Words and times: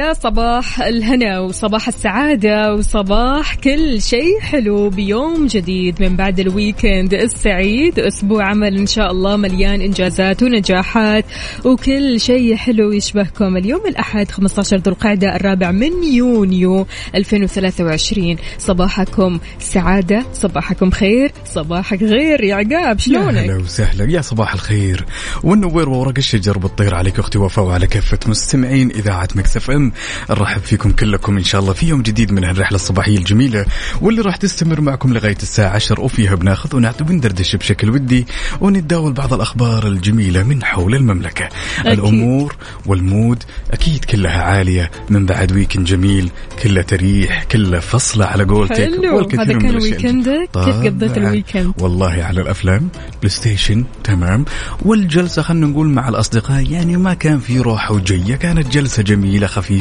يا 0.00 0.12
صباح 0.12 0.82
الهنا 0.82 1.40
وصباح 1.40 1.88
السعادة 1.88 2.74
وصباح 2.74 3.54
كل 3.54 4.02
شيء 4.02 4.40
حلو 4.40 4.90
بيوم 4.90 5.46
جديد 5.46 6.02
من 6.02 6.16
بعد 6.16 6.40
الويكند 6.40 7.14
السعيد. 7.14 7.98
أسبوع 7.98 8.44
عمل 8.44 8.78
إن 8.78 8.86
شاء 8.86 9.10
الله 9.10 9.36
مليان 9.36 9.80
إنجازات 9.80 10.42
ونجاحات 10.42 11.24
وكل 11.64 12.20
شيء 12.20 12.56
حلو 12.56 12.92
يشبهكم. 12.92 13.56
اليوم 13.56 13.86
الأحد 13.86 14.30
15 14.30 14.76
ذو 14.76 14.92
القعدة 14.92 15.36
الرابع 15.36 15.70
من 15.70 16.04
يونيو 16.04 16.86
2023 17.14 18.36
صباحكم 18.58 19.38
سعادة 19.58 20.24
صباحكم 20.32 20.90
خير 20.90 21.32
صباحك 21.44 22.02
غير. 22.02 22.44
يا 22.44 22.54
عقاب 22.54 22.98
شلونك؟ 22.98 23.36
هلا 23.36 23.56
وسهلا 23.56 24.10
يا 24.10 24.20
صباح 24.20 24.54
الخير. 24.54 25.04
والنوير 25.42 25.88
وورق 25.88 26.14
الشجر 26.18 26.58
بتطير 26.58 26.94
عليك 26.94 27.18
أختي 27.18 27.38
وفاء 27.38 27.64
وعلى 27.64 27.86
كافة 27.86 28.18
مستمعين 28.26 28.90
إذاعة 28.90 29.28
Mix 29.34 29.56
FM 29.56 29.89
نرحب 30.30 30.60
فيكم 30.60 30.90
كلكم 30.90 31.36
إن 31.36 31.44
شاء 31.44 31.60
الله 31.60 31.72
في 31.72 31.86
يوم 31.86 32.02
جديد 32.02 32.32
من 32.32 32.44
هالرحله 32.44 32.76
الصباحية 32.76 33.18
الجميلة 33.18 33.66
واللي 34.00 34.22
راح 34.22 34.36
تستمر 34.36 34.80
معكم 34.80 35.12
لغاية 35.12 35.36
الساعة 35.42 35.74
10 35.74 36.00
وفيها 36.00 36.34
بناخذ 36.34 36.76
ونعطي 36.76 37.04
وندردش 37.04 37.56
بشكل 37.56 37.90
ودي 37.90 38.26
ونتداول 38.60 39.12
بعض 39.12 39.34
الأخبار 39.34 39.86
الجميلة 39.86 40.42
من 40.42 40.64
حول 40.64 40.94
المملكة 40.94 41.48
أكيد. 41.78 41.92
الأمور 41.92 42.56
وال 42.86 43.05
mood 43.05 43.42
أكيد 43.70 44.04
كلها 44.04 44.42
عالية 44.42 44.90
من 45.10 45.26
بعد 45.26 45.52
weekend 45.52 45.86
جميل 45.86 46.30
كله 46.62 46.82
تريح 46.82 47.44
كله 47.44 47.80
فصله 47.80 48.26
على 48.26 48.44
قولتك 48.44 48.76
حلو 48.76 49.16
والكثير 49.16 49.42
هذا 49.42 49.58
كان. 49.58 49.76
ويكندك 49.76 50.48
كيف 50.54 50.76
قضيت. 50.76 51.16
ال 51.18 51.24
weekend؟ 51.24 51.72
والله 51.78 52.24
على 52.24 52.40
الأفلام 52.40 52.88
PlayStation 53.22 53.84
تمام 54.04 54.44
والجلسة 54.82 55.42
خلينا 55.42 55.66
نقول 55.66 55.88
مع 55.88 56.08
الأصدقاء 56.08 56.70
يعني 56.70 56.96
ما 56.96 57.14
كان 57.14 57.38
في 57.38 57.58
روحه 57.58 57.94
وجيه 57.94 58.34
كانت 58.36 58.68
جلسة 58.68 59.02
جميلة 59.02 59.46
خفيفة 59.46 59.79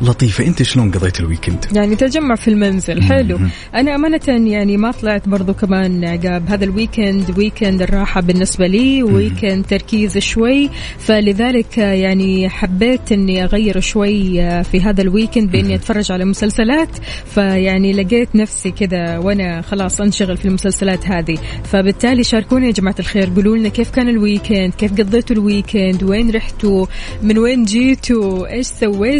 لطيفة. 0.00 0.46
أنت 0.46 0.62
شلون 0.62 0.90
قضيت 0.90 1.20
ال 1.20 1.25
weekend؟ 1.25 1.66
يعني 1.72 1.96
تجمع 1.96 2.34
في 2.34 2.48
المنزل. 2.48 3.02
حلو. 3.02 3.38
أنا 3.74 3.94
أمانة 3.94 4.50
يعني 4.50 4.76
ما 4.76 4.90
طلعت 4.90 5.28
برضو 5.28 5.54
كمان 5.54 6.04
عقاب. 6.04 6.48
هذا 6.48 6.64
ال 6.64 6.73
weekend 6.73 7.38
weekend 7.38 7.82
الراحة 7.82 8.20
بالنسبة 8.20 8.66
لي 8.66 9.02
weekend 9.02 9.66
تركيز 9.66 10.18
شوي. 10.18 10.70
فلذلك 10.98 11.78
يعني 11.78 12.48
حبيت 12.48 13.12
إني 13.12 13.44
أغير 13.44 13.80
شوي 13.80 14.34
في 14.64 14.80
هذا 14.80 15.02
ال 15.02 15.08
weekend 15.08 15.50
بإني 15.50 15.74
أتفرج 15.74 16.12
على 16.12 16.24
مسلسلات. 16.24 16.88
فيعني 17.34 17.92
لقيت 17.92 18.36
نفسي 18.36 18.70
كذا 18.70 19.18
وأنا 19.18 19.62
خلاص 19.62 20.00
أنشغل 20.00 20.36
في 20.36 20.44
المسلسلات 20.44 21.06
هذه. 21.06 21.38
فبالتالي 21.64 22.24
شاركونا 22.24 22.66
يا 22.66 22.72
جماعة 22.72 22.96
الخير. 22.98 23.30
قولوا 23.36 23.56
لنا 23.56 23.68
كيف 23.68 23.90
كان 23.90 24.08
ال 24.08 24.15
weekend؟ 24.15 24.74
كيف 24.74 24.92
قضيتوا 24.92 25.36
ال 25.36 25.43
weekend؟ 25.43 26.02
وين 26.02 26.30
رحتوا؟ 26.30 26.86
من 27.22 27.38
وين 27.38 27.64
جيتوا؟ 27.64 28.52
إيش 28.52 28.66
سويتوا؟ 28.66 29.11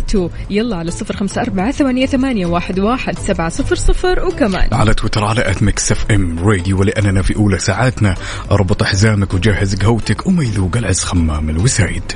يلا 0.51 0.77
على 0.77 0.91
صفر 0.91 1.17
خمسة 1.17 1.43
أربعة 1.43 1.71
ثمانية, 1.71 2.07
ثمانية 2.07 2.47
واحد, 2.47 2.81
واحد 2.81 3.19
سبعة 3.19 3.49
صفر 3.49 3.77
صفر. 3.77 4.27
وكمان 4.27 4.69
على 4.73 4.95
تويتر 4.95 5.25
على 5.25 5.51
at 5.51 5.63
Mix 5.63 5.93
FM 5.93 6.39
Radio 6.49 6.81
ولأننا 6.81 7.23
في 7.23 7.37
أولى 7.37 7.59
ساعاتنا. 7.59 8.15
أربط 8.51 8.83
حزامك 8.83 9.35
وجهز 9.35 9.75
قهوتك 9.75 10.27
وما 10.27 10.45
يذوق 10.45 10.77
العز 10.77 11.01
خمام 11.01 11.51
الوسايد. 11.51 12.13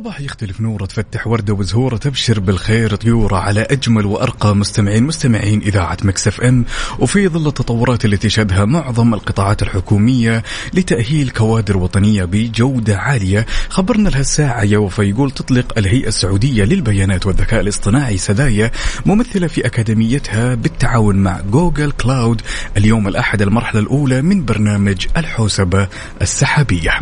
وصباح 0.00 0.20
يختلف 0.20 0.60
نوره 0.60 0.86
تفتح 0.86 1.26
وردة 1.26 1.54
وزهورة 1.54 1.96
تبشر 1.96 2.40
بالخير 2.40 2.94
طيورة 2.94 3.36
على 3.36 3.60
أجمل 3.60 4.06
وأرقى 4.06 4.56
مستمعين 4.56 5.02
مستمعين 5.02 5.60
إذاعة 5.60 5.96
Mix 6.02 6.40
FM. 6.40 6.64
وفي 6.98 7.28
ظل 7.28 7.48
التطورات 7.48 8.04
اللي 8.04 8.16
تشهدها 8.16 8.64
معظم 8.64 9.14
القطاعات 9.14 9.62
الحكومية 9.62 10.42
لتأهيل 10.74 11.30
كوادر 11.30 11.76
وطنية 11.76 12.24
بجودة 12.24 12.98
عالية 12.98 13.46
خبرنا 13.68 14.08
لها 14.08 14.20
الساعة 14.20 14.62
يا 14.62 14.78
وفا 14.78 15.02
يقول 15.02 15.30
تطلق 15.30 15.78
الهيئة 15.78 16.08
السعودية 16.08 16.64
للبيانات 16.64 17.26
والذكاء 17.26 17.60
الاصطناعي 17.60 18.16
سدايا 18.16 18.70
ممثلة 19.06 19.46
في 19.46 19.66
أكاديميتها 19.66 20.54
بالتعاون 20.54 21.16
مع 21.16 21.40
Google 21.40 21.90
Cloud 21.90 22.42
اليوم 22.76 23.08
الأحد 23.08 23.42
المرحلة 23.42 23.80
الأولى 23.80 24.22
من 24.22 24.44
برنامج 24.44 25.06
الحوسبة 25.16 25.88
السحابية. 26.22 27.00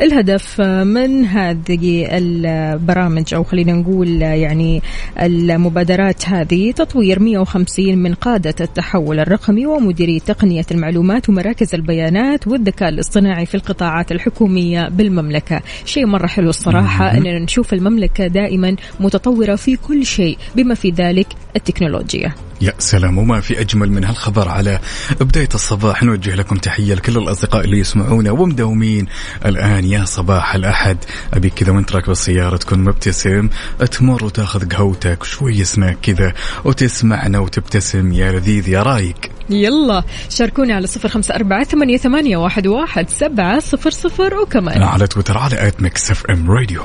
الهدف 0.00 0.60
من 0.60 1.24
هذه 1.24 2.16
البرامج 2.34 3.34
أو 3.34 3.44
خلينا 3.44 3.72
نقول 3.72 4.22
يعني 4.22 4.82
المبادرات 5.22 6.28
هذه 6.28 6.72
تطوير 6.72 7.20
150 7.20 7.98
من 7.98 8.14
قادة 8.14 8.54
التحول 8.60 9.20
الرقمي 9.20 9.66
ومديري 9.66 10.20
تقنية 10.20 10.66
المعلومات 10.70 11.28
ومراكز 11.28 11.74
البيانات 11.74 12.46
والذكاء 12.46 12.88
الاصطناعي 12.88 13.46
في 13.46 13.54
القطاعات 13.54 14.12
الحكومية 14.12 14.88
بالمملكة. 14.88 15.60
شيء 15.84 16.06
مرة 16.06 16.26
حلو 16.26 16.48
الصراحة 16.48 17.10
أننا 17.10 17.38
نشوف 17.38 17.72
المملكة 17.74 18.26
دائما 18.26 18.76
متطورة 19.00 19.54
في 19.54 19.76
كل 19.76 20.06
شيء 20.06 20.38
بما 20.56 20.74
في 20.74 20.90
ذلك 20.90 21.26
التكنولوجيا. 21.56 22.34
يا 22.60 22.72
سلام 22.78 23.18
وما 23.18 23.40
في 23.40 23.60
أجمل 23.60 23.90
من 23.92 24.04
هالخبر 24.04 24.48
على 24.48 24.78
بداية 25.20 25.48
الصباح. 25.54 26.02
نوجه 26.02 26.34
لكم 26.34 26.56
تحية 26.56 26.94
لكل 26.94 27.16
الأصدقاء 27.18 27.64
اللي 27.64 27.78
يسمعونا 27.78 28.30
ومداومين. 28.30 29.06
الآن 29.46 29.84
يا 29.84 30.04
صباح 30.04 30.54
الأحد. 30.54 30.96
أبيك 31.34 31.54
كذا 31.54 31.72
وانت 31.72 31.92
راكب 31.92 32.10
السيارة 32.14 32.56
تكون 32.56 32.78
مبتسم. 32.78 33.48
تمر 33.90 34.24
وتاخذ 34.24 34.68
قهوتك 34.68 35.24
شوية 35.24 35.62
سناك 35.62 35.98
كذا 36.02 36.32
وتسمعنا 36.64 37.38
وتبتسم. 37.38 38.12
يا 38.12 38.32
لذيذ 38.32 38.68
يا 38.68 38.82
رايق. 38.82 39.16
يلا 39.50 40.02
شاركونا 40.30 40.74
على 40.74 40.86
صفر 40.86 41.08
خمسة 41.08 41.34
أربعة 41.34 41.64
ثمانية, 41.64 41.96
ثمانية 41.96 42.36
واحد, 42.36 42.66
واحد 42.66 43.10
سبعة 43.10 43.60
صفر 43.60 43.90
صفر 43.90 44.34
وكمان. 44.34 44.82
على 44.82 45.06
تويتر 45.06 45.38
على 45.38 45.66
at 45.66 45.82
Mix 45.82 46.10
FM 46.10 46.50
Radio. 46.50 46.82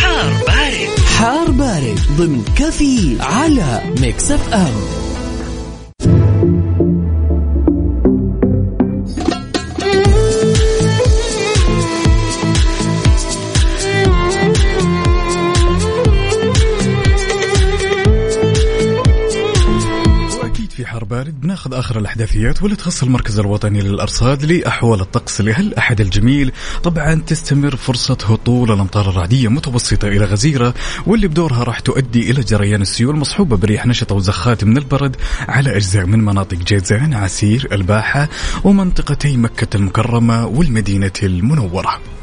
حار 0.00 0.32
بارد. 0.46 1.00
حار 1.18 1.50
بارد 1.50 2.00
ضمن 2.16 2.44
كفي 2.56 3.16
على 3.20 3.80
Mix 4.00 4.30
FM. 4.30 5.09
بارد 21.10 21.40
بناخذ 21.40 21.74
آخر 21.74 21.98
الأحداثيات 21.98 22.62
واللي 22.62 22.76
تخص 22.76 23.02
المركز 23.02 23.38
الوطني 23.38 23.80
للأرصاد 23.80 24.44
لأحوال 24.44 25.00
الطقس 25.00 25.40
لهالاحد 25.40 26.00
الجميل. 26.00 26.52
طبعا 26.82 27.14
تستمر 27.14 27.76
فرصة 27.76 28.18
هطول 28.24 28.72
الأمطار 28.72 29.10
الرعدية 29.10 29.48
متوسطة 29.48 30.08
إلى 30.08 30.24
غزيرة 30.24 30.74
واللي 31.06 31.28
بدورها 31.28 31.64
راح 31.64 31.80
تؤدي 31.80 32.30
إلى 32.30 32.42
جريان 32.42 32.82
السيول 32.82 33.16
مصحوبة 33.16 33.56
برياح 33.56 33.86
نشطة 33.86 34.14
وزخات 34.14 34.64
من 34.64 34.76
البرد 34.78 35.16
على 35.48 35.76
أجزاء 35.76 36.06
من 36.06 36.24
مناطق 36.24 36.58
جيزان 36.58 37.14
عسير 37.14 37.68
الباحة 37.72 38.28
ومنطقتي 38.64 39.36
مكة 39.36 39.76
المكرمة 39.76 40.46
والمدينة 40.46 41.12
المنورة. 41.22 42.19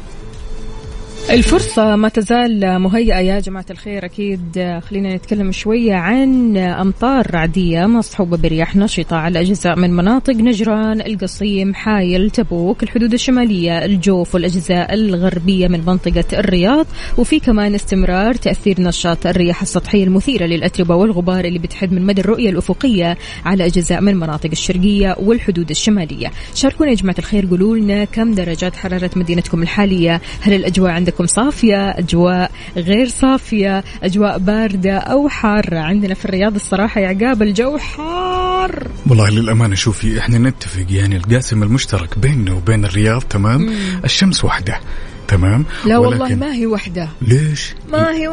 الفرصة 1.30 1.96
ما 1.96 2.08
تزال 2.08 2.78
مهيئة 2.78 3.18
يا 3.18 3.40
جماعة 3.40 3.64
الخير. 3.70 4.04
أكيد 4.04 4.78
خلينا 4.88 5.16
نتكلم 5.16 5.52
شوية 5.52 5.94
عن 5.94 6.56
أمطار 6.56 7.30
رعدية 7.34 7.86
مصحوبة 7.86 8.36
برياح 8.36 8.76
نشطة 8.76 9.16
على 9.16 9.40
أجزاء 9.40 9.78
من 9.78 9.90
مناطق 9.90 10.34
نجران 10.34 11.00
القصيم 11.00 11.74
حايل 11.74 12.30
تبوك 12.30 12.82
الحدود 12.82 13.12
الشمالية 13.12 13.84
الجوف 13.84 14.34
والأجزاء 14.34 14.94
الغربية 14.94 15.68
من 15.68 15.84
منطقة 15.86 16.24
الرياض. 16.32 16.86
وفي 17.18 17.40
كمان 17.40 17.74
استمرار 17.74 18.34
تأثير 18.34 18.80
نشاط 18.80 19.26
الرياح 19.26 19.62
السطحية 19.62 20.04
المثيرة 20.04 20.46
للأتربة 20.46 20.94
والغبار 20.94 21.44
اللي 21.44 21.58
بتحد 21.58 21.92
من 21.92 22.02
مدى 22.06 22.20
الرؤية 22.20 22.50
الأفقية 22.50 23.18
على 23.44 23.66
أجزاء 23.66 24.00
من 24.00 24.16
مناطق 24.16 24.50
الشرقية 24.52 25.16
والحدود 25.18 25.70
الشمالية. 25.70 26.30
شاركونا 26.54 26.90
يا 26.90 26.96
جماعة 26.96 27.18
الخير 27.18 27.46
قولوا 27.46 27.76
لنا 27.76 28.04
كم 28.04 28.34
درجات 28.34 28.76
حرارة 28.76 29.10
مدينتكم 29.16 29.62
الحالية؟ 29.62 30.20
هل 30.40 30.54
الأجواء 30.54 30.90
عندكم 30.90 31.17
صافية 31.26 31.90
أجواء 31.90 32.50
غير 32.76 33.08
صافية 33.08 33.84
أجواء 34.02 34.38
باردة 34.38 34.98
أو 34.98 35.28
حارة. 35.28 35.78
عندنا 35.78 36.14
في 36.14 36.24
الرياض 36.24 36.54
الصراحة 36.54 37.00
يا 37.00 37.08
عقاب 37.08 37.42
الجو 37.42 37.78
حار. 37.78 38.88
والله 39.10 39.30
للأمانة 39.30 39.74
شوفي 39.74 40.18
إحنا 40.18 40.38
نتفق 40.38 40.86
يعني 40.90 41.16
القاسم 41.16 41.62
المشترك 41.62 42.18
بيننا 42.18 42.52
وبين 42.52 42.84
الرياض 42.84 43.22
تمام؟ 43.22 43.70
الشمس 44.04 44.44
واحدة. 44.44 44.80
تمام 45.28 45.64
لا 45.84 45.98
والله 45.98 46.34
ما 46.34 46.54
هي 46.54 46.66
وحدة 46.66 47.08
ليش؟ 47.22 47.74
ما 47.92 48.14
هي 48.14 48.28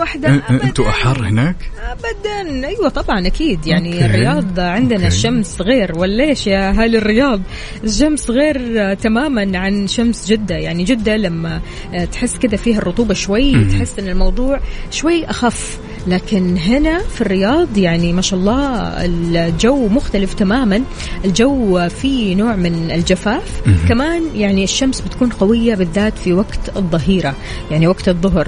أبداً. 0.49 0.63
أنتوا 0.63 0.89
أحر 0.89 1.27
هناك؟ 1.27 1.55
ابدا 1.91 2.67
أيوه 2.67 2.89
طبعا 2.89 3.27
أكيد 3.27 3.67
يعني 3.67 3.93
okay. 3.93 4.05
الرياض 4.05 4.59
عندنا 4.59 4.95
okay. 4.97 5.07
الشمس 5.07 5.61
غير 5.61 5.97
وليش 5.99 6.47
يا 6.47 6.69
أهل 6.69 6.95
الرياض 6.95 7.41
الشمس 7.83 8.29
غير 8.29 8.93
تماما 8.93 9.57
عن 9.59 9.87
شمس 9.87 10.27
جدة 10.27 10.55
يعني 10.55 10.83
جدة 10.83 11.17
لما 11.17 11.61
تحس 12.11 12.37
كذا 12.37 12.57
فيها 12.57 12.77
الرطوبة 12.77 13.13
شوي 13.13 13.55
مم. 13.55 13.69
تحس 13.69 13.99
إن 13.99 14.07
الموضوع 14.07 14.59
شوي 14.91 15.25
أخف 15.25 15.79
لكن 16.07 16.57
هنا 16.57 16.99
في 16.99 17.21
الرياض 17.21 17.77
يعني 17.77 18.13
ما 18.13 18.21
شاء 18.21 18.39
الله 18.39 18.65
الجو 19.05 19.87
مختلف 19.87 20.33
تماما. 20.33 20.81
الجو 21.25 21.89
فيه 21.89 22.35
نوع 22.35 22.55
من 22.55 22.91
الجفاف. 22.91 23.61
كمان 23.89 24.23
يعني 24.35 24.63
الشمس 24.63 25.01
بتكون 25.01 25.29
قوية 25.29 25.75
بالذات 25.75 26.17
في 26.17 26.33
وقت 26.33 26.77
الظهيرة 26.77 27.35
يعني 27.71 27.87
وقت 27.87 28.09
الظهر. 28.09 28.47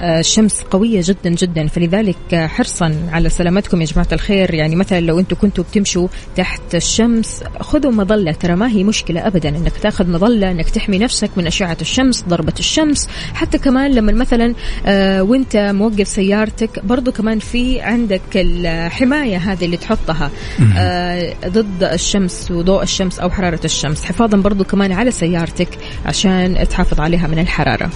آه، 0.00 0.20
الشمس 0.20 0.60
قوية 0.70 1.00
جدا 1.04 1.30
جدا. 1.30 1.66
فلذلك 1.66 2.34
حرصا 2.34 2.94
على 3.12 3.28
سلامتكم 3.28 3.80
يا 3.80 3.86
جماعة 3.86 4.08
الخير. 4.12 4.54
يعني 4.54 4.76
مثلا 4.76 5.00
لو 5.00 5.18
أنتم 5.18 5.36
كنتوا 5.40 5.64
بتمشوا 5.64 6.08
تحت 6.36 6.74
الشمس 6.74 7.42
خذوا 7.60 7.92
مظلة. 7.92 8.32
ترى 8.32 8.56
ما 8.56 8.68
هي 8.68 8.84
مشكلة 8.84 9.26
ابدا 9.26 9.48
إنك 9.48 9.72
تأخذ 9.82 10.10
مظلة 10.10 10.50
إنك 10.50 10.70
تحمي 10.70 10.98
نفسك 10.98 11.30
من 11.36 11.46
أشعة 11.46 11.76
الشمس 11.80 12.24
ضربة 12.28 12.54
الشمس. 12.58 13.08
حتى 13.34 13.58
كمان 13.58 13.90
لما 13.90 14.12
مثلا 14.12 14.54
آه، 14.86 15.22
وأنت 15.22 15.56
موقف 15.56 16.08
سيارتك 16.08 16.84
برضو 16.88 17.12
كمان 17.12 17.38
في 17.38 17.80
عندك 17.80 18.20
الحماية 18.34 19.36
هذه 19.36 19.64
اللي 19.64 19.76
تحطها 19.76 20.30
آه، 20.76 21.34
ضد 21.46 21.82
الشمس 21.82 22.50
وضوء 22.50 22.82
الشمس 22.82 23.18
أو 23.18 23.30
حرارة 23.30 23.60
الشمس. 23.64 24.04
حفاظا 24.04 24.38
برضو 24.38 24.64
كمان 24.64 24.92
على 24.92 25.10
سيارتك 25.10 25.68
عشان 26.06 26.68
تحافظ 26.70 27.00
عليها 27.00 27.26
من 27.26 27.38
الحرارة. 27.38 27.90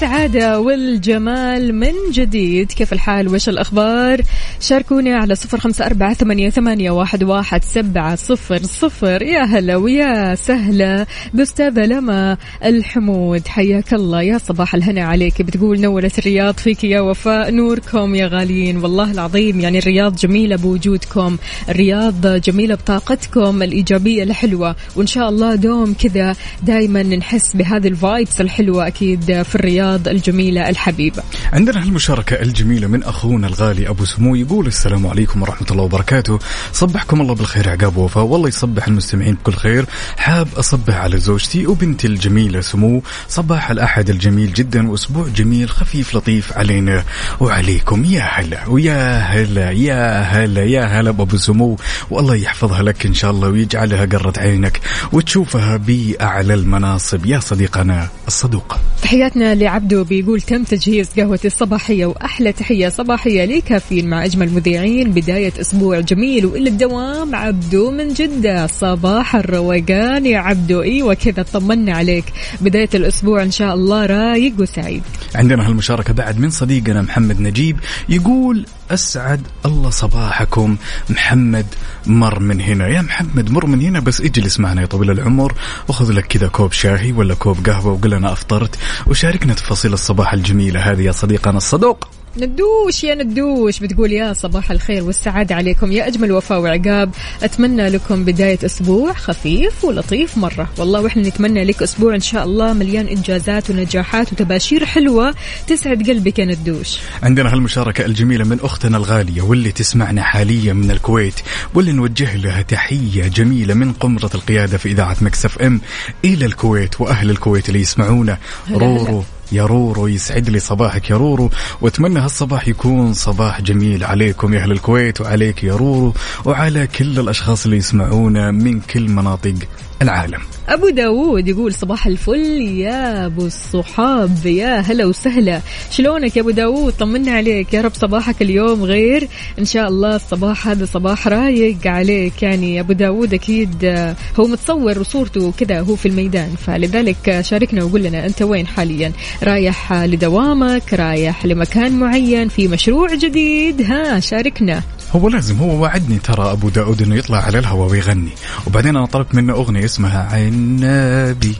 بالخير 0.00 0.20
والسعادة 0.20 0.60
والجمال 0.60 1.74
من 1.74 1.92
جديد. 2.12 2.72
كيف 2.72 2.92
الحال؟ 2.92 3.28
وش 3.28 3.48
الأخبار؟ 3.48 4.20
شاركوني 4.60 5.12
على 5.12 5.34
صفر 5.34 5.60
خمسة 5.60 5.86
أربعة 5.86 6.14
ثمانية, 6.14 6.50
ثمانية 6.50 6.90
واحد, 6.90 7.24
واحد 7.24 7.64
سبعة 7.64 8.14
صفر 8.14 8.62
صفر. 8.62 9.22
يا 9.22 9.44
هلا 9.44 9.76
ويا 9.76 10.34
سهلا 10.34 11.06
بأستاذة 11.34 11.80
لما 11.80 12.36
الحمود. 12.64 13.48
حياك 13.48 13.94
الله. 13.94 14.22
يا 14.22 14.38
صباح 14.38 14.74
الهنا 14.74 15.04
عليك. 15.04 15.42
بتقول 15.42 15.80
نورت 15.80 16.18
الرياض 16.18 16.54
فيك 16.54 16.84
يا 16.84 17.00
وفاء. 17.00 17.50
نوركم 17.50 18.14
يا 18.14 18.26
غاليين. 18.26 18.76
والله 18.76 19.10
العظيم 19.10 19.60
يعني 19.60 19.78
الرياض 19.78 20.16
جميلة 20.16 20.56
بوجودكم. 20.56 21.36
الرياض 21.68 22.26
جميلة 22.26 22.74
بطاقتكم 22.74 23.62
الإيجابية 23.62 24.22
الحلوة. 24.22 24.76
وإن 24.96 25.06
شاء 25.06 25.28
الله 25.28 25.54
دوم 25.54 25.94
كذا 25.94 26.36
دائما 26.62 27.02
نحس 27.02 27.56
بهذه 27.56 27.88
الفايبس 27.88 28.40
الحلوة 28.40 28.86
أكيد 28.86 29.42
في 29.42 29.54
الرياض. 29.54 29.89
الجميلة 29.96 30.68
الحبيبة. 30.68 31.22
عندنا 31.52 31.82
هالمشاركة 31.82 32.42
الجميلة 32.42 32.86
من 32.86 33.02
أخونا 33.02 33.46
الغالي 33.46 33.88
أبو 33.88 34.04
سمو 34.04 34.34
يقول 34.34 34.66
السلام 34.66 35.06
عليكم 35.06 35.42
ورحمة 35.42 35.66
الله 35.70 35.82
وبركاته. 35.82 36.38
صبحكم 36.72 37.20
الله 37.20 37.34
بالخير 37.34 37.68
عقاب 37.70 37.96
وفاء 37.96 38.24
والله 38.24 38.48
يصبح 38.48 38.86
المستمعين 38.86 39.34
بكل 39.34 39.52
خير. 39.52 39.86
حاب 40.16 40.48
أصبح 40.56 40.94
على 40.94 41.18
زوجتي 41.18 41.66
وبنتي 41.66 42.06
الجميلة 42.06 42.60
سمو. 42.60 43.02
صباح 43.28 43.70
الأحد 43.70 44.10
الجميل 44.10 44.52
جدا 44.52 44.90
وأسبوع 44.90 45.28
جميل 45.28 45.70
خفيف 45.70 46.16
لطيف 46.16 46.52
علينا 46.52 47.04
وعليكم. 47.40 48.04
يا 48.04 48.22
هلا 48.22 48.66
ويا 48.68 49.18
هلا 49.18 49.70
يا 49.70 50.20
هلا 50.20 50.64
يا 50.64 50.84
هلا 50.84 51.10
بأبو 51.10 51.36
سمو. 51.36 51.76
والله 52.10 52.34
يحفظها 52.34 52.82
لك 52.82 53.06
إن 53.06 53.14
شاء 53.14 53.30
الله 53.30 53.48
ويجعلها 53.48 54.04
قرة 54.04 54.32
عينك 54.38 54.80
وتشوفها 55.12 55.76
بأعلى 55.76 56.54
المناصب. 56.54 57.26
يا 57.26 57.40
صديقنا 57.40 58.08
الصدوق. 58.26 58.76
تحياتنا 59.02 59.54
لعبدو 59.80 60.04
بيقول 60.04 60.40
تم 60.40 60.64
تجهيز 60.64 61.08
قهوتي 61.16 61.46
الصباحية 61.46 62.06
وأحلى 62.06 62.52
تحية 62.52 62.88
صباحية 62.88 63.44
لكافيين 63.44 64.08
مع 64.08 64.24
أجمل 64.24 64.52
مذيعين 64.52 65.10
بداية 65.10 65.52
أسبوع 65.60 66.00
جميل 66.00 66.46
وإلى 66.46 66.70
الدوام 66.70 67.34
عبدو 67.34 67.90
من 67.90 68.08
جدة. 68.08 68.66
صباح 68.66 69.36
الروقان 69.36 70.26
يا 70.26 70.38
عبدو 70.38 70.82
أيوة 70.82 71.14
كذا 71.14 71.42
طمنا 71.42 71.92
عليك. 71.92 72.24
بداية 72.60 72.88
الأسبوع 72.94 73.42
إن 73.42 73.50
شاء 73.50 73.74
الله 73.74 74.06
رايق 74.06 74.52
وسعيد. 74.58 75.02
عندنا 75.34 75.68
هالمشاركة 75.68 76.12
بعد 76.12 76.38
من 76.38 76.50
صديقنا 76.50 77.02
محمد 77.02 77.40
نجيب 77.40 77.76
يقول 78.08 78.66
أسعد 78.90 79.46
الله 79.66 79.90
صباحكم. 79.90 80.76
محمد 81.10 81.66
مر 82.06 82.38
من 82.40 82.60
هنا. 82.60 82.88
يا 82.88 83.02
محمد 83.02 83.50
مر 83.50 83.66
من 83.66 83.80
هنا 83.80 84.00
بس 84.00 84.20
اجلس 84.20 84.60
معنا 84.60 84.80
يا 84.80 84.86
طويل 84.86 85.10
العمر. 85.10 85.54
وخذ 85.88 86.12
لك 86.12 86.26
كذا 86.26 86.48
كوب 86.48 86.72
شاهي 86.72 87.12
ولا 87.12 87.34
كوب 87.34 87.66
قهوة 87.66 87.92
وقل 87.92 88.10
لنا 88.10 88.32
أفطرت. 88.32 88.78
وشاركنا 89.06 89.54
تفاصيل 89.54 89.92
الصباح 89.92 90.32
الجميلة 90.32 90.80
هذه 90.80 91.02
يا 91.02 91.12
صديقنا 91.12 91.56
الصدوق. 91.56 92.08
ندوش 92.36 93.04
يا 93.04 93.14
ندوش 93.14 93.78
بتقول 93.78 94.12
يا 94.12 94.32
صباح 94.32 94.70
الخير 94.70 95.04
والسعادة 95.04 95.54
عليكم. 95.54 95.92
يا 95.92 96.06
أجمل 96.06 96.32
وفاء 96.32 96.60
وعقاب 96.60 97.10
أتمنى 97.42 97.88
لكم 97.88 98.24
بداية 98.24 98.58
أسبوع 98.64 99.12
خفيف 99.12 99.84
ولطيف 99.84 100.38
مرة. 100.38 100.68
والله 100.78 101.00
وإحنا 101.00 101.22
نتمنى 101.28 101.64
لك 101.64 101.82
أسبوع 101.82 102.14
إن 102.14 102.20
شاء 102.20 102.44
الله 102.44 102.72
مليان 102.72 103.06
إنجازات 103.06 103.70
ونجاحات 103.70 104.32
وتباشير 104.32 104.84
حلوة 104.84 105.34
تسعد 105.66 106.10
قلبك 106.10 106.38
يا 106.38 106.44
ندوش. 106.44 106.98
عندنا 107.22 107.52
هالمشاركة 107.52 108.04
الجميلة 108.06 108.44
من 108.44 108.58
أختنا 108.62 108.96
الغالية 108.96 109.42
واللي 109.42 109.72
تسمعنا 109.72 110.22
حاليا 110.22 110.72
من 110.72 110.90
الكويت 110.90 111.40
واللي 111.74 111.92
نوجه 111.92 112.36
لها 112.36 112.62
تحية 112.62 113.28
جميلة 113.28 113.74
من 113.74 113.92
قمرة 113.92 114.30
القيادة 114.34 114.78
في 114.78 114.88
إذاعة 114.88 115.16
Mix 115.20 115.58
FM. 115.58 115.80
إلى 116.24 116.46
الكويت 116.46 117.00
وأهل 117.00 117.30
الكويت 117.30 117.68
اللي 117.68 117.80
يسمعونا. 117.80 118.38
رورو. 118.70 119.24
يا 119.52 119.66
رورو 119.66 120.06
يسعد 120.06 120.48
لي 120.50 120.58
صباحك 120.58 121.10
يا 121.10 121.16
رورو 121.16 121.50
وأتمنى 121.80 122.18
هالصباح 122.18 122.68
يكون 122.68 123.14
صباح 123.14 123.60
جميل 123.60 124.04
عليكم 124.04 124.54
يا 124.54 124.60
أهل 124.60 124.72
الكويت 124.72 125.20
وعليك 125.20 125.64
يا 125.64 125.76
رورو 125.76 126.14
وعلى 126.44 126.86
كل 126.86 127.18
الأشخاص 127.18 127.64
اللي 127.64 127.76
يسمعونا 127.76 128.50
من 128.50 128.80
كل 128.80 129.08
مناطق 129.08 129.54
العالم. 130.02 130.38
أبو 130.68 130.88
داوود 130.88 131.48
يقول 131.48 131.74
صباح 131.74 132.06
الفل 132.06 132.60
يا 132.60 133.26
أبو 133.26 133.46
الصحاب 133.46 134.46
يا 134.46 134.80
هلا 134.80 135.04
وسهلا. 135.04 135.60
شلونك 135.90 136.36
يا 136.36 136.42
أبو 136.42 136.50
داوود؟ 136.50 136.92
طمنا 136.92 137.32
عليك. 137.32 137.74
يا 137.74 137.80
رب 137.80 137.94
صباحك 137.94 138.42
اليوم 138.42 138.82
غير. 138.82 139.28
إن 139.58 139.64
شاء 139.64 139.88
الله 139.88 140.16
الصباح 140.16 140.68
هذا 140.68 140.84
صباح 140.84 141.28
رايق 141.28 141.86
عليك. 141.86 142.42
يعني 142.42 142.80
أبو 142.80 142.92
داوود 142.92 143.34
أكيد 143.34 143.84
آه، 143.84 144.16
هو 144.40 144.46
متصور 144.46 144.98
وصورته 144.98 145.52
كذا 145.52 145.80
هو 145.80 145.96
في 145.96 146.08
الميدان. 146.08 146.54
فلذلك 146.66 147.28
آه، 147.28 147.40
شاركنا 147.40 147.84
وقول 147.84 148.02
لنا 148.02 148.26
أنت 148.26 148.42
وين 148.42 148.66
حاليا؟ 148.66 149.12
رايح 149.42 149.92
لدوامك؟ 149.92 150.94
رايح 150.94 151.46
لمكان 151.46 151.92
معين؟ 151.92 152.48
في 152.48 152.68
مشروع 152.68 153.14
جديد؟ 153.14 153.82
ها 153.82 154.20
شاركنا. 154.20 154.82
هو 155.12 155.28
لازم 155.28 155.56
هو 155.56 155.82
وعدني 155.82 156.18
ترى 156.18 156.52
أبو 156.52 156.68
داود 156.68 157.02
إنه 157.02 157.16
يطلع 157.16 157.38
على 157.38 157.58
الهواء 157.58 157.90
ويغني. 157.90 158.30
وبعدين 158.66 158.96
أنا 158.96 159.06
طلبت 159.06 159.34
منه 159.34 159.52
أغنية 159.52 159.84
اسمها 159.84 160.28
عنابي 160.32 161.54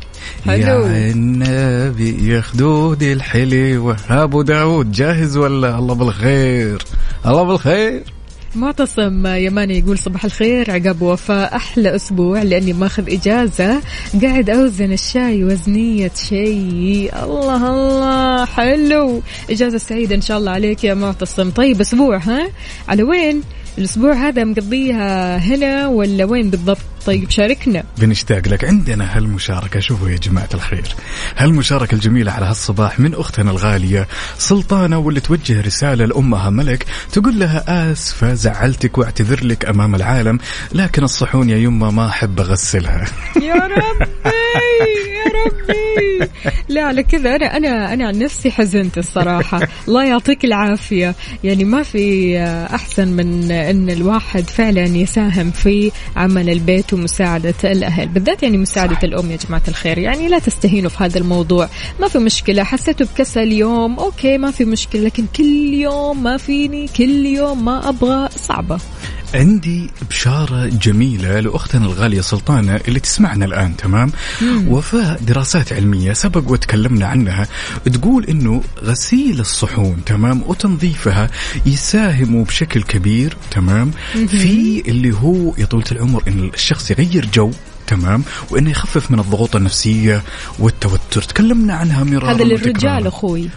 يا. 0.46 1.10
عنابي 1.10 2.28
يا 2.28 2.40
خدود 2.40 3.02
الحلوة 3.02 3.96
أبو 4.10 4.42
داود 4.42 4.92
جاهز 4.92 5.36
ولا؟ 5.36 5.78
الله 5.78 5.94
بالخير 5.94 6.84
الله 7.26 7.42
بالخير. 7.42 8.19
معتصم 8.54 9.26
يماني 9.26 9.78
يقول 9.78 9.98
صباح 9.98 10.24
الخير 10.24 10.70
عقاب 10.70 11.02
وفاء. 11.02 11.56
أحلى 11.56 11.96
أسبوع 11.96 12.42
لأني 12.42 12.72
ماخذ 12.72 13.12
إجازة. 13.12 13.80
قاعد 14.22 14.50
أوزن 14.50 14.92
الشاي 14.92 15.44
وزنية 15.44 16.10
شيء. 16.28 17.10
الله 17.24 17.70
الله. 17.70 18.44
حلو. 18.44 19.22
إجازة 19.50 19.78
سعيدة 19.78 20.14
إن 20.14 20.20
شاء 20.20 20.38
الله 20.38 20.52
عليك 20.52 20.84
يا 20.84 20.94
معتصم. 20.94 21.50
طيب 21.50 21.80
أسبوع 21.80 22.16
ها؟ 22.16 22.48
على 22.88 23.02
وين؟ 23.02 23.42
الأسبوع 23.78 24.12
هذا 24.12 24.44
مقضيها 24.44 25.36
هنا 25.36 25.88
ولا 25.88 26.24
وين 26.24 26.50
بالضبط؟ 26.50 26.89
طيب 27.06 27.30
شاركنا. 27.30 27.82
بنشتاق 27.98 28.48
لك 28.48 28.64
عندنا 28.64 29.16
هالمشاركة. 29.16 29.80
شوفوا 29.80 30.08
يا 30.08 30.16
جماعة 30.16 30.48
الخير. 30.54 30.94
هالمشاركة 31.36 31.94
الجميلة 31.94 32.32
على 32.32 32.46
هالصباح 32.46 33.00
من 33.00 33.14
أختنا 33.14 33.50
الغالية 33.50 34.08
سلطانة 34.38 34.98
واللي 34.98 35.20
توجه 35.20 35.60
رسالة 35.60 36.04
لأمها 36.04 36.50
ملك 36.50 36.86
تقول 37.12 37.38
لها 37.38 37.92
آسفة 37.92 38.34
زعلتك 38.34 38.98
واعتذر 38.98 39.44
لك 39.44 39.64
أمام 39.64 39.94
العالم 39.94 40.38
لكن 40.72 41.04
الصحون 41.04 41.50
يا 41.50 41.56
يمه 41.56 41.90
ما 41.90 42.06
أحب 42.08 42.40
أغسلها. 42.40 43.04
يا 43.42 43.54
ربي! 43.54 44.10
يا 45.26 45.32
ربي. 45.46 46.30
لا 46.68 46.82
على 46.82 47.02
كذا 47.02 47.36
أنا 47.36 47.56
أنا 47.56 47.92
أنا 47.94 48.06
عن 48.06 48.18
نفسي 48.18 48.50
حزنت 48.50 48.98
الصراحة. 48.98 49.60
الله 49.88 50.04
يعطيك 50.04 50.44
العافية. 50.44 51.14
يعني 51.44 51.64
ما 51.64 51.82
في 51.82 52.38
أحسن 52.74 53.08
من 53.08 53.50
إن 53.52 53.90
الواحد 53.90 54.50
فعلا 54.50 54.84
يساهم 54.84 55.50
في 55.50 55.92
عمل 56.16 56.50
البيت 56.50 56.92
ومساعدة 56.92 57.54
الأهل 57.64 58.08
بالذات 58.08 58.42
يعني 58.42 58.58
مساعدة 58.58 58.94
صح. 58.94 59.02
الأم 59.02 59.30
يا 59.30 59.36
جماعة 59.36 59.62
الخير. 59.68 59.98
يعني 59.98 60.28
لا 60.28 60.38
تستهينوا 60.38 60.90
في 60.90 61.04
هذا 61.04 61.18
الموضوع. 61.18 61.68
ما 62.00 62.08
في 62.08 62.18
مشكلة 62.18 62.64
حسيتوا 62.64 63.06
بكسل 63.06 63.52
يوم 63.52 63.98
okay 63.98 64.38
ما 64.38 64.50
في 64.50 64.64
مشكلة 64.64 65.02
لكن 65.02 65.24
كل 65.36 65.74
يوم 65.74 66.22
ما 66.22 66.36
فيني 66.36 66.88
كل 66.96 67.26
يوم 67.26 67.64
ما 67.64 67.88
أبغى 67.88 68.28
صعبة. 68.36 68.78
عندي 69.34 69.90
بشارة 70.10 70.66
جميلة 70.66 71.40
لأختنا 71.40 71.86
الغالية 71.86 72.20
سلطانة 72.20 72.80
اللي 72.88 73.00
تسمعنا 73.00 73.44
الآن 73.44 73.76
تمام؟ 73.76 74.12
وفاء 74.66 75.20
دراسات 75.20 75.72
علمية 75.72 76.12
سبق 76.12 76.50
وتكلمنا 76.50 77.06
عنها 77.06 77.48
تقول 77.84 78.24
إنه 78.24 78.62
غسيل 78.84 79.40
الصحون 79.40 80.04
تمام؟ 80.06 80.42
وتنظيفها 80.46 81.30
يساهموا 81.66 82.44
بشكل 82.44 82.82
كبير 82.82 83.36
تمام؟ 83.50 83.90
في 84.12 84.82
اللي 84.88 85.14
هو 85.14 85.54
يا 85.58 85.66
طولة 85.66 85.84
العمر 85.92 86.22
إن 86.28 86.50
الشخص 86.54 86.90
يغير 86.90 87.28
جو 87.34 87.50
تمام؟ 87.86 88.22
وإنه 88.50 88.70
يخفف 88.70 89.10
من 89.10 89.18
الضغوط 89.18 89.56
النفسية 89.56 90.22
والتوتر. 90.58 91.22
تكلمنا 91.22 91.74
عنها 91.74 92.04
مرارا 92.04 92.32
هذا 92.32 92.44
للرجال. 92.44 93.06
أخوي. 93.06 93.48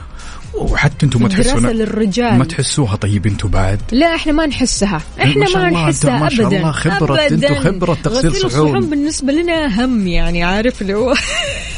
وحتى 0.56 1.06
أنتم 1.06 1.22
ما 1.22 1.30
تحسون 1.30 1.68
للرجال. 1.68 2.38
ما 2.38 2.46
تحسوها 2.46 2.96
طيب 2.96 3.28
أنتم 3.28 3.50
بعد؟ 3.50 3.80
لا 3.92 4.16
إحنا 4.16 4.32
ما 4.34 4.46
نحسها. 4.46 5.02
إحنا 5.22 5.46
ما 5.50 5.70
ما 5.70 5.70
نحسها 5.70 6.20
ما 6.20 6.30
شاء 6.30 6.46
ابدا. 6.46 6.58
الله 6.58 6.72
خبرة، 6.72 7.26
أبداً. 7.26 7.50
أنتم 7.50 7.56
خبرة 7.56 7.98
تغسيل 8.04 8.30
غسيل 8.30 8.52
صحون. 8.52 8.68
الصحون 8.68 8.90
بالنسبة 8.90 9.34
لنا 9.34 9.86
هم 9.86 10.08
يعني 10.08 10.44
عارف 10.44 10.82
اللي 10.82 10.94
هو. 10.94 11.14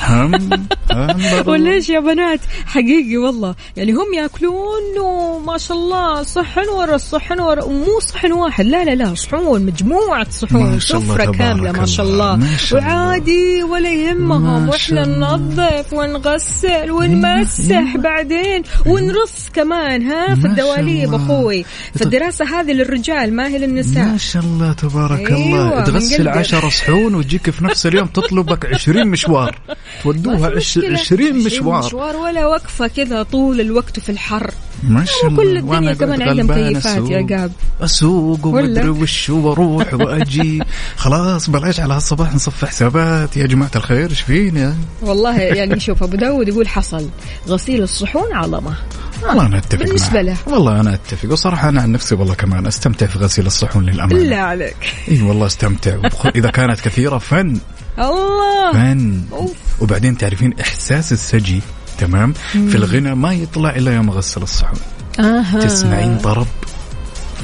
هم. 0.01 0.49
وليش 1.47 1.89
يا 1.89 1.99
بنات؟ 1.99 2.39
حقيقي 2.65 3.17
والله. 3.17 3.55
يعني 3.77 3.91
هم 3.91 4.13
يأكلون 4.13 4.99
وما 5.03 5.57
شاء 5.57 5.77
الله 5.77 6.23
صحن 6.23 6.69
ورا 6.69 6.95
الصحن 6.95 7.39
ورا 7.39 7.63
ومو 7.63 7.99
صحن 7.99 8.31
واحد. 8.31 8.65
لا 8.65 8.83
لا 8.83 8.95
لا 8.95 9.15
صحون 9.15 9.65
مجموعة 9.65 10.27
صحون. 10.29 10.79
تبارك 10.79 11.35
كاملة 11.37 11.71
ما 11.71 11.85
شاء 11.85 12.05
الله. 12.05 12.39
وعادي 12.73 13.63
ولا 13.63 13.89
يهمهم 13.89 14.69
وإحنا. 14.69 15.05
ننظف 15.05 15.93
ونغسل 15.93 16.91
ونمسح 16.91 17.97
بعدين. 17.97 18.63
ونرص 18.85 19.49
كمان 19.53 20.01
ها 20.03 20.35
في 20.35 20.47
الدواليب. 20.47 21.13
أخوي. 21.13 21.65
فالدراسه 21.95 22.45
هذه 22.59 22.71
للرجال 22.71 23.33
ما 23.33 23.47
هي 23.47 23.57
للنساء 23.57 24.05
ما 24.05 24.17
شاء 24.17 24.43
الله 24.43 24.73
تبارك 24.73 25.31
أيوة، 25.31 25.71
الله. 25.71 25.83
تغسل 25.83 26.17
قلبك. 26.17 26.37
عشر 26.37 26.69
صحون 26.69 27.15
وتجيك 27.15 27.49
في 27.49 27.63
نفس 27.65 27.85
اليوم 27.85 28.07
تطلبك 28.07 28.65
عشرين 28.73 29.07
مشوار. 29.07 29.59
تودوها 30.03 30.37
ما 30.39 30.49
في 30.49 30.55
عش- 30.55 30.77
مشكلة. 30.77 30.99
عشرين 30.99 31.37
مشوار. 31.45 31.85
مشوار 31.85 32.15
ولا 32.15 32.45
وقفة 32.45 32.87
كذا 32.87 33.23
طول 33.23 33.61
الوقت 33.61 33.99
في 33.99 34.09
الحر. 34.09 34.51
ما 34.89 35.05
شاء 35.05 35.27
الله. 35.27 35.43
كل 35.43 35.57
الدنيا 35.57 35.93
كمان 35.93 36.23
قاعد 36.23 36.39
عندهم 36.39 36.51
غلبان 36.51 36.73
كيفات 36.73 37.09
يا. 37.09 37.37
قاب. 37.37 37.51
أسوق؟ 37.81 38.45
ومدري 38.45 38.89
وش 38.89 39.29
وأروح 39.29 39.93
وأجي. 39.93 40.63
خلاص 41.03 41.49
بلاش 41.49 41.79
على 41.79 41.93
هالصباح 41.93 42.35
نصف 42.35 42.65
حسابات. 42.65 43.37
يا 43.37 43.45
جماعة 43.47 43.71
الخير 43.75 44.09
إيش 44.09 44.21
فينا 44.21 44.75
والله 45.01 45.39
يعني 45.59 45.79
شوف 45.79 46.03
أبو 46.03 46.17
داود 46.17 46.47
يقول 46.47 46.67
حصل 46.67 47.09
غسيل 47.47 47.83
الصحون 47.83 48.33
عظمه 48.33 48.73
والله 49.27 49.45
أنا 49.45 49.57
أتفق 49.57 49.83
بالنسبة 49.83 50.13
معك. 50.21 50.25
له. 50.25 50.53
والله 50.53 50.79
أنا 50.79 50.93
أتفق. 50.93 51.31
وصراحة 51.31 51.69
أنا 51.69 51.81
عن 51.81 51.91
نفسي 51.91 52.15
والله 52.15 52.33
كمان 52.33 52.67
أستمتع 52.67 53.05
في 53.05 53.19
غسيل 53.19 53.45
الصحون 53.45 53.83
للأمانة. 53.85 54.19
بالله 54.19 54.35
عليك. 54.35 54.75
إي 55.11 55.21
والله 55.21 55.45
أستمتع. 55.45 55.95
إذا 56.35 56.49
كانت 56.49 56.81
كثيرة 56.81 57.17
فن. 57.17 57.57
الله. 57.99 58.71
فن. 58.73 59.21
أوف. 59.31 59.51
وبعدين 59.81 60.17
تعرفين 60.17 60.53
إحساس 60.61 61.11
السجي 61.11 61.61
تمام؟ 61.97 62.33
في 62.51 62.75
الغنى 62.75 63.15
ما 63.15 63.33
يطلع 63.33 63.69
إلا 63.69 63.95
يوم 63.95 64.09
اغسل 64.09 64.41
الصحون. 64.41 64.79
آها. 65.19 65.59
تسمعين 65.59 66.17
طرب 66.17 66.47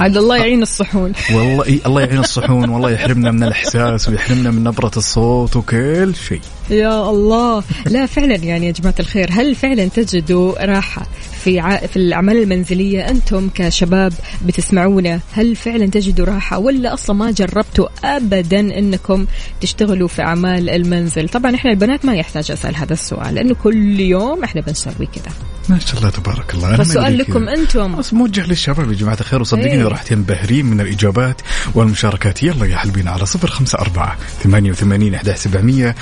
عاد 0.00 0.16
الله 0.16 0.36
يعين 0.36 0.62
الصحون. 0.62 1.12
والله 1.34 1.80
الله 1.86 2.00
يعين 2.00 2.18
الصحون 2.18 2.68
والله 2.68 2.90
يحرمنا 2.90 3.30
من 3.30 3.42
الإحساس 3.42 4.08
ويحرمنا 4.08 4.50
من 4.50 4.64
نبرة 4.64 4.92
الصوت 4.96 5.56
وكل 5.56 6.14
شيء. 6.28 6.40
يا 6.72 7.10
الله. 7.10 7.64
لا 7.86 8.06
فعلا 8.06 8.34
يعني 8.34 8.66
يا 8.66 8.72
جماعة 8.72 8.94
الخير. 9.00 9.28
هل 9.32 9.54
فعلا 9.54 9.88
تجدوا 9.88 10.64
راحه 10.64 11.06
في 11.44 11.60
ع... 11.60 11.76
في 11.76 11.96
الأعمال 11.96 12.42
المنزلية 12.42 13.08
أنتم 13.08 13.48
كشباب 13.54 14.12
بتسمعونا؟ 14.46 15.20
هل 15.32 15.56
فعلا 15.56 15.86
تجدوا 15.86 16.26
راحه 16.26 16.58
ولا 16.58 16.94
أصلا 16.94 17.16
ما 17.16 17.30
جربتوا 17.30 17.88
ابدا 18.04 18.60
إنكم 18.60 19.26
تشتغلوا 19.60 20.08
في 20.08 20.22
أعمال 20.22 20.70
المنزل؟ 20.70 21.28
طبعا 21.28 21.54
إحنا 21.54 21.70
البنات 21.70 22.04
ما 22.04 22.14
يحتاج 22.14 22.50
أسأل 22.50 22.76
هذا 22.76 22.92
السؤال 22.92 23.34
لأنه 23.34 23.54
كل 23.54 24.00
يوم 24.00 24.44
إحنا 24.44 24.60
بنسوي 24.60 25.08
كذا 25.14 25.34
ما 25.68 25.78
شاء 25.78 25.98
الله 25.98 26.10
تبارك 26.10 26.54
الله. 26.54 26.68
أنا 26.68 26.76
فالسؤال 26.76 27.18
لكم 27.18 27.98
بس 27.98 28.12
موجه 28.12 28.46
للشباب 28.46 28.90
يا 28.90 28.96
جماعة 28.96 29.16
الخير 29.20 29.40
وصدقيني 29.40 29.72
إيه. 29.72 29.88
راح 29.88 30.02
تنبهرين 30.02 30.66
من 30.66 30.80
الإجابات 30.80 31.40
والمشاركات. 31.74 32.42
يلا 32.42 32.66
يا 32.66 32.76
حلوين 32.76 33.08
على 33.08 33.26
صفر 33.26 33.48
خمسة 33.48 33.78
أربعة 33.78 34.16
ثمانية 34.42 34.70
وثمانين 34.70 35.14
أحد 35.14 35.30
سبعمية. 35.30 35.94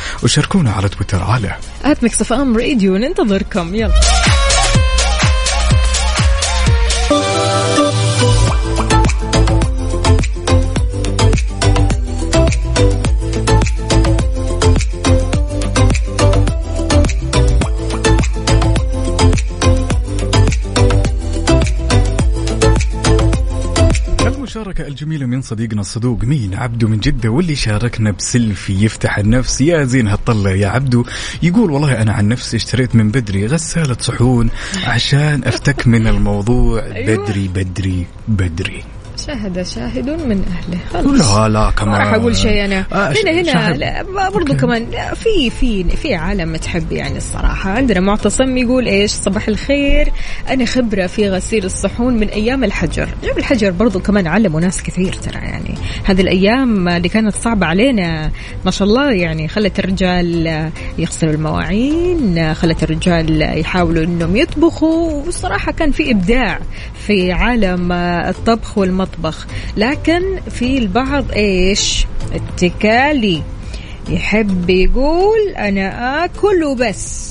وشاركونا 0.60 0.72
على 0.72 0.88
تويتر 0.88 1.22
على 1.22 1.56
at 1.84 2.02
Mix 2.02 2.32
FM 2.32 2.56
Radio 2.56 2.96
ننتظركم. 2.96 3.74
يلا. 3.74 4.00
المشاركة 24.50 24.86
الجميلة 24.86 25.26
من 25.26 25.42
صديقنا 25.42 25.80
الصدوق 25.80 26.24
مين؟ 26.24 26.54
عبدو 26.54 26.88
من 26.88 26.98
جدة 26.98 27.28
واللي 27.28 27.54
شاركنا 27.54 28.10
بسيلفي 28.10 28.84
يفتح 28.84 29.18
النفس. 29.18 29.60
يا 29.60 29.84
زين 29.84 30.08
هالطلة 30.08 30.50
يا 30.50 30.68
عبدو 30.68 31.04
يقول 31.42 31.70
والله 31.70 32.02
أنا 32.02 32.12
عن 32.12 32.28
نفسي 32.28 32.56
اشتريت 32.56 32.94
من 32.94 33.10
بدري 33.10 33.46
غسالة 33.46 33.96
صحون 34.00 34.50
عشان 34.84 35.44
أفتك 35.44 35.86
من 35.86 36.06
الموضوع. 36.06 36.82
أيوة. 36.94 37.24
بدري 37.24 37.48
بدري 37.48 38.06
بدري. 38.28 38.84
شاهد 39.26 39.62
شاهد 39.62 40.10
من 40.10 40.44
أهله. 40.44 40.78
خلاص. 40.92 41.36
لا 41.36 41.48
لا 41.48 41.64
ما 41.64 41.70
كمان. 41.70 42.00
راح 42.00 42.14
أقول 42.14 42.36
شيء 42.36 42.64
أنا. 42.64 42.84
آه، 42.92 43.08
هنا 43.08 43.40
هنا. 43.40 43.76
لا 43.76 44.02
برضو 44.30 44.52
أوكي. 44.52 44.54
كمان 44.54 44.86
في 45.14 45.50
في 45.50 45.84
في 45.84 46.14
عالم 46.14 46.56
تحب 46.56 46.92
يعني 46.92 47.16
الصراحة. 47.16 47.70
عندنا 47.70 48.00
معتصم 48.00 48.56
يقول 48.56 48.86
إيش؟ 48.86 49.10
صباح 49.10 49.48
الخير. 49.48 50.12
أنا 50.48 50.64
خبرة 50.64 51.06
في 51.06 51.28
غسيل 51.28 51.64
الصحون 51.64 52.14
من 52.14 52.28
أيام 52.28 52.64
الحجر. 52.64 53.08
جاب 53.24 53.38
الحجر 53.38 53.70
برضو 53.70 54.00
كمان 54.00 54.26
علموا 54.26 54.60
ناس 54.60 54.82
كثير 54.82 55.12
ترى 55.12 55.38
يعني. 55.38 55.74
هذه 56.04 56.20
الأيام 56.20 56.88
اللي 56.88 57.08
كانت 57.08 57.34
صعبة 57.34 57.66
علينا 57.66 58.30
ما 58.64 58.70
شاء 58.70 58.88
الله 58.88 59.12
يعني 59.12 59.48
خلت 59.48 59.78
الرجال 59.78 60.70
يغسلوا 60.98 61.32
المواعين 61.32 62.54
خلت 62.54 62.82
الرجال 62.82 63.58
يحاولوا 63.58 64.04
إنهم 64.04 64.36
يطبخوا 64.36 65.22
والصراحة 65.24 65.72
كان 65.72 65.90
في 65.90 66.10
إبداع 66.10 66.58
في 67.06 67.32
عالم 67.32 67.92
الطبخ 67.92 68.78
والمطبخ. 68.78 69.09
لكن 69.76 70.40
في 70.50 70.78
البعض 70.78 71.32
إيش؟ 71.32 72.06
اتكالي. 72.32 73.42
يحب 74.08 74.70
يقول 74.70 75.48
أنا 75.56 76.24
آكل 76.24 76.64
وبس. 76.64 77.30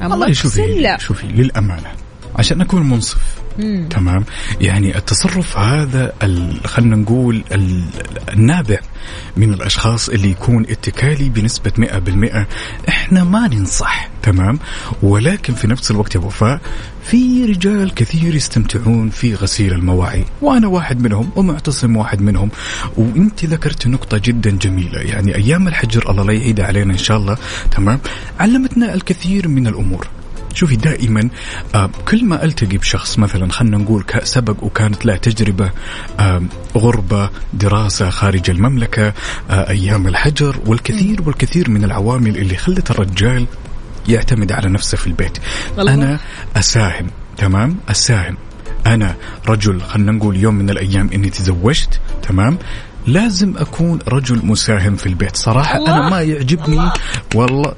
أما 0.00 0.10
والله 0.10 0.32
شوفي 0.32 0.66
لا. 0.80 0.98
شوفي 0.98 1.26
للأمانة 1.26 1.92
عشان 2.36 2.60
أكون 2.60 2.88
منصف. 2.88 3.41
مم. 3.58 3.88
تمام؟ 3.90 4.24
يعني 4.60 4.96
التصرف 4.98 5.58
هذا 5.58 6.12
خلينا 6.64 6.96
نقول 6.96 7.44
ال- 7.52 7.84
النابع 8.32 8.78
من 9.36 9.54
الأشخاص 9.54 10.08
اللي 10.08 10.30
يكون 10.30 10.62
اتكالي 10.70 11.28
بنسبة 11.28 11.72
100% 11.78 12.46
إحنا 12.88 13.24
ما 13.24 13.48
ننصح 13.48 14.08
تمام؟ 14.22 14.58
ولكن 15.02 15.54
في 15.54 15.66
نفس 15.66 15.90
الوقت 15.90 16.14
يا 16.14 16.20
وفاء 16.20 16.60
في 17.04 17.44
رجال 17.44 17.94
كثير 17.94 18.34
يستمتعون 18.34 19.10
في 19.10 19.34
غسيل 19.34 19.72
المواعين 19.72 20.24
وأنا 20.42 20.66
واحد 20.66 21.02
منهم 21.02 21.30
ومعتصم 21.36 21.96
واحد 21.96 22.22
منهم. 22.22 22.48
وأنت 22.96 23.44
ذكرت 23.44 23.86
نقطة 23.86 24.18
جدا 24.18 24.50
جميلة. 24.50 25.00
يعني 25.00 25.34
أيام 25.34 25.68
الحجر 25.68 26.10
الله 26.10 26.24
لا 26.24 26.32
يعيد 26.32 26.60
علينا 26.60 26.92
إن 26.92 26.98
شاء 26.98 27.16
الله 27.16 27.36
تمام؟ 27.76 27.98
علمتنا 28.40 28.94
الكثير 28.94 29.48
من 29.48 29.66
الأمور. 29.66 30.06
شوفي 30.54 30.76
دائما 30.76 31.28
آه 31.74 31.90
كل 32.08 32.24
ما 32.24 32.44
ألتقي 32.44 32.76
بشخص 32.76 33.18
مثلا 33.18 33.52
خلينا 33.52 33.78
نقول 33.78 34.04
سبق 34.22 34.64
وكانت 34.64 35.06
له 35.06 35.16
تجربة 35.16 35.70
آه 36.20 36.42
غربة 36.76 37.30
دراسة 37.52 38.10
خارج 38.10 38.50
المملكة 38.50 39.12
آه 39.50 39.68
أيام 39.68 40.06
الحجر 40.06 40.56
والكثير 40.66 41.22
والكثير 41.26 41.70
من 41.70 41.84
العوامل 41.84 42.36
اللي 42.38 42.56
خلت 42.56 42.90
الرجال 42.90 43.46
يعتمد 44.08 44.52
على 44.52 44.68
نفسه 44.68 44.96
في 44.96 45.06
البيت. 45.06 45.38
والله. 45.76 45.94
أنا 45.94 46.18
أساهم 46.56 47.06
تمام؟ 47.36 47.76
أساهم. 47.88 48.36
أنا 48.86 49.16
رجل 49.48 49.80
خلينا 49.80 50.12
نقول 50.12 50.36
يوم 50.36 50.54
من 50.54 50.70
الأيام 50.70 51.10
إني 51.14 51.30
تزوجت 51.30 52.00
تمام؟ 52.22 52.58
لازم 53.06 53.56
أكون 53.56 53.98
رجل 54.08 54.46
مساهم 54.46 54.96
في 54.96 55.06
البيت. 55.06 55.36
صراحة 55.36 55.78
الله. 55.78 55.90
أنا 55.98 56.08
ما 56.10 56.20
يعجبني 56.20 56.90
والله 57.34 57.74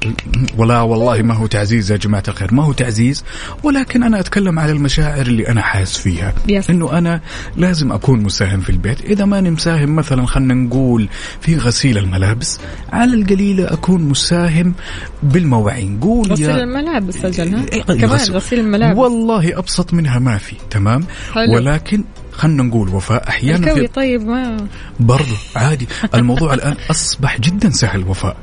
ولا 0.56 0.80
والله 0.80 1.22
ما 1.22 1.34
هو 1.34 1.46
تعزيز 1.46 1.92
يا 1.92 1.96
جماعة 1.96 2.22
الخير. 2.28 2.54
ما 2.54 2.64
هو 2.64 2.72
تعزيز 2.72 3.24
ولكن 3.62 4.02
أنا 4.02 4.20
أتكلم 4.20 4.58
على 4.58 4.72
المشاعر 4.72 5.26
اللي 5.26 5.48
أنا 5.48 5.62
حاس 5.62 5.98
فيها. 5.98 6.34
يس. 6.48 6.70
إنه 6.70 6.98
أنا 6.98 7.20
لازم 7.56 7.92
أكون 7.92 8.22
مساهم 8.22 8.60
في 8.60 8.70
البيت. 8.70 9.00
إذا 9.00 9.24
ماني 9.24 9.50
مساهم 9.50 9.96
مثلا 9.96 10.26
خلينا 10.26 10.54
نقول 10.54 11.08
في 11.40 11.56
غسيل 11.56 11.98
الملابس 11.98 12.58
على 12.92 13.14
القليله 13.14 13.72
أكون 13.72 14.02
مساهم 14.02 14.74
بالمواعين. 15.22 16.00
قول 16.00 16.32
غسيل 16.32 16.50
يا 16.50 16.56
الملابس 16.56 17.24
أجل 17.24 17.54
ها؟ 17.54 17.64
إيه، 17.72 17.82
كمان 17.82 18.10
غسل- 18.10 18.32
غسيل 18.32 18.58
الملابس. 18.60 18.98
والله 18.98 19.58
أبسط 19.58 19.94
منها 19.94 20.18
ما 20.18 20.38
في 20.38 20.56
تمام؟ 20.70 21.04
حلو. 21.34 21.54
ولكن 21.54 22.04
خلينا 22.36 22.62
نقول 22.62 22.88
وفاء 22.88 23.28
أحيانا 23.28 23.66
الكوي 23.66 23.86
في 23.86 23.92
طيب 23.92 24.22
ما 24.26 24.66
برضو 25.00 25.34
عادي. 25.56 25.88
الموضوع 26.14 26.54
الآن 26.58 26.76
أصبح 26.90 27.40
جدا 27.40 27.70
سهل 27.70 28.04
وفاء. 28.08 28.36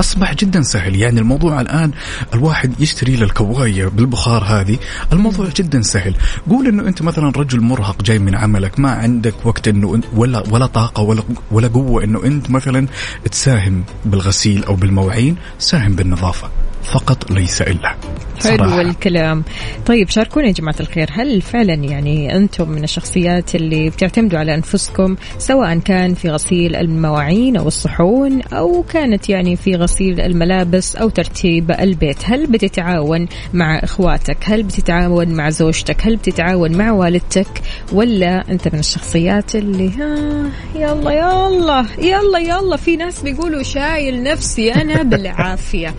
أصبح 0.00 0.34
جدا 0.34 0.62
سهل. 0.62 0.96
يعني 0.96 1.20
الموضوع 1.20 1.60
الآن 1.60 1.90
الواحد 2.34 2.80
يشتري 2.80 3.16
له 3.16 3.24
الكواية 3.24 3.86
بالبخار 3.86 4.44
هذه 4.44 4.78
الموضوع 5.12 5.48
جدا 5.56 5.82
سهل. 5.82 6.14
قول 6.50 6.66
إنه 6.66 6.88
أنت 6.88 7.02
مثلا 7.02 7.32
رجل 7.36 7.60
مرهق 7.60 8.02
جاي 8.02 8.18
من 8.18 8.34
عملك 8.34 8.80
ما 8.80 8.90
عندك 8.90 9.34
وقت 9.44 9.68
إنه 9.68 10.00
ولا 10.14 10.42
ولا 10.50 10.66
طاقة 10.66 11.02
ولا 11.02 11.22
ولا 11.50 11.68
قوة 11.68 12.04
إنه 12.04 12.24
أنت 12.24 12.50
مثلا 12.50 12.86
تساهم 13.30 13.84
بالغسيل 14.04 14.64
أو 14.64 14.74
بالمواعين 14.74 15.36
ساهم 15.58 15.92
بالنظافة. 15.92 16.50
فقط 16.82 17.30
ليس 17.30 17.62
إلا 17.62 17.96
حلو. 18.44 18.80
الكلام. 18.80 19.44
طيب 19.86 20.08
شاركونا 20.08 20.46
يا 20.46 20.52
جماعة 20.52 20.74
الخير 20.80 21.08
هل 21.12 21.40
فعلا 21.42 21.74
يعني 21.74 22.36
أنتم 22.36 22.68
من 22.70 22.84
الشخصيات 22.84 23.54
اللي 23.54 23.90
بتعتمدوا 23.90 24.38
على 24.38 24.54
أنفسكم 24.54 25.16
سواء 25.38 25.78
كان 25.78 26.14
في 26.14 26.30
غسيل 26.30 26.76
المواعين 26.76 27.56
أو 27.56 27.68
الصحون 27.68 28.42
أو 28.42 28.82
كانت 28.82 29.28
يعني 29.28 29.56
في 29.56 29.74
غسيل 29.74 30.20
الملابس 30.20 30.96
أو 30.96 31.08
ترتيب 31.08 31.70
البيت؟ 31.70 32.18
هل 32.24 32.46
بتتعاون 32.46 33.28
مع 33.54 33.78
إخواتك؟ 33.78 34.36
هل 34.42 34.62
بتتعاون 34.62 35.28
مع 35.28 35.50
زوجتك؟ 35.50 36.06
هل 36.06 36.16
بتتعاون 36.16 36.76
مع 36.76 36.92
والدتك؟ 36.92 37.62
ولا 37.92 38.50
أنت 38.50 38.68
من 38.68 38.78
الشخصيات 38.78 39.56
اللي 39.56 39.90
ها 39.90 40.50
يلا 40.74 41.12
يلا 41.12 41.86
يلا 41.98 42.38
يلا 42.38 42.76
في 42.76 42.96
ناس 42.96 43.22
بيقولوا 43.22 43.62
شايل 43.62 44.22
نفسي 44.22 44.72
أنا 44.74 45.02
بالعافية. 45.02 45.94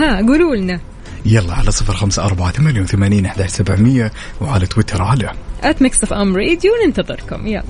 فها 0.00 0.16
قولوا 0.26 0.56
لنا. 0.56 0.80
يلا 1.24 1.54
على 1.54 1.70
صفر 1.70 1.92
خمسة 1.92 2.24
أربعة 2.24 2.52
ثمانية 2.52 2.80
وثمانين 2.80 3.26
أحد 3.26 3.46
سبعمية 3.46 4.12
وعلى 4.40 4.66
تويتر 4.66 5.02
على 5.02 5.32
at 5.62 5.82
Mix 5.82 6.02
FM 6.04 6.36
Radio 6.36 6.72
ننتظركم. 6.86 7.46
يلا. 7.46 7.64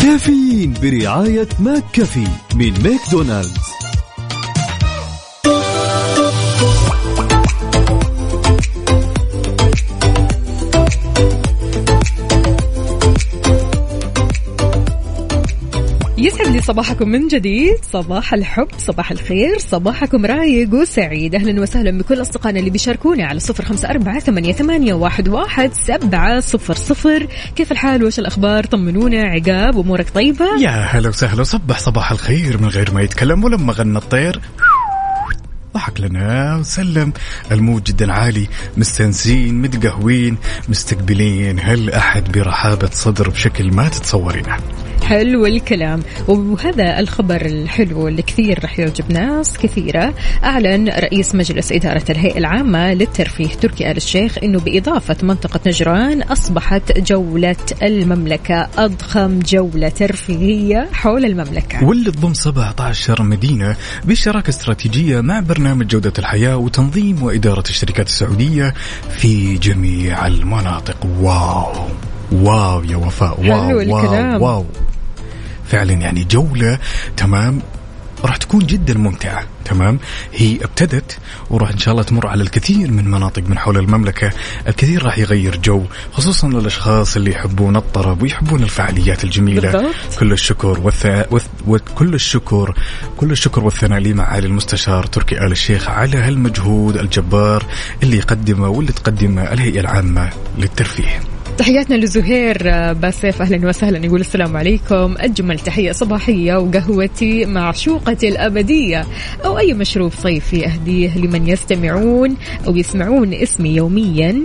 كافيين 0.00 0.74
برعاية 0.82 1.48
McCafé 1.58 2.26
من 2.54 2.72
ماكدونالدز. 2.82 3.71
يسعد 16.22 16.46
لي 16.46 16.60
صباحكم 16.60 17.08
من 17.08 17.28
جديد. 17.28 17.76
صباح 17.92 18.34
الحب 18.34 18.68
صباح 18.78 19.10
الخير 19.10 19.58
صباحكم 19.58 20.26
رايق 20.26 20.74
وسعيد. 20.74 21.34
أهلا 21.34 21.60
وسهلا 21.60 21.98
بكل 21.98 22.20
أصدقائنا 22.20 22.58
اللي 22.58 22.70
بيشاركونا 22.70 23.24
على 23.24 23.40
صفر 23.40 23.64
خمسة 23.64 23.90
أربعة 23.90 24.20
ثمانية, 24.20 24.52
ثمانية 24.52 24.94
واحد, 24.94 25.28
واحد 25.28 25.72
سبعة 25.72 26.40
صفر 26.40 26.74
صفر. 26.74 27.26
كيف 27.56 27.72
الحال؟ 27.72 28.04
وش 28.04 28.18
الأخبار؟ 28.18 28.64
طمنونا 28.64 29.22
عقاب 29.22 29.78
أمورك 29.78 30.10
طيبة؟ 30.10 30.46
يا 30.60 30.70
هلا 30.70 31.08
وسهلا. 31.08 31.40
وصبح 31.40 31.78
صباح 31.78 32.12
الخير 32.12 32.62
من 32.62 32.68
غير 32.68 32.94
ما 32.94 33.02
يتكلم 33.02 33.44
ولما 33.44 33.72
غنى 33.72 33.98
الطير. 33.98 34.40
ضحك 35.74 36.00
لنا 36.00 36.56
وسلم. 36.56 37.12
المود 37.52 37.84
جدا 37.84 38.12
عالي 38.12 38.48
مستنسين 38.76 39.62
متقهوين 39.62 40.36
مستقبلين. 40.68 41.60
هل 41.60 41.90
أحد 41.90 42.32
برحابة 42.32 42.90
صدر 42.92 43.28
بشكل 43.28 43.72
ما 43.72 43.88
تتصورينه؟ 43.88 44.56
حلو 45.04 45.46
الكلام. 45.46 46.02
وهذا 46.28 46.98
الخبر 46.98 47.46
الحلو 47.46 48.08
اللي 48.08 48.22
كثير 48.22 48.64
رح 48.64 48.78
يعجب 48.78 49.12
ناس 49.12 49.58
كثيرة. 49.58 50.14
أعلن 50.44 50.88
رئيس 50.88 51.34
مجلس 51.34 51.72
إدارة 51.72 52.04
الهيئة 52.10 52.38
العامة 52.38 52.94
للترفيه 52.94 53.48
تركي 53.48 53.90
آل 53.90 53.96
الشيخ 53.96 54.38
أنه 54.42 54.60
بإضافة 54.60 55.16
منطقة 55.22 55.60
نجران 55.66 56.22
أصبحت 56.22 56.98
جولة 56.98 57.56
المملكة 57.82 58.68
أضخم 58.78 59.38
جولة 59.38 59.88
ترفيهية 59.88 60.88
حول 60.92 61.24
المملكة. 61.24 61.84
واللي 61.84 62.10
تضم 62.10 62.34
17 62.34 63.22
مدينة 63.22 63.76
بشراكة 64.04 64.48
استراتيجية 64.48 65.20
مع 65.20 65.40
برنامج 65.40 65.86
جودة 65.86 66.12
الحياة 66.18 66.56
وتنظيم 66.56 67.22
وإدارة 67.22 67.64
الشركات 67.68 68.06
السعودية 68.06 68.74
في 69.10 69.58
جميع 69.58 70.26
المناطق. 70.26 70.96
wow! 71.20 72.11
wow 72.32 72.84
يا 72.84 72.96
وفاء 72.96 73.40
wow 73.40 73.68
حلو 73.68 73.80
الكلام. 73.80 74.42
wow. 74.42 74.54
wow 74.54 74.66
فعلا 75.66 75.92
يعني 75.92 76.24
جولة 76.24 76.78
تمام؟ 77.16 77.62
راح 78.24 78.36
تكون 78.36 78.66
جدا 78.66 78.94
ممتعة 78.98 79.44
تمام؟ 79.64 79.98
هي 80.32 80.56
ابتدت 80.64 81.18
وراح 81.50 81.70
إن 81.70 81.78
شاء 81.78 81.92
الله 81.92 82.02
تمر 82.02 82.26
على 82.26 82.42
الكثير 82.42 82.90
من 82.90 83.10
مناطق 83.10 83.42
من 83.48 83.58
حول 83.58 83.78
المملكة. 83.78 84.30
الكثير 84.68 85.04
راح 85.04 85.18
يغير 85.18 85.56
جو 85.56 85.84
خصوصا 86.12 86.48
للاشخاص 86.48 87.16
اللي 87.16 87.30
يحبون 87.30 87.76
الطرب 87.76 88.22
ويحبون 88.22 88.62
الفعاليات 88.62 89.24
الجميلة. 89.24 89.72
بالضبط. 89.72 89.94
كل 90.18 90.32
الشكر 90.32 90.80
والث... 90.80 91.06
والث... 91.30 91.46
وكل 91.66 92.14
الشكر 92.14 92.74
كل 93.16 93.30
الشكر 93.30 93.64
والثناء 93.64 93.98
لي 93.98 94.12
معالي 94.12 94.46
المستشار 94.46 95.06
تركي 95.06 95.38
آل 95.38 95.52
الشيخ 95.52 95.88
على 95.88 96.16
هالمجهود 96.16 96.96
الجبار 96.96 97.66
اللي 98.02 98.16
يقدمه 98.16 98.68
واللي 98.68 98.92
تقدمه 98.92 99.52
الهيئة 99.52 99.80
العامة 99.80 100.30
للترفيه. 100.58 101.20
تحياتنا 101.62 101.94
لزهير 101.94 102.58
باسيف. 102.92 103.42
أهلا 103.42 103.68
وسهلا. 103.68 104.06
يقول 104.06 104.20
السلام 104.20 104.56
عليكم. 104.56 105.14
أجمل 105.18 105.58
تحية 105.58 105.92
صباحية 105.92 106.56
وقهوتي 106.56 107.46
معشوقتي 107.46 108.28
الأبدية 108.28 109.04
أو 109.44 109.58
أي 109.58 109.74
مشروب 109.74 110.12
صيفي 110.12 110.66
أهديه 110.66 111.18
لمن 111.18 111.48
يستمعون 111.48 112.36
أو 112.66 112.76
يسمعون 112.76 113.34
اسمي 113.34 113.76
يوميا. 113.76 114.42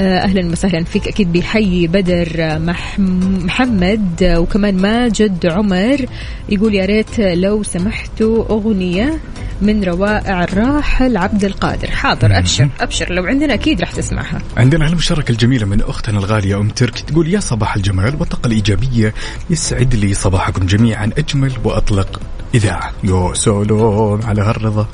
آه، 0.00 0.18
أهلا 0.18 0.50
وسهلا 0.50 0.84
فيك 0.84 1.08
أكيد 1.08 1.32
بيحيي 1.32 1.86
بدر 1.86 2.58
مح 2.58 2.98
محمد. 3.44 4.22
آه، 4.22 4.40
وكمان 4.40 4.76
ماجد 4.76 5.46
عمر 5.46 6.06
يقول 6.48 6.74
يا 6.74 6.86
ريت 6.86 7.20
لو 7.20 7.62
سمحتوا 7.62 8.44
أغنية 8.50 9.18
من 9.62 9.84
روائع 9.84 10.44
الراحل 10.44 11.16
عبد 11.16 11.44
القادر. 11.44 11.90
حاضر 11.90 12.38
أبشر 12.38 12.68
أبشر. 12.80 13.12
لو 13.12 13.24
عندنا 13.24 13.54
أكيد 13.54 13.80
راح 13.80 13.92
تسمعها. 13.92 14.38
عندنا 14.56 14.86
هالمشاركة 14.86 15.32
الجميلة 15.32 15.66
من 15.66 15.80
أختنا 15.80 16.18
أم 16.56 16.68
ترك 16.68 17.00
تقول 17.00 17.28
يا 17.34 17.40
صباح 17.40 17.76
الجمال 17.76 18.16
والطاقة 18.20 18.46
الإيجابية 18.46 19.14
يسعد 19.50 19.94
لي 19.94 20.14
صباحكم 20.14 20.66
جميعا 20.66 21.10
أجمل 21.18 21.52
وأطلق. 21.64 22.20
إذاعة 22.54 22.92
يا 23.04 23.34
سلام 23.34 24.20
على 24.24 24.42
هالرضا. 24.42 24.88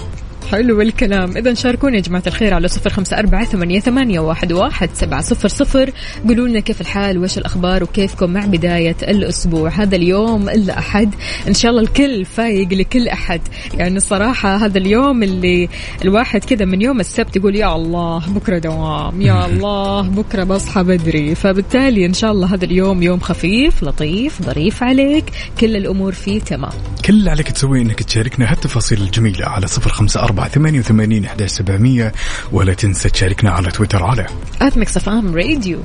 حلو 0.51 0.81
الكلام. 0.81 1.37
إذا 1.37 1.55
شاركونا 1.55 1.97
يا 1.97 2.01
جماعة 2.01 2.23
الخير 2.27 2.55
على 2.55 2.69
صفر 2.69 2.91
خمسة 2.91 3.19
أربعة 3.19 3.45
ثمانية, 3.45 3.81
ثمانية 3.81 4.21
واحد, 4.21 4.53
واحد 4.53 4.91
سبعة 4.95 5.23
صفر 5.23 5.49
صفر. 5.49 5.91
قولوا 6.29 6.49
لنا 6.49 6.61
كيف 6.61 6.81
الحال؟ 6.81 7.19
وش 7.19 7.39
الأخبار؟ 7.39 7.83
وكيفكم 7.83 8.31
مع 8.31 8.47
بداية 8.47 8.97
الأسبوع؟ 9.03 9.71
هذا 9.71 9.97
اليوم 9.97 10.49
إلا 10.49 10.79
أحد. 10.79 11.15
إن 11.49 11.55
شاء 11.55 11.71
الله 11.71 11.83
الكل 11.83 12.25
فايق 12.25 12.69
لكل 12.73 13.09
أحد. 13.09 13.41
يعني 13.75 13.97
الصراحة 13.97 14.57
هذا 14.57 14.79
اليوم 14.79 15.23
اللي 15.23 15.69
الواحد 16.05 16.45
كذا 16.45 16.65
من 16.65 16.83
يوم 16.83 17.01
السبت 17.01 17.37
يقول 17.37 17.57
يا 17.57 17.77
الله 17.77 18.23
بكرة 18.29 18.59
دوام. 18.59 19.23
يا 19.23 19.47
الله 19.49 20.03
بكرة 20.03 20.45
بصحى 20.45 20.83
بدري. 20.83 21.35
فبالتالي 21.35 22.07
إن 22.07 22.15
شاء 22.15 22.33
الله 22.33 22.55
هذا 22.55 22.65
اليوم 22.65 23.03
يوم 23.03 23.21
خفيف 23.21 23.83
لطيف 23.83 24.43
ظريف 24.43 24.83
عليك. 24.83 25.25
كل 25.61 25.77
الأمور 25.77 26.13
فيه 26.13 26.41
تمام. 26.41 26.73
كل 27.05 27.13
اللي 27.13 27.31
عليك 27.31 27.51
تسويه 27.51 27.83
إنك 27.83 28.03
تشاركنا 28.03 28.53
هالتفاصيل 28.53 29.03
الجميلة 29.03 29.47
على 29.47 29.67
صفر 29.67 29.91
خمسة 29.91 30.21
أربعة 30.33 30.49
ثمانية 30.49 30.79
وثمانين 30.79 31.25
إحدى 31.25 31.49
سبعمية 31.49 32.12
ولا 32.53 32.75
تنسى 32.75 33.09
تشاركنا 33.09 33.51
على 33.51 33.71
تويتر 33.71 34.03
على 34.03 34.27
at 34.62 34.79
Mix 34.79 34.97
FM 34.97 35.35
Radio. 35.35 35.79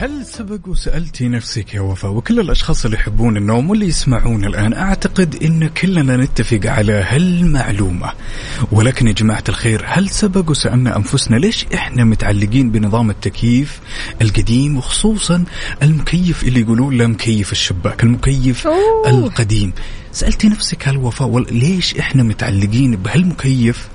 هل 0.00 0.26
سبق 0.26 0.68
وسألتي 0.68 1.28
نفسك 1.28 1.74
يا 1.74 1.80
وفاء 1.80 2.10
وكل 2.10 2.40
الأشخاص 2.40 2.84
اللي 2.84 2.96
يحبون 2.96 3.36
النوم 3.36 3.70
واللي 3.70 3.86
يسمعون 3.86 4.44
الآن 4.44 4.72
أعتقد 4.72 5.42
أن 5.42 5.68
كلنا 5.68 6.16
نتفق 6.16 6.60
على 6.64 6.92
هالمعلومة. 6.92 8.12
ولكن 8.72 9.06
يا 9.06 9.12
جماعة 9.12 9.44
الخير 9.48 9.84
هل 9.86 10.10
سبق 10.10 10.50
وسألنا 10.50 10.96
أنفسنا 10.96 11.36
ليش 11.36 11.66
إحنا 11.74 12.04
متعلقين 12.04 12.70
بنظام 12.70 13.10
التكييف 13.10 13.80
القديم 14.22 14.76
وخصوصا 14.76 15.44
المكيف 15.82 16.44
اللي 16.44 16.60
يقولون 16.60 16.96
له 16.96 17.06
مكيف 17.06 17.52
الشباك 17.52 18.02
المكيف 18.02 18.66
أوه. 18.66 19.08
القديم؟ 19.08 19.72
سألتي 20.12 20.48
نفسك 20.48 20.88
هالوفاء 20.88 21.38
ليش 21.38 21.98
إحنا 21.98 22.22
متعلقين 22.22 22.96
بهالمكيف 22.96 23.88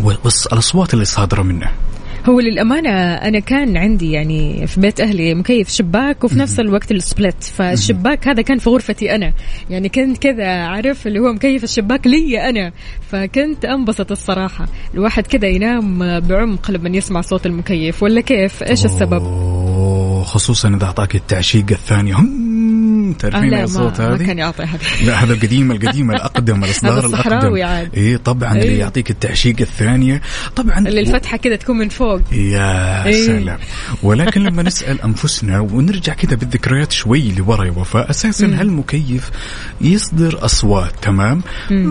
والأصوات 0.00 0.94
اللي 0.94 1.04
صادرة 1.04 1.42
منه؟ 1.42 1.70
هو 2.26 2.40
للأمانة 2.40 2.90
أنا 3.14 3.38
كان 3.38 3.76
عندي 3.76 4.12
يعني 4.12 4.66
في 4.66 4.80
بيت 4.80 5.00
أهلي 5.00 5.34
مكيف 5.34 5.68
شباك 5.68 6.24
وفي 6.24 6.38
نفس 6.38 6.60
الوقت 6.60 6.92
السبلت. 6.92 7.42
فالشباك 7.42 8.28
هذا 8.28 8.42
كان 8.42 8.58
في 8.58 8.70
غرفتي 8.70 9.14
أنا. 9.14 9.32
يعني 9.70 9.88
كنت 9.88 10.18
كذا 10.18 10.48
عارف 10.48 11.06
اللي 11.06 11.18
هو 11.18 11.32
مكيف 11.32 11.64
الشباك 11.64 12.06
لي 12.06 12.48
أنا. 12.48 12.72
فكنت 13.10 13.64
أنبسط 13.64 14.10
الصراحة. 14.10 14.66
الواحد 14.94 15.26
كذا 15.26 15.48
ينام 15.48 16.20
بعمق 16.20 16.70
لما 16.70 16.96
يسمع 16.96 17.20
صوت 17.20 17.46
المكيف. 17.46 18.02
ولا 18.02 18.20
كيف؟ 18.20 18.62
إيش 18.62 18.84
السبب؟ 18.84 19.22
خصوصا 20.24 20.68
إذا 20.68 20.84
أعطاك 20.84 21.14
التعشيق 21.14 21.66
الثانية 21.70 22.14
هم 22.14 22.47
تعرفين 23.12 23.54
الصوت 23.54 24.00
ما, 24.00 24.08
ما 24.08 24.14
هذه. 24.14 24.26
كان 24.26 24.38
يعطي 24.38 24.62
هذا 24.62 24.78
لا 25.06 25.24
هذا 25.24 25.32
القديم 25.32 25.72
القديم 25.72 26.10
الأقدم 26.10 26.58
الأصدار 26.64 27.06
الأقدم. 27.06 27.54
اي 27.96 28.18
طبعا 28.18 28.52
اللي 28.52 28.62
إيه. 28.62 28.78
يعطيك 28.78 29.10
التعشيق 29.10 29.56
الثانية. 29.60 30.22
طبعا 30.56 30.78
اللي 30.78 31.00
الفتحة 31.00 31.36
كذا 31.36 31.56
تكون 31.56 31.78
من 31.78 31.88
فوق. 31.88 32.20
يا 32.32 33.06
إيه. 33.06 33.26
سلام. 33.26 33.58
ولكن 34.02 34.42
لما 34.42 34.62
نسأل 34.62 35.02
أنفسنا 35.02 35.60
ونرجع 35.60 36.14
كذا 36.14 36.36
بالذكريات 36.36 36.92
شوي 36.92 37.32
لورا 37.32 37.64
يا 37.64 37.70
وفاء 37.70 38.10
أساسا 38.10 38.46
هالمكيف 38.46 39.30
يصدر 39.80 40.44
أصوات؟ 40.44 40.92
تمام. 41.02 41.42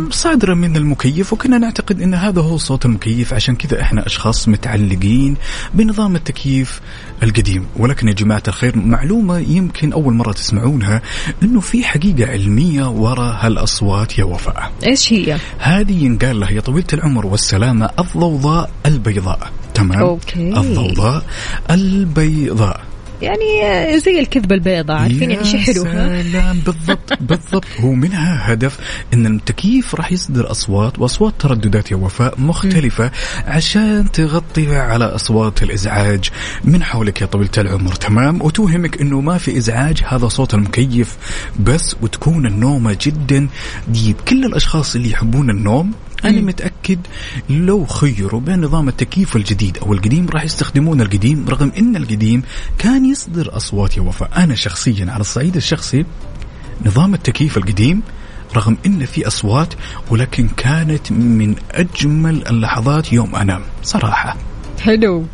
صادرة 0.10 0.54
من 0.54 0.76
المكيف 0.76 1.34
وكنا 1.34 1.58
نعتقد 1.58 2.02
إن 2.02 2.14
هذا 2.14 2.42
هو 2.42 2.58
صوت 2.58 2.86
المكيف. 2.86 3.34
عشان 3.34 3.56
كذا 3.56 3.82
إحنا 3.82 4.06
أشخاص 4.06 4.48
متعلقين 4.48 5.36
بنظام 5.74 6.16
التكييف 6.16 6.82
القديم. 7.24 7.66
ولكن 7.76 8.08
يا 8.08 8.14
جماعة 8.14 8.44
الخير 8.48 8.78
معلومة 8.78 9.40
يمكن 9.40 9.94
أول 9.94 10.14
مرة 10.14 10.32
تسمعونها 10.32 11.02
إنه 11.44 11.60
في 11.60 11.84
حقيقة 11.84 12.32
علمية 12.32 12.90
وراء 12.90 13.46
هالأصوات 13.46 14.20
يا 14.20 14.24
وفاء. 14.24 14.72
إيش 14.88 15.14
هي؟ 15.14 15.38
هذه 15.60 16.04
ينقال 16.04 16.40
لها 16.40 16.52
يا 16.52 16.62
طويلة 16.62 16.88
العمر 16.94 17.26
والسلامة 17.26 17.90
الضوضاء 18.00 18.70
البيضاء. 18.86 19.52
تمام؟ 19.74 20.00
أوكي. 20.00 20.58
الضوضاء 20.58 21.24
البيضاء. 21.72 22.82
يعني 23.22 24.00
زي 24.00 24.20
الكذبة 24.20 24.56
البيضاء 24.56 24.98
عارفين؟ 24.98 25.32
يعني 25.32 25.46
شيء 25.46 25.60
حلو؟ 25.60 25.84
سلام. 25.84 26.60
بالضبط 26.60 27.14
بالضبط. 27.30 27.66
هو 27.80 27.92
منها 27.94 28.54
هدف 28.54 28.78
إن 29.14 29.26
التكييف 29.26 29.96
راح 29.96 30.12
يصدر 30.12 30.52
أصوات 30.52 31.00
وأصوات 31.00 31.34
ترددات 31.40 31.92
يا 31.92 31.96
وفاء 31.96 32.42
مختلفة 32.42 33.12
عشان 33.46 34.12
تغطي 34.12 34.76
على 34.76 35.06
أصوات 35.06 35.64
الإزعاج. 35.64 36.30
من 36.64 36.84
حولك 36.84 37.22
يا 37.22 37.26
طويله 37.26 37.50
العمر 37.58 37.96
تمام؟ 37.96 38.42
وتوهمك 38.42 39.02
إنه 39.02 39.22
ما 39.22 39.38
في 39.38 39.58
إزعاج 39.58 40.04
هذا 40.08 40.28
صوت 40.28 40.54
المكيف. 40.54 41.18
بس 41.60 41.96
وتكون 42.02 42.46
النومة 42.46 42.98
جدا. 43.02 43.48
ديب 43.88 44.16
كل 44.28 44.46
الأشخاص 44.46 44.96
اللي 44.96 45.12
يحبون 45.12 45.50
النوم 45.50 45.92
أنا 46.26 46.42
متأكد 46.42 47.00
لو 47.50 47.86
خيروا 47.86 48.42
بين 48.42 48.62
نظام 48.62 48.88
التكييف 48.88 49.36
الجديد 49.36 49.78
أو 49.78 49.94
القديم 49.94 50.30
راح 50.30 50.44
يستخدمون 50.44 51.02
القديم 51.02 51.50
رغم 51.50 51.72
أن 51.78 51.96
القديم 51.96 52.44
كان 52.78 53.06
يصدر 53.06 53.58
أصوات 53.58 53.98
يا 53.98 54.02
وفاء 54.02 54.30
أنا 54.38 54.56
شخصيا 54.56 55.12
على 55.12 55.22
الصعيد 55.22 55.56
الشخصي 55.56 56.06
نظام 56.86 57.14
التكييف 57.14 57.58
القديم 57.58 58.02
رغم 58.56 58.78
أن 58.86 59.06
في 59.06 59.28
أصوات 59.28 59.74
ولكن 60.10 60.48
كانت 60.48 61.12
من 61.12 61.56
أجمل 61.72 62.48
اللحظات 62.48 63.14
يوم 63.14 63.36
أنام 63.36 63.62
صراحة. 63.84 64.38
حلو. 64.80 65.26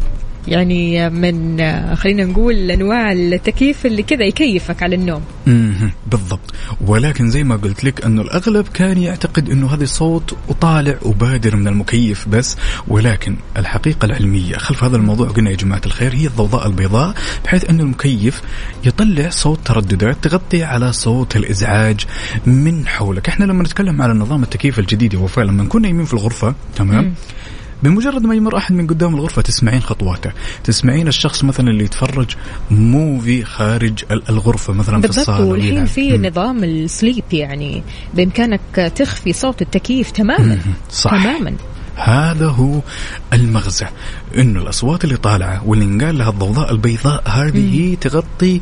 يعني 0.48 1.10
من 1.10 1.58
خلينا 1.96 2.24
نقول 2.24 2.72
أنواع 2.72 3.12
التكييف 3.12 3.86
اللي 3.86 4.04
كذا 4.04 4.24
يكيفك 4.26 4.84
على 4.84 4.96
النوم. 4.96 5.22
بالضبط. 6.12 6.54
ولكن 6.88 7.30
زي 7.30 7.44
ما 7.44 7.56
قلت 7.56 7.84
لك 7.84 8.06
أنه 8.06 8.22
الأغلب 8.22 8.68
كان 8.74 8.98
يعتقد 8.98 9.50
أنه 9.50 9.74
هذا 9.74 9.86
صوت 9.86 10.38
وطالع 10.48 10.96
وبادر 11.02 11.56
من 11.56 11.68
المكيف 11.68 12.28
بس 12.28 12.58
ولكن 12.88 13.36
الحقيقة 13.58 14.06
العلمية 14.06 14.58
خلف 14.58 14.84
هذا 14.84 14.98
الموضوع 14.98 15.28
قلنا 15.28 15.50
يا 15.50 15.56
جماعة 15.56 15.82
الخير 15.86 16.14
هي 16.16 16.28
الضوضاء 16.28 16.68
البيضاء 16.68 17.14
بحيث 17.46 17.70
أن 17.70 17.80
المكيف 17.80 18.42
يطلع 18.86 19.30
صوت 19.30 19.60
ترددات 19.66 20.18
تغطي 20.22 20.64
على 20.64 20.94
صوت 20.94 21.36
الإزعاج 21.36 22.06
من 22.46 22.88
حولك. 22.88 23.30
إحنا 23.30 23.46
لما 23.46 23.64
نتكلم 23.64 24.02
على 24.02 24.14
نظام 24.14 24.44
التكييف 24.44 24.80
الجديد 24.80 25.14
يا 25.14 25.20
وفاء 25.20 25.46
لما 25.46 25.64
نكون 25.64 25.82
نايمين 25.82 26.06
في 26.06 26.14
الغرفة 26.14 26.56
تمام؟ 26.76 27.14
بمجرد 27.84 28.22
ما 28.24 28.36
يمر 28.36 28.58
أحد 28.58 28.74
من 28.76 28.88
قدام 28.88 29.16
الغرفة 29.16 29.42
تسمعين 29.42 29.82
خطواته، 29.82 30.32
تسمعين 30.64 31.08
الشخص 31.08 31.44
مثلا 31.44 31.70
اللي 31.70 31.84
يتفرج 31.84 32.28
موفي 32.72 33.44
خارج 33.46 34.04
ال- 34.12 34.30
الغرفة 34.30 34.74
مثلا 34.74 35.02
في 35.02 35.10
الصالة 35.10 35.46
والحين. 35.46 35.86
في. 35.86 36.18
نظام 36.18 36.64
السليب 36.64 37.24
يعني 37.34 37.84
بإمكانك 38.14 38.94
تخفي 38.96 39.34
صوت 39.34 39.62
التكييف 39.62 40.12
تماما. 40.12 40.60
صح. 40.92 41.12
تماما 41.12 41.56
هذا 41.96 42.48
هو 42.48 42.80
المغزى 43.34 43.86
إنه 44.38 44.62
الأصوات 44.62 45.04
اللي 45.04 45.18
طالعة 45.18 45.68
واللي 45.68 45.86
انقال 45.86 46.18
لها 46.18 46.30
الضوضاء 46.30 46.72
البيضاء 46.72 47.24
هذه 47.30 47.74
هي 47.92 47.96
تغطي 47.96 48.62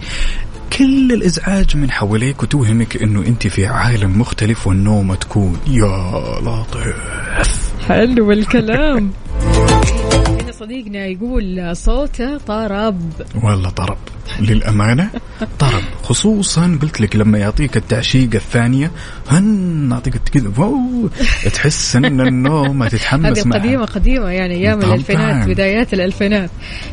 كل 0.78 1.12
الإزعاج 1.12 1.78
من 1.78 1.92
حواليك 1.92 2.44
وتوهمك 2.44 3.04
إنه 3.04 3.20
أنت 3.22 3.48
في 3.48 3.66
عالم 3.66 4.20
مختلف 4.20 4.68
والنوم 4.68 5.14
تكون 5.14 5.58
يا 5.68 6.40
لطيف. 6.42 7.72
حلو 7.88 8.32
الكلام. 8.32 9.12
صديقنا 10.52 11.06
يقول 11.06 11.76
صوته 11.76 12.38
طرب. 12.38 13.12
والله 13.44 13.70
طرب. 13.70 13.98
للأمانة 14.40 15.10
طرب. 15.60 15.82
خصوصا 16.04 16.80
قلت 16.82 17.02
لك 17.02 17.16
لما 17.16 17.38
يعطيك 17.38 17.78
التعشيقة 17.78 18.36
الثانية 18.36 18.92
هن 19.30 19.90
أعطيك 19.92 20.18
كذا 20.18 20.52
تحس 21.54 21.96
إن 21.96 22.22
النوم 22.22 22.88
تتحمس 22.88 23.40
هذه 23.40 23.48
معها 23.48 23.60
قديمة 23.60 23.86
قديمة 23.86 24.30
يعني 24.30 24.54
أيام 24.56 24.80
طبعاً. 24.82 24.94
الألفينات 24.94 25.50
بدايات 25.50 25.94
الألفينات. 25.94 26.50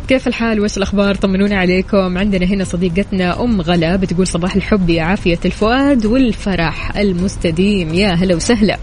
كيف 0.09 0.29
الحال؟ 0.29 0.61
وش 0.61 0.77
الأخبار؟ 0.77 1.15
طمنونا 1.15 1.57
عليكم. 1.59 2.19
عندنا 2.19 2.47
هنا 2.47 2.65
صديقتنا 2.65 3.45
أم 3.45 3.61
غلا 3.61 3.97
بتقول 3.97 4.27
صباح 4.27 4.57
الحب 4.57 4.91
يا 4.91 5.03
عافية 5.03 5.39
الفؤاد 5.45 6.07
والفرح 6.07 6.97
المستديم. 6.97 7.95
يا 7.95 8.15
هلا 8.15 8.35
وسهلا. 8.35 8.79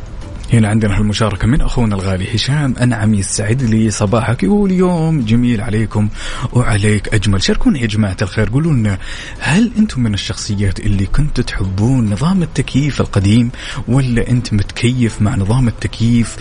هنا 0.53 0.67
عندنا 0.67 0.97
هالمشاركة 0.97 1.47
من 1.47 1.61
أخونا 1.61 1.95
الغالي 1.95 2.35
هشام 2.35 2.75
أنعم 2.81 3.13
يسعد 3.13 3.63
لي 3.63 3.91
صباحك. 3.91 4.43
يقول 4.43 4.71
يوم 4.71 5.21
جميل 5.21 5.61
عليكم 5.61 6.09
وعليك 6.53 7.13
أجمل. 7.13 7.43
شاركونا 7.43 7.79
يا 7.79 7.87
جماعة 7.87 8.17
الخير. 8.21 8.49
قولوا 8.49 8.73
لنا 8.73 8.97
هل 9.39 9.71
أنتم 9.77 10.01
من 10.01 10.13
الشخصيات 10.13 10.79
اللي 10.79 11.05
كنتوا 11.05 11.43
تحبون 11.43 12.09
نظام 12.09 12.43
التكييف 12.43 13.01
القديم 13.01 13.51
ولا 13.87 14.29
أنت 14.29 14.53
متكيف 14.53 15.21
مع 15.21 15.35
نظام 15.35 15.67
التكييف 15.67 16.35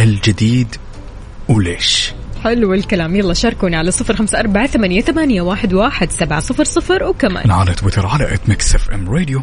الجديد؟ 0.00 0.76
وليش؟ 1.48 2.12
حلو 2.44 2.74
الكلام. 2.74 3.16
يلا 3.16 3.34
شاركونا 3.34 3.78
على 3.78 3.90
صفر 3.90 4.16
خمسة 4.16 4.40
أربعة 4.40 4.66
ثمانية, 4.66 5.00
ثمانية 5.00 5.42
واحد, 5.42 5.72
واحد 5.72 6.10
سبعة 6.10 6.40
صفر 6.40 6.64
صفر 6.64 7.04
وكمان. 7.04 7.50
على 7.50 7.74
تويتر 7.74 8.06
على 8.06 8.34
at 8.34 8.48
Mix 8.48 8.74
FM 8.74 9.10
Radio 9.10 9.42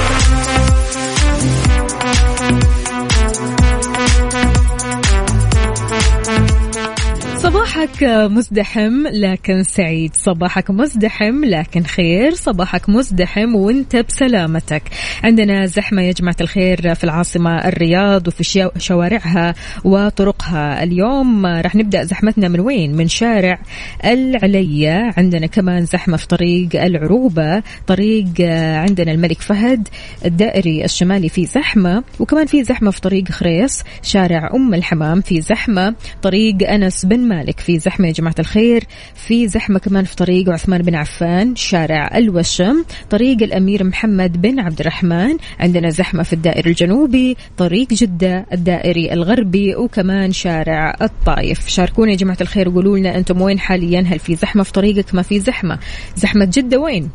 صباحك 7.51 8.03
مزدحم 8.03 9.07
لكن 9.07 9.63
سعيد. 9.63 10.13
صباحك 10.15 10.71
مزدحم 10.71 11.45
لكن 11.45 11.83
خير. 11.83 12.33
صباحك 12.33 12.89
مزدحم 12.89 13.55
وانت 13.55 13.95
بسلامتك. 13.95 14.83
عندنا 15.23 15.65
زحمة 15.65 16.01
يا 16.01 16.11
جماعة 16.11 16.35
الخير 16.41 16.95
في 16.95 17.03
العاصمة 17.03 17.67
الرياض 17.67 18.27
وفي 18.27 18.69
شوارعها 18.77 19.55
وطرقها. 19.83 20.83
اليوم 20.83 21.45
راح 21.45 21.75
نبدأ 21.75 22.03
زحمتنا 22.03 22.47
من 22.47 22.59
وين؟ 22.59 22.95
من 22.95 23.07
شارع 23.07 23.59
العلية 24.05 25.11
عندنا 25.17 25.47
كمان 25.47 25.85
زحمة 25.85 26.17
في 26.17 26.27
طريق 26.27 26.83
العروبة. 26.83 27.63
طريق 27.87 28.27
آه، 28.41 28.77
عندنا 28.77 29.11
الملك 29.11 29.41
فهد 29.41 29.87
الدائري 30.25 30.85
الشمالي 30.85 31.29
في 31.29 31.45
زحمة. 31.45 32.03
وكمان 32.19 32.45
في 32.45 32.63
زحمة 32.63 32.91
في 32.91 33.01
طريق 33.01 33.31
خريص 33.31 33.83
شارع 34.03 34.49
أم 34.55 34.73
الحمام 34.73 35.21
في 35.21 35.41
زحمة. 35.41 35.95
طريق 36.21 36.69
أنس 36.69 37.05
بن 37.05 37.19
مالك. 37.19 37.40
في 37.57 37.79
زحمة 37.79 38.07
يا 38.07 38.11
جماعة 38.11 38.35
الخير 38.39 38.83
في 39.15 39.47
زحمة 39.47 39.79
كمان 39.79 40.05
في 40.05 40.15
طريق 40.15 40.49
عثمان 40.49 40.81
بن 40.81 40.95
عفان 40.95 41.55
شارع 41.55 42.17
الوشم 42.17 42.83
طريق 43.09 43.43
الأمير 43.43 43.83
محمد 43.83 44.41
بن 44.41 44.59
عبد 44.59 44.79
الرحمن. 44.79 45.37
عندنا 45.59 45.89
زحمة 45.89 46.23
في 46.23 46.33
الدائري 46.33 46.69
الجنوبي 46.69 47.37
طريق 47.57 47.93
جدة 47.93 48.45
الدائري 48.53 49.13
الغربي 49.13 49.75
وكمان 49.75 50.31
شارع 50.31 50.97
الطايف 51.01 51.67
شاركونا 51.67 52.11
يا 52.11 52.17
جماعة 52.17 52.37
الخير 52.41 52.69
وقولوا 52.69 52.97
لنا 52.97 53.17
أنتم 53.17 53.41
وين 53.41 53.59
حاليا؟ 53.59 54.01
هل 54.01 54.19
في 54.19 54.35
زحمة 54.35 54.63
في 54.63 54.71
طريقك؟ 54.71 55.15
ما 55.15 55.21
في 55.21 55.39
زحمة. 55.39 55.79
زحمة 56.15 56.45
جدة 56.45 56.77
وين؟ 56.77 57.09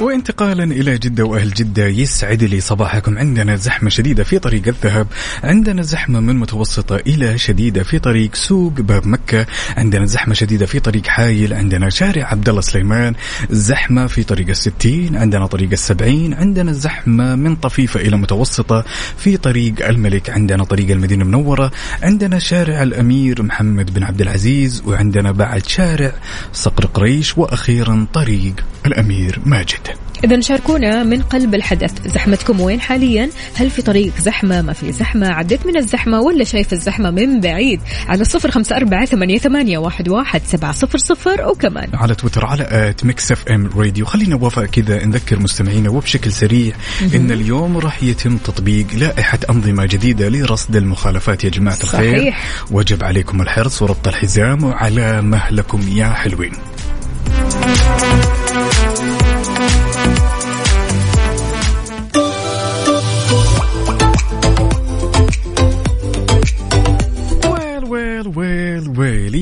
وانتقالا 0.00 0.64
إلى 0.64 0.98
جدة 0.98 1.24
وأهل 1.24 1.50
جدة. 1.50 1.86
يسعد 1.86 2.44
لي 2.44 2.60
صباحكم. 2.60 3.18
عندنا 3.18 3.56
زحمة 3.56 3.90
شديدة 3.90 4.24
في 4.24 4.38
طريق 4.38 4.68
الذهب. 4.68 5.06
عندنا 5.44 5.82
زحمة 5.82 6.20
من 6.20 6.36
متوسطة 6.36 6.96
إلى 6.96 7.38
شديدة 7.38 7.82
في 7.82 7.98
طريق 7.98 8.34
سوق 8.34 8.72
باب 8.72 9.06
مكة. 9.06 9.46
عندنا 9.76 10.06
زحمة 10.06 10.34
شديدة 10.34 10.66
في 10.66 10.80
طريق 10.80 11.06
حايل. 11.06 11.54
عندنا 11.54 11.90
شارع 11.90 12.26
عبد 12.26 12.48
الله 12.48 12.60
سليمان. 12.60 13.14
زحمة 13.50 14.06
في 14.06 14.22
طريق 14.22 14.48
الستين. 14.48 15.16
عندنا 15.16 15.46
طريق 15.46 15.70
السبعين. 15.72 16.34
عندنا 16.34 16.72
زحمة 16.72 17.34
من 17.34 17.56
طفيفة 17.56 18.00
إلى 18.00 18.16
متوسطة 18.16 18.84
في 19.16 19.36
طريق 19.36 19.88
الملك. 19.88 20.30
عندنا 20.30 20.64
طريق 20.64 20.90
المدينة 20.90 21.22
المنورة. 21.22 21.72
عندنا 22.02 22.38
شارع 22.38 22.82
الأمير 22.82 23.42
محمد 23.42 23.94
بن 23.94 24.02
عبد 24.02 24.20
العزيز. 24.20 24.82
وعندنا 24.86 25.32
بعد 25.32 25.66
شارع 25.66 26.12
صقر 26.52 26.86
قريش. 26.86 27.38
وأخيرا 27.38 28.06
طريق 28.14 28.54
الأمير 28.86 29.38
ماجد. 29.46 29.87
إذا 30.24 30.40
شاركونا 30.40 31.04
من 31.04 31.22
قلب 31.22 31.54
الحدث. 31.54 32.08
زحمتكم 32.08 32.60
وين 32.60 32.80
حاليا؟ 32.80 33.30
هل 33.54 33.70
في 33.70 33.82
طريق 33.82 34.12
زحمة؟ 34.18 34.62
ما 34.62 34.72
في 34.72 34.92
زحمة. 34.92 35.28
عديت 35.28 35.66
من 35.66 35.76
الزحمة 35.76 36.20
ولا 36.20 36.44
شايف 36.44 36.72
الزحمة 36.72 37.10
من 37.10 37.40
بعيد؟ 37.40 37.80
على 38.08 38.24
صفر 38.24 38.50
خمسة 38.50 38.76
أربعة 38.76 39.04
ثمانية, 39.04 39.38
ثمانية 39.38 39.78
واحد, 39.78 40.08
واحد 40.08 40.42
سبعة 40.46 40.72
صفر 40.72 40.98
صفر. 40.98 41.48
وكمان 41.48 41.88
على 41.94 42.14
تويتر 42.14 42.46
على 42.46 42.68
at 42.70 43.04
Mix 43.04 43.32
FM 43.32 43.70
Radio 43.76 44.06
خلينا 44.06 44.36
وفاء 44.36 44.66
كذا 44.66 45.04
نذكر 45.04 45.38
مستمعينا 45.38 45.90
وبشكل 45.90 46.32
سريع 46.32 46.74
إن 47.14 47.30
اليوم 47.30 47.78
راح 47.78 48.02
يتم 48.02 48.36
تطبيق 48.36 48.86
لائحة 48.94 49.38
أنظمة 49.50 49.86
جديدة 49.86 50.28
لرصد 50.28 50.76
المخالفات 50.76 51.44
يا 51.44 51.50
الخير. 51.58 52.18
صحيح. 52.18 52.44
وجب 52.70 53.04
عليكم 53.04 53.40
الحرص 53.42 53.82
وربط 53.82 54.08
الحزام 54.08 54.64
وعلى 54.64 55.22
مهلكم. 55.22 55.80
يا 55.88 56.12
حلوين. 56.12 56.52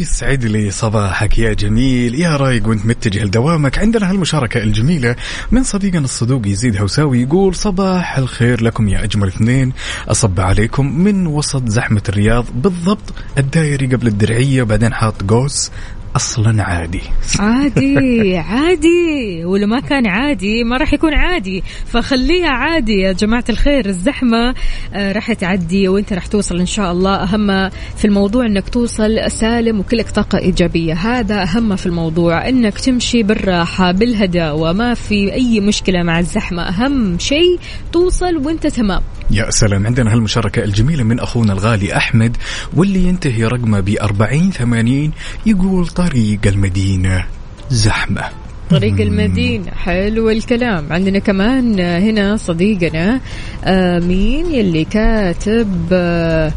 يسعد 0.01 0.45
لي 0.45 0.71
صباحك 0.71 1.39
يا 1.39 1.53
جميل. 1.53 2.15
يا 2.15 2.37
رايق 2.37 2.69
وانت 2.69 2.87
متجه 2.87 3.25
لدوامك. 3.25 3.79
عندنا 3.79 4.11
هالمشاركة 4.11 4.63
الجميلة 4.63 5.17
من 5.51 5.63
صديقنا 5.63 6.05
الصدوق 6.05 6.47
يزيد 6.47 6.77
هوساوي 6.77 7.23
يقول 7.23 7.55
صباح 7.55 8.19
الخير 8.19 8.63
لكم 8.63 8.89
يا 8.89 9.05
أجمل 9.05 9.29
اثنين. 9.29 9.73
أصب 10.09 10.41
عليكم 10.41 10.99
من 10.99 11.27
وسط 11.27 11.69
زحمة 11.69 12.03
الرياض 12.09 12.45
بالضبط 12.55 13.15
الدايري 13.39 13.87
قبل 13.87 14.07
الدرعية 14.07 14.63
بعدين 14.63 14.95
حاط 14.95 15.23
قوس. 15.23 15.71
أصلا 16.17 16.63
عادي. 16.63 17.01
عادي 17.39 18.37
عادي. 18.51 19.45
ولو 19.45 19.67
ما 19.67 19.81
كان 19.81 20.07
عادي 20.07 20.65
ما 20.65 20.77
راح 20.77 20.93
يكون 20.93 21.15
عادي. 21.15 21.63
فخليها 21.87 22.49
عادي 22.49 22.93
يا 22.93 23.13
جماعة 23.13 23.45
الخير. 23.49 23.87
الزحمة 23.87 24.55
آه، 24.95 25.13
راح 25.13 25.33
تعدي 25.33 25.89
وانت 25.89 26.13
راح 26.13 26.27
توصل 26.27 26.59
إن 26.59 26.67
شاء 26.67 26.93
الله. 26.93 27.15
أهم 27.23 27.71
في 27.97 28.05
الموضوع 28.05 28.47
إنك 28.47 28.69
توصل 28.69 29.31
سالم 29.31 29.81
وكلك 29.81 30.11
طاقة 30.11 30.39
إيجابية. 30.39 30.95
هذا 30.95 31.43
أهم 31.43 31.77
في 31.77 31.87
الموضوع. 31.87 32.49
إنك 32.49 32.79
تمشي 32.79 33.23
بالراحة 33.23 33.93
بالهداوة. 33.93 34.73
ما 34.73 34.95
في 34.95 35.33
أي 35.33 35.61
مشكلة 35.61 36.03
مع 36.03 36.19
الزحمة. 36.19 36.63
أهم 36.69 37.19
شيء 37.19 37.59
توصل 37.93 38.37
وانت 38.37 38.67
تمام. 38.67 39.03
يا 39.31 39.51
سلام. 39.51 39.87
عندنا 39.87 40.13
هالمشاركة 40.13 40.65
الجميلة 40.65 41.05
من 41.05 41.21
أخونا 41.21 41.53
الغالي 41.53 41.97
أحمد 41.97 42.37
واللي 42.77 43.05
ينتهي 43.05 43.45
رقمه 43.45 43.81
ب 43.81 43.89
40 44.03 44.51
80 44.51 45.13
يقول 45.47 45.87
طريق 45.87 46.39
المدينة 46.47 47.27
زحمة. 47.71 48.23
طريق 48.71 49.01
المدينة 49.01 49.71
حلو 49.71 50.31
الكلام. 50.31 50.93
عندنا 50.93 51.19
كمان 51.19 51.81
هنا 51.81 52.37
صديقنا 52.37 53.21
آه، 53.65 53.99
مين 53.99 54.47
يلي 54.55 54.85
كاتب 54.85 55.89
آه، 55.93 56.53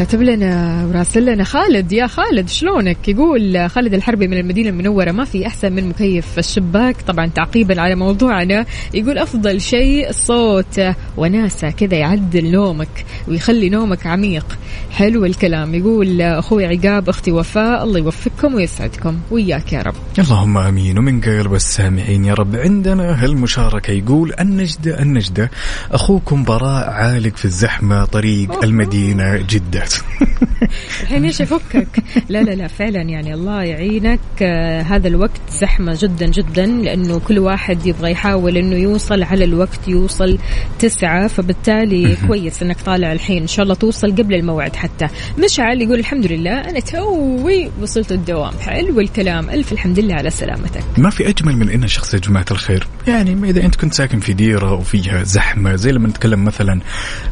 كاتب 0.00 0.22
لنا 0.22 0.84
وراسل 0.86 1.26
لنا 1.26 1.44
خالد. 1.44 1.92
يا 1.92 2.06
خالد 2.06 2.48
شلونك؟ 2.48 3.08
يقول 3.08 3.70
خالد 3.70 3.94
الحربي 3.94 4.28
من 4.28 4.38
المدينة 4.38 4.68
المنورة 4.68 5.10
ما 5.10 5.24
في 5.24 5.46
أحسن 5.46 5.72
من 5.72 5.88
مكيف 5.88 6.38
الشباك. 6.38 6.96
طبعا 7.02 7.26
تعقيبا 7.26 7.80
على 7.80 7.94
موضوعنا. 7.94 8.66
يقول 8.94 9.18
أفضل 9.18 9.60
شيء 9.60 10.12
صوت 10.12 10.80
وناسة 11.16 11.70
كذا 11.70 11.96
يعدل 11.96 12.50
نومك 12.50 13.04
ويخلي 13.28 13.68
نومك 13.68 14.06
عميق. 14.06 14.58
حلو 14.90 15.24
الكلام. 15.24 15.74
يقول 15.74 16.22
أخوي 16.22 16.66
عقاب 16.66 17.08
أختي 17.08 17.32
وفاء 17.32 17.84
الله 17.84 17.98
يوفقكم 17.98 18.54
ويسعدكم. 18.54 19.18
وياك 19.30 19.72
يا 19.72 19.82
رب. 19.82 19.94
اللهم 20.18 20.58
آمين. 20.58 20.98
ومن 20.98 21.20
قلب 21.20 21.54
السامعين 21.54 22.24
يا 22.24 22.34
رب. 22.34 22.56
عندنا 22.56 23.24
هالمشاركه 23.24 23.90
يقول 23.90 24.32
النجدة 24.40 25.02
النجدة 25.02 25.50
أخوكم 25.92 26.44
براء 26.44 26.90
عالق 26.90 27.36
في 27.36 27.44
الزحمة 27.44 28.04
طريق 28.04 28.64
المدينة 28.64 29.36
جدة. 29.36 29.89
خلاص 29.90 30.04
الحين 31.02 31.24
إيش 31.24 31.42
افكك 31.42 32.02
لا 32.28 32.42
لا 32.42 32.50
لا 32.50 32.66
فعلا 32.66 33.02
يعني 33.02 33.34
الله 33.34 33.62
يعينك. 33.62 34.20
آه 34.42 34.82
هذا 34.82 35.08
الوقت 35.08 35.40
زحمة 35.50 35.98
جدا 36.00 36.26
جدا 36.26 36.66
لأنه 36.66 37.18
كل 37.18 37.38
واحد 37.38 37.86
يبغى 37.86 38.10
يحاول 38.10 38.56
إنه 38.56 38.76
يوصل 38.76 39.22
على 39.22 39.44
الوقت 39.44 39.88
يوصل 39.88 40.38
تسعة 40.78 41.26
فبالتالي 41.26 42.16
كويس 42.26 42.62
إنك 42.62 42.80
طالع 42.80 43.12
الحين. 43.12 43.42
إن 43.42 43.46
شاء 43.46 43.62
الله 43.62 43.74
توصل 43.74 44.10
قبل 44.10 44.34
الموعد 44.34 44.76
حتى. 44.76 45.08
مشعل 45.38 45.82
يقول 45.82 45.98
الحمد 45.98 46.26
لله 46.26 46.60
أنا 46.60 46.80
توي 46.80 47.70
وصلت 47.82 48.12
الدوام. 48.12 48.52
حلو 48.60 49.00
الكلام. 49.00 49.50
ألف 49.50 49.72
الحمد 49.72 49.98
لله 49.98 50.14
على 50.14 50.30
سلامتك. 50.30 50.84
ما 50.98 51.10
في 51.10 51.28
أجمل 51.28 51.56
من 51.56 51.70
إن 51.70 51.88
شخص 51.88 52.14
يا 52.14 52.18
جماعة 52.18 52.46
الخير؟ 52.50 52.86
يعني 53.06 53.50
إذا 53.50 53.64
أنت 53.64 53.76
كنت 53.76 53.94
ساكن 53.94 54.20
في 54.20 54.32
ديرة 54.32 54.72
وفيها 54.72 55.22
زحمة 55.22 55.76
زي 55.76 55.92
لما 55.92 56.08
نتكلم 56.08 56.44
مثلا 56.44 56.80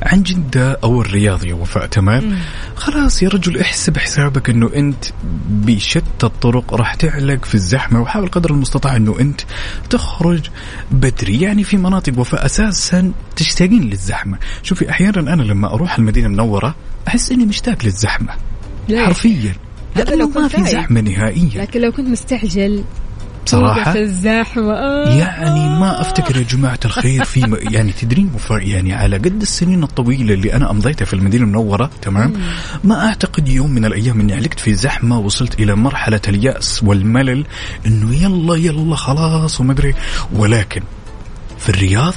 عن 0.03 0.23
جدة 0.23 0.79
أو 0.85 1.01
الرياض 1.01 1.45
يا 1.45 1.55
وفاء 1.55 1.87
تمام؟ 1.87 2.39
خلاص 2.77 3.23
يا 3.23 3.29
رجل 3.29 3.61
احسب 3.61 3.99
حسابك 3.99 4.51
إنه 4.51 4.71
أنت 4.77 5.05
بشتى 5.49 6.27
الطرق 6.27 6.75
راح 6.75 6.95
تعلق 6.95 7.45
في 7.45 7.55
الزحمة 7.55 8.01
وحاول 8.03 8.29
قدر 8.29 8.51
المستطاع 8.51 8.97
إنه 8.97 9.21
أنت 9.21 9.41
تخرج 9.91 10.51
بدري 10.91 11.41
يعني 11.41 11.65
في 11.65 11.77
مناطق 11.77 12.19
وفاء 12.19 12.47
أساسا 12.47 13.13
تشتاقين 13.37 13.83
للزحمة 13.83 14.39
شوفي 14.63 14.91
أحيانا 14.91 15.33
أنا 15.33 15.43
لما 15.43 15.75
أروح 15.75 15.99
المدينة 15.99 16.27
المنورة 16.27 16.75
أحس 17.09 17.33
إني 17.33 17.47
مشتاق 17.47 17.85
للزحمة؟ 17.85 18.33
حرفيا 18.91 19.55
لأنه 19.97 20.29
ما 20.29 20.49
في. 20.49 20.65
زحمة 20.65 21.01
نهائيا 21.01 21.63
لكن 21.63 21.81
لو 21.81 21.93
كنت 21.93 22.09
مستعجل 22.09 22.85
بصراحة؟ 23.49 23.85
توقف 23.85 23.97
الزحمه 23.97 24.73
آه. 24.73 25.09
يعني 25.09 25.81
ما 25.81 26.01
أفتكر 26.01 26.37
يا 26.37 26.43
جماعة 26.43 26.79
الخير 26.85 27.25
في 27.25 27.41
م... 27.41 27.57
يعني 27.75 27.93
تدرين 27.93 28.31
يعني 28.51 28.93
على 28.93 29.17
قد 29.17 29.43
السنين 29.43 29.83
الطويلة 29.83 30.35
اللي 30.35 30.53
أنا 30.53 30.71
أمضيتها 30.71 31.05
في 31.05 31.15
المدينة 31.15 31.45
المنورة 31.45 31.91
تمام؟ 32.03 32.33
ما 32.85 33.07
أعتقد 33.07 33.49
يوم 33.49 33.71
من 33.71 33.85
الأيام 33.85 34.21
إني 34.21 34.35
علقت 34.35 34.61
في 34.61 34.75
زحمة 34.75 35.19
وصلت 35.19 35.61
إلى 35.61 35.75
مرحلة 35.75 36.21
اليأس 36.29 36.83
والملل 36.83 37.45
إنه 37.87 38.15
يلا 38.15 38.55
يلا 38.55 38.97
خلاص 38.97 39.61
وما 39.61 39.73
أدري. 39.73 39.95
ولكن 40.33 40.83
في 41.59 41.69
الرياض 41.69 42.15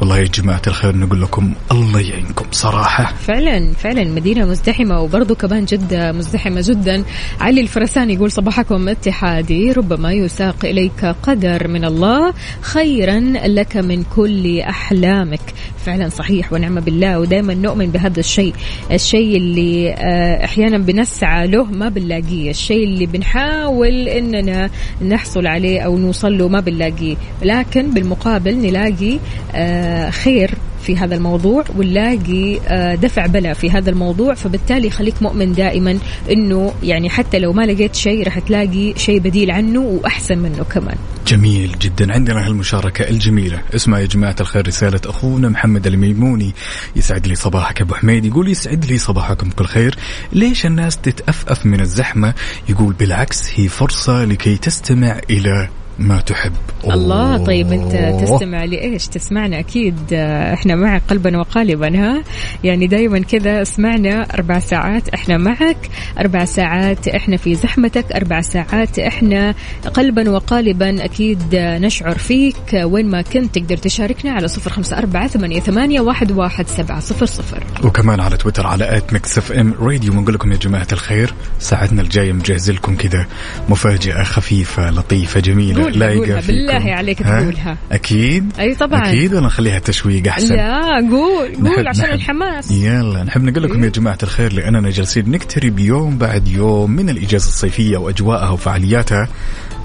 والله 0.00 0.18
يا 0.18 0.24
جماعة 0.24 0.62
الخير 0.66 0.96
نقول 0.96 1.22
لكم 1.22 1.54
الله 1.72 2.00
يعينكم 2.00 2.46
صراحة. 2.50 3.14
فعلا 3.14 3.72
فعلا. 3.72 4.04
مدينة 4.04 4.44
مزدحمة 4.44 5.00
وبرضه 5.00 5.34
كمان 5.34 5.64
جدة 5.64 6.12
مزدحمة 6.12 6.60
جدا. 6.64 7.04
علي 7.40 7.60
الفرساني 7.60 8.14
يقول 8.14 8.30
صباحكم 8.30 8.88
اتحادي. 8.88 9.72
ربما 9.72 10.12
يساق 10.12 10.64
إليك 10.64 11.04
قدر 11.22 11.68
من 11.68 11.84
الله. 11.84 12.34
خيرا 12.60 13.20
لك 13.46 13.76
من 13.76 14.02
كل 14.02 14.60
أحلامك. 14.60 15.40
فعلا 15.84 16.08
صحيح 16.08 16.52
ونعم 16.52 16.80
بالله. 16.80 17.18
ودائما 17.18 17.54
نؤمن 17.54 17.86
بهذا 17.86 18.20
الشيء. 18.20 18.54
الشيء 18.92 19.36
اللي 19.36 19.92
آه، 19.92 20.44
أحيانا 20.44 20.78
بنسعى 20.78 21.46
له 21.46 21.64
ما 21.64 21.88
بنلاقيه. 21.88 22.50
الشيء 22.50 22.84
اللي 22.84 23.06
بنحاول 23.06 24.08
إننا 24.08 24.70
نحصل 25.08 25.46
عليه 25.46 25.80
أو 25.80 25.98
نوصل 25.98 26.38
له 26.38 26.48
ما 26.48 26.60
بنلاقيه. 26.60 27.16
لكن 27.42 27.90
بالمقابل 27.90 28.56
نلاقي 28.56 29.18
آه، 29.54 30.10
خير 30.10 30.50
في 30.84 30.96
هذا 30.96 31.14
الموضوع 31.14 31.64
ونلاقي 31.76 32.60
آه، 32.68 32.94
دفع 32.94 33.26
بلا 33.26 33.52
في 33.52 33.70
هذا 33.70 33.90
الموضوع 33.90 34.34
فبالتالي 34.34 34.90
خليك 34.90 35.22
مؤمن 35.22 35.52
دائما 35.52 35.98
إنه 36.30 36.72
يعني 36.82 37.10
حتى 37.10 37.38
لو 37.38 37.52
ما 37.52 37.62
لقيت 37.62 37.94
شيء 37.94 38.24
راح 38.24 38.38
تلاقي 38.38 38.94
شيء 38.96 39.18
بديل 39.18 39.50
عنه 39.50 39.80
وأحسن 39.80 40.38
منه 40.38 40.64
كمان. 40.64 40.96
جميل 41.26 41.76
جدا. 41.80 42.12
عندنا 42.12 42.46
هالمشاركة 42.46 43.08
الجميلة. 43.08 43.62
اسمع 43.74 44.00
يا 44.00 44.06
جماعة 44.06 44.36
الخير 44.40 44.66
رسالة 44.66 45.00
أخونا 45.06 45.48
محمد 45.48 45.86
الميموني. 45.86 46.54
يسعد 46.96 47.26
لي 47.26 47.34
صباحك 47.34 47.80
أبو 47.80 47.94
حميد. 47.94 48.24
يقول 48.24 48.48
يسعد 48.48 48.84
لي 48.84 48.98
صباحكم 48.98 49.50
كل 49.50 49.64
خير. 49.64 49.94
ليش 50.32 50.66
الناس 50.66 50.96
تتأفأف 50.96 51.66
من 51.66 51.80
الزحمة؟ 51.80 52.34
يقول 52.68 52.92
بالعكس 52.92 53.50
هي 53.54 53.68
فرصة 53.68 54.24
لكي 54.24 54.56
تستمع 54.56 55.20
إلى 55.30 55.68
ما 55.98 56.20
تحب. 56.20 56.52
الله 56.84 57.44
طيب 57.44 57.72
أنت 57.72 57.94
أوه. 57.94 58.24
تستمع 58.24 58.64
لإيش؟ 58.64 59.06
تسمعنا 59.08 59.58
أكيد 59.58 59.96
آه، 60.12 60.54
إحنا 60.54 60.74
معك 60.74 61.02
قلبا 61.08 61.38
وقالبا 61.38 61.98
ها؟ 61.98 62.22
يعني 62.64 62.86
دائما 62.86 63.18
كذا 63.18 63.62
اسمعنا 63.62 64.26
أربع 64.34 64.58
ساعات 64.58 65.08
إحنا 65.08 65.36
معك 65.36 65.76
أربع 66.18 66.44
ساعات 66.44 67.08
إحنا 67.08 67.36
في 67.36 67.54
زحمتك 67.54 68.12
أربع 68.12 68.40
ساعات 68.40 68.98
إحنا 68.98 69.54
قلبا 69.94 70.30
وقالبا 70.30 71.04
أكيد 71.04 71.54
آه، 71.54 71.78
نشعر 71.78 72.18
فيك. 72.18 72.74
آه، 72.74 72.86
وين 72.86 73.10
ما 73.10 73.22
كنت 73.22 73.58
تقدر 73.58 73.76
تشاركنا 73.76 74.32
على 74.32 74.48
صفر 74.48 74.70
خمسة 74.70 74.98
أربعة 74.98 75.28
ثمانية, 75.28 75.60
ثمانية 75.60 76.00
واحد, 76.00 76.32
واحد 76.32 76.68
سبعة 76.68 77.00
صفر 77.00 77.26
صفر. 77.26 77.64
وكمان 77.84 78.20
على 78.20 78.36
تويتر 78.36 78.66
على 78.66 78.96
at 78.96 79.12
Mix 79.12 79.38
FM 79.38 79.74
Radio 79.80 80.12
ونقول 80.12 80.34
لكم 80.34 80.52
يا 80.52 80.56
جماعة 80.56 80.88
الخير 80.92 81.34
ساعتنا 81.58 82.02
الجاية 82.02 82.32
مجهز 82.32 82.70
لكم 82.70 82.96
كذا 82.96 83.26
مفاجأة 83.68 84.22
خفيفة 84.22 84.90
لطيفة 84.90 85.40
جميلة. 85.40 85.83
قولها- 85.92 86.08
قولها، 86.14 86.40
فيكم. 86.40 86.56
بالله 86.56 86.92
عليك 86.94 87.22
ها؟ 87.22 87.40
تقولها. 87.40 87.76
أكيد. 87.92 88.52
أي 88.60 88.74
طبعاً. 88.74 89.08
أكيد 89.08 89.34
ولا 89.34 89.46
نخليها 89.46 89.78
تشويق 89.78 90.26
أحسن. 90.28 90.54
لا 90.54 90.96
قول 91.10 91.54
قول 91.68 91.88
عشان 91.88 92.04
نحب- 92.04 92.14
الحماس. 92.14 92.70
يلا 92.70 93.22
نحب 93.24 93.42
نقول 93.44 93.62
لكم 93.62 93.84
يا 93.84 93.88
جماعة 93.88 94.18
الخير 94.22 94.52
لأننا 94.52 94.90
جالسين 94.90 95.30
نقترب 95.30 95.78
يوم 95.78 96.18
بعد 96.18 96.48
يوم 96.48 96.90
من 96.90 97.08
الإجازة 97.10 97.48
الصيفية 97.48 97.96
وأجواءها 97.96 98.50
وفعالياتها. 98.50 99.28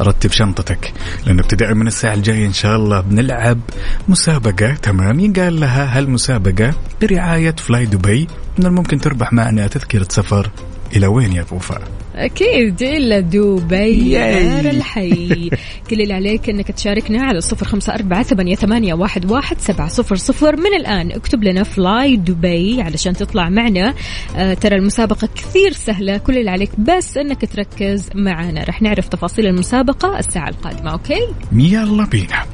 رتب 0.01 0.31
شنطتك 0.31 0.93
لأنه 1.25 1.41
ابتداء 1.41 1.73
من 1.73 1.87
الساعة 1.87 2.13
الجاية 2.13 2.45
إن 2.45 2.53
شاء 2.53 2.75
الله 2.75 2.99
بنلعب 3.01 3.59
مسابقة 4.07 4.73
تمام؟ 4.73 5.19
ينقال 5.19 5.59
لها 5.59 5.97
هالمسابقة 5.97 6.73
برعاية 7.01 7.55
فلاي 7.57 7.85
دبي 7.85 8.27
من 8.59 8.65
الممكن 8.65 8.99
تربح 8.99 9.33
معنا 9.33 9.67
تذكرة 9.67 10.07
سفر. 10.09 10.49
إلى 10.95 11.07
وين 11.07 11.33
يا 11.33 11.45
وفاء؟ 11.51 11.81
أكيد 12.15 12.81
إلى 12.81 13.19
دبي. 13.19 14.11
دار 14.11 14.65
الحي. 14.65 15.49
كل 15.89 16.01
اللي 16.01 16.13
عليك 16.13 16.49
أنك 16.49 16.71
تشاركنا 16.71 17.23
على 17.23 17.41
صفر 17.41 17.65
خمسة 17.65 17.93
أربعة 17.93 18.23
ثمانية, 18.23 18.55
ثمانية 18.55 18.93
واحد, 18.93 19.31
واحد 19.31 19.59
سبعة 19.59 19.87
صفر 19.87 20.15
صفر. 20.15 20.55
من 20.55 20.73
الآن 20.79 21.11
اكتب 21.11 21.43
لنا 21.43 21.63
فلاي 21.63 22.15
دبي 22.15 22.81
علشان 22.81 23.13
تطلع 23.13 23.49
معنا. 23.49 23.93
آه 24.37 24.53
ترى 24.53 24.75
المسابقة 24.75 25.29
كثير 25.35 25.71
سهلة 25.71 26.17
كل 26.17 26.37
اللي 26.37 26.51
عليك 26.51 26.79
بس 26.79 27.17
أنك 27.17 27.51
تركز 27.51 28.09
معنا. 28.15 28.63
رح 28.63 28.81
نعرف 28.81 29.07
تفاصيل 29.07 29.45
المسابقة 29.45 30.19
الساعة 30.19 30.49
القادمة 30.49 30.91
okay؟ 30.91 31.27
يلا 31.51 32.05
بينا. 32.05 32.45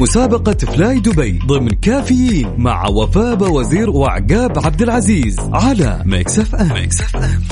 مسابقة 0.00 0.52
فلاي 0.52 1.00
دبي 1.00 1.38
ضمن 1.46 1.68
كافيين 1.68 2.54
مع 2.58 2.88
وفاء 2.88 3.52
وزير 3.52 3.90
وعقاب 3.90 4.58
عبد 4.66 4.82
العزيز 4.82 5.36
على 5.52 6.02
Mix 6.06 6.38
FM 6.38 6.72
Mix 6.72 7.00
FM 7.00 7.42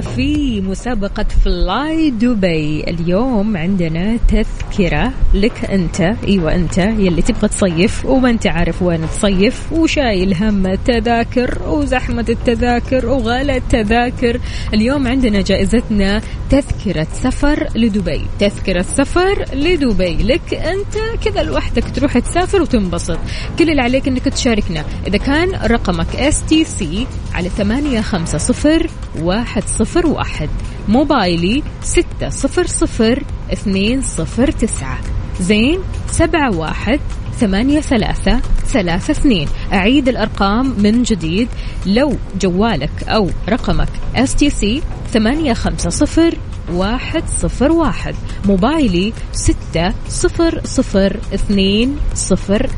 في 0.00 0.60
مسابقة 0.60 1.26
فلاي 1.44 2.10
دبي 2.10 2.84
اليوم 2.84 3.56
عندنا 3.56 4.18
تذكرة 4.28 5.12
لك 5.34 5.64
أنت. 5.64 6.00
أيوة 6.00 6.54
أنت 6.54 6.78
يلي 6.78 7.22
تبغى 7.22 7.48
تصيف 7.48 8.06
وما 8.06 8.30
أنت 8.30 8.46
عارف 8.46 8.82
وين 8.82 9.06
تصيف 9.08 9.72
وشايل 9.72 10.34
هم 10.34 10.66
التذاكر 10.66 11.58
وزحمة 11.68 12.24
التذاكر 12.28 13.06
وغلاء 13.06 13.56
التذاكر. 13.56 14.40
اليوم 14.74 15.08
عندنا 15.08 15.40
جائزتنا 15.40 16.20
تذكرة 16.50 17.06
سفر 17.12 17.68
لدبي. 17.76 18.20
تذكرة 18.40 18.82
سفر 18.82 19.44
لدبي. 19.54 20.14
لك 20.14 20.54
أنت 20.54 21.24
كذا 21.24 21.42
لوحدك 21.42 21.84
تروح 21.94 22.18
تسافر 22.18 22.62
وتنبسط. 22.62 23.18
كل 23.58 23.70
اللي 23.70 23.82
عليك 23.82 24.08
أنك 24.08 24.24
تشاركنا. 24.24 24.84
إذا 25.06 25.18
كان 25.18 25.50
رقمك 25.50 26.30
سي 26.30 27.06
على 27.34 27.48
ثمانية 27.48 28.00
خمسة 28.00 28.38
صفر 28.38 28.86
واحد 29.22 29.63
صفر 29.66 30.06
واحد 30.06 30.48
موبايلي 30.88 31.62
ستة 31.82 32.28
صفر 32.28 32.66
صفر 32.66 33.22
اثنين 33.52 34.02
صفر 34.02 34.50
تسعة. 34.50 34.98
زين 35.40 35.78
سبعة 36.06 36.56
واحد 36.56 37.00
ثمانية 37.40 37.80
ثلاثة 37.80 38.40
ثلاثة 38.66 39.10
اثنين. 39.10 39.48
أعيد 39.72 40.08
الأرقام 40.08 40.74
من 40.78 41.02
جديد. 41.02 41.48
لو 41.86 42.16
جوالك 42.40 43.04
أو 43.08 43.30
رقمك 43.48 43.88
STC 44.16 44.82
ثمانية 45.12 45.52
خمسة 45.52 45.90
صفر 45.90 46.38
واحد 46.72 47.22
صفر 47.28 47.72
واحد. 47.72 48.14
موبايلي 48.44 49.12
ستة 49.32 49.92
صفر 50.08 50.60
صفر 50.64 51.20
اثنين 51.34 51.96
صفر 52.14 52.70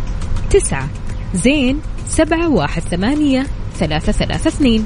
تسعة. 0.51 0.88
زين 1.35 1.81
سبعة 2.09 2.49
واحد 2.49 2.83
ثمانية 2.83 3.46
ثلاثة 3.79 4.12
ثلاثة 4.12 4.49
اثنين. 4.49 4.85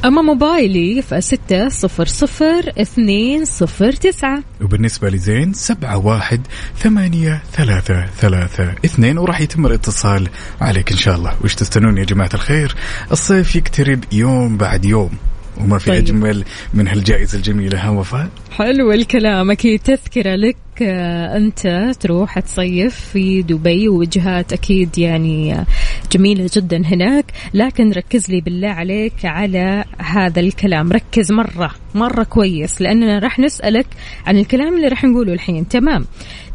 أما 0.05 0.21
موبايلي 0.21 1.01
فستة 1.01 1.69
صفر 1.69 2.05
صفر 2.05 2.73
اثنين 2.81 3.45
صفر 3.45 3.91
تسعة. 3.91 4.43
وبالنسبة 4.61 5.09
لزين 5.09 5.53
سبعة 5.53 5.97
واحد 5.97 6.47
ثمانية 6.77 7.41
ثلاثة 7.51 8.05
ثلاثة 8.05 8.75
اثنين 8.85 9.17
وراح 9.17 9.41
يتم 9.41 9.65
الاتصال 9.65 10.27
عليك 10.61 10.91
إن 10.91 10.97
شاء 10.97 11.15
الله. 11.15 11.33
وش 11.43 11.55
تستنون 11.55 11.97
يا 11.97 12.03
جماعة 12.03 12.29
الخير؟ 12.33 12.75
الصيف 13.11 13.55
يقترب 13.55 14.03
يوم 14.11 14.57
بعد 14.57 14.85
يوم. 14.85 15.11
وما 15.59 15.77
في 15.77 15.85
طيب. 15.89 15.97
أجمل 16.03 16.43
من 16.73 16.87
هالجائزة 16.87 17.37
الجميلة 17.37 17.79
ها 17.79 17.89
وفاء؟ 17.89 18.29
حلو 18.51 18.91
الكلام. 18.91 19.51
أكيد 19.51 19.79
تذكرة 19.79 20.35
لك 20.35 20.55
آه، 20.81 21.37
أنت 21.37 21.91
تروح 21.99 22.39
تصيف 22.39 22.95
في 22.95 23.41
دبي 23.41 23.89
ووجهات 23.89 24.53
أكيد 24.53 24.97
يعني 24.97 25.53
آه، 25.53 25.65
جميلة 26.11 26.49
جدا 26.55 26.77
هناك. 26.85 27.25
لكن 27.53 27.91
ركز 27.91 28.29
لي 28.29 28.41
بالله 28.41 28.69
عليك 28.69 29.13
على 29.25 29.83
هذا 29.97 30.39
الكلام. 30.39 30.91
ركز 30.91 31.31
مرة 31.31 31.71
مرة 31.95 32.23
كويس 32.23 32.81
لأننا 32.81 33.19
راح 33.19 33.39
نسألك 33.39 33.87
عن 34.27 34.37
الكلام 34.37 34.75
اللي 34.75 34.87
راح 34.87 35.03
نقوله 35.03 35.33
الحين. 35.33 35.67
تمام. 35.67 36.05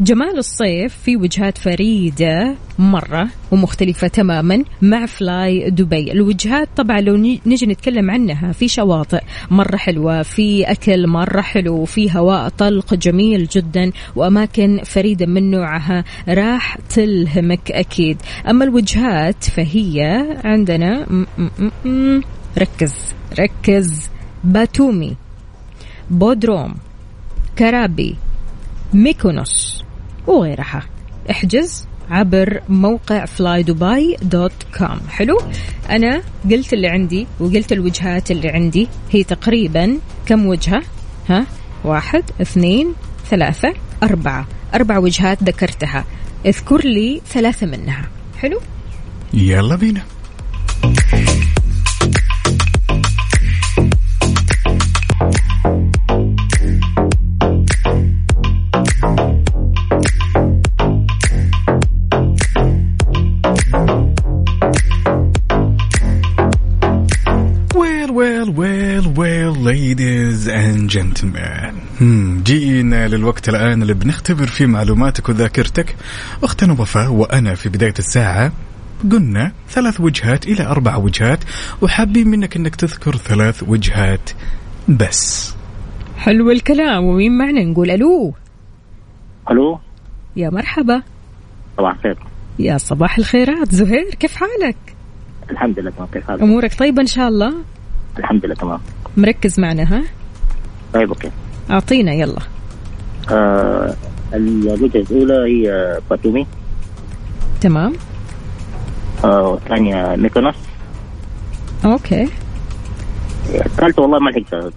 جمال 0.00 0.38
الصيف 0.38 0.94
في 1.04 1.16
وجهات 1.16 1.58
فريدة 1.58 2.54
مرة 2.78 3.28
ومختلفة 3.50 4.08
تماما 4.08 4.64
مع 4.82 5.06
فلاي 5.06 5.70
دبي 5.70 6.12
الوجهات 6.12 6.68
طبعا 6.76 7.00
لو 7.00 7.16
نجي 7.46 7.66
نتكلم 7.66 8.10
عنها 8.10 8.52
في 8.52 8.68
شواطئ 8.68 9.20
مرة 9.50 9.76
حلوة 9.76 10.22
في 10.22 10.64
أكل 10.64 11.06
مرة 11.06 11.40
حلو 11.40 11.74
وفي 11.74 12.18
هواء 12.18 12.48
طلق 12.48 12.94
جميل 12.94 13.46
جدا 13.46 13.92
وأماكن 14.16 14.80
فريدة 14.84 15.26
من 15.26 15.50
نوعها 15.50 16.04
راح 16.28 16.78
تلهمك 16.88 17.72
أكيد. 17.72 18.22
أما 18.50 18.64
الوجهات 18.64 19.44
فهي 19.44 20.00
عندنا 20.44 21.06
ركز 22.58 22.94
ركز. 23.38 24.10
باتومي 24.44 25.16
بودروم 26.10 26.74
كرابي 27.58 28.16
ميكونوس 28.94 29.84
وغيرها. 30.26 30.82
احجز. 31.30 31.86
عبر 32.10 32.60
موقع 32.68 33.24
flydubai 33.24 34.16
dot 34.22 34.52
com 34.78 35.00
حلو؟ 35.08 35.38
أنا 35.90 36.22
قلت 36.50 36.72
اللي 36.72 36.88
عندي 36.88 37.26
وقلت 37.40 37.72
الوجهات 37.72 38.30
اللي 38.30 38.48
عندي. 38.48 38.88
هي 39.10 39.24
تقريبا 39.24 39.98
كم 40.26 40.46
وجهة؟ 40.46 40.82
ها؟ 41.28 41.46
واحد 41.84 42.24
اثنين 42.42 42.94
ثلاثة 43.30 43.74
أربعة. 44.02 44.46
أربع 44.74 44.98
وجهات 44.98 45.42
ذكرتها. 45.42 46.04
اذكر 46.46 46.84
لي 46.84 47.20
ثلاثة 47.28 47.66
منها. 47.66 48.08
حلو؟ 48.38 48.60
يلا 49.34 49.76
بينا. 49.76 50.02
Ladies 69.64 70.46
and 70.48 70.90
gentlemen. 70.90 71.74
Hmm, 71.98 72.42
جينا 72.42 73.08
للوقت 73.08 73.48
الآن 73.48 73.82
اللي 73.82 73.94
بنختبر 73.94 74.46
فيه 74.46 74.66
معلوماتك 74.66 75.28
وذاكرتك. 75.28 75.96
أختنا 76.42 76.72
وفاء 76.72 77.12
وأنا 77.12 77.54
في 77.54 77.68
بداية 77.68 77.94
الساعة 77.98 78.52
قلنا 79.12 79.52
ثلاث 79.68 80.00
وجهات 80.00 80.46
إلى 80.46 80.66
أربع 80.66 80.96
وجهات 80.96 81.38
وحابين 81.82 82.28
منك 82.28 82.56
أنك 82.56 82.76
تذكر 82.76 83.16
ثلاث 83.16 83.62
وجهات 83.68 84.30
بس. 84.88 85.54
حلو 86.16 86.50
الكلام 86.50 87.04
ومين 87.04 87.38
معنا 87.38 87.64
نقول 87.64 87.90
ألو 87.90 88.34
ألو 89.50 89.78
يا 90.36 90.50
مرحبا 90.50 91.02
صباح 91.76 91.94
الخير 91.94 92.16
يا 92.58 92.78
صباح 92.78 93.18
الخيرات 93.18 93.74
زهير 93.74 94.14
كيف 94.20 94.36
حالك 94.36 94.76
الحمد 95.50 95.78
لله 95.78 95.90
تمام 95.90 96.08
كيف 96.12 96.26
حالك؟ 96.26 96.42
أمورك 96.42 96.74
طيبة 96.74 97.02
إن 97.02 97.06
شاء 97.06 97.28
الله 97.28 97.54
الحمد 98.18 98.46
لله 98.46 98.54
تمام 98.54 98.80
مركز 99.16 99.60
معنا 99.60 99.82
ها؟ 99.82 100.02
طيب 100.94 101.08
أوكي. 101.08 101.30
أعطينا 101.70 102.12
يلا. 102.12 102.40
آه 103.30 103.94
الوجهه 104.34 105.00
الأولى 105.00 105.34
هي 105.66 105.98
باتومي. 106.10 106.46
تمام. 107.60 107.92
آه 109.24 109.42
والثانية 109.48 110.16
ميكونوس 110.16 110.54
okay. 111.84 112.28
الثالثه 113.54 114.02
والله 114.02 114.18
ما 114.18 114.30
لحقتها 114.30 114.70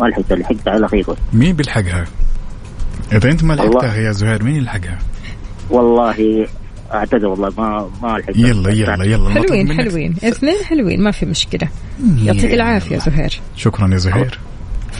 ما 0.00 0.06
لحقتها 0.06 0.36
لحقتها 0.36 0.70
على 0.70 0.78
الاخير 0.78 1.04
بس 1.08 1.16
مين 1.32 1.56
بيلحقها؟ 1.56 2.04
إذا 3.12 3.30
أنت 3.30 3.44
ما. 3.44 3.54
لحقتها 3.54 3.96
يا 3.96 4.12
زهير 4.12 4.42
مين 4.44 4.56
يلحقها؟ 4.56 4.98
والله 5.70 6.46
اعتذر 6.94 7.26
والله 7.26 7.52
ما 7.58 7.90
ما 8.02 8.18
لحقتها 8.18 8.48
يلا 8.48 8.70
يلا 8.70 9.04
يلا 9.04 9.30
حلوين 9.30 9.72
حلوين. 9.72 10.14
اثنين 10.24 10.64
حلوين 10.64 11.02
ما 11.02 11.10
في 11.10 11.26
مشكلة. 11.26 11.68
يعطيك 12.22 12.54
العافية 12.54 12.98
زهير. 12.98 13.40
شكرا 13.56 13.88
يا 13.92 13.96
زهير. 13.96 14.38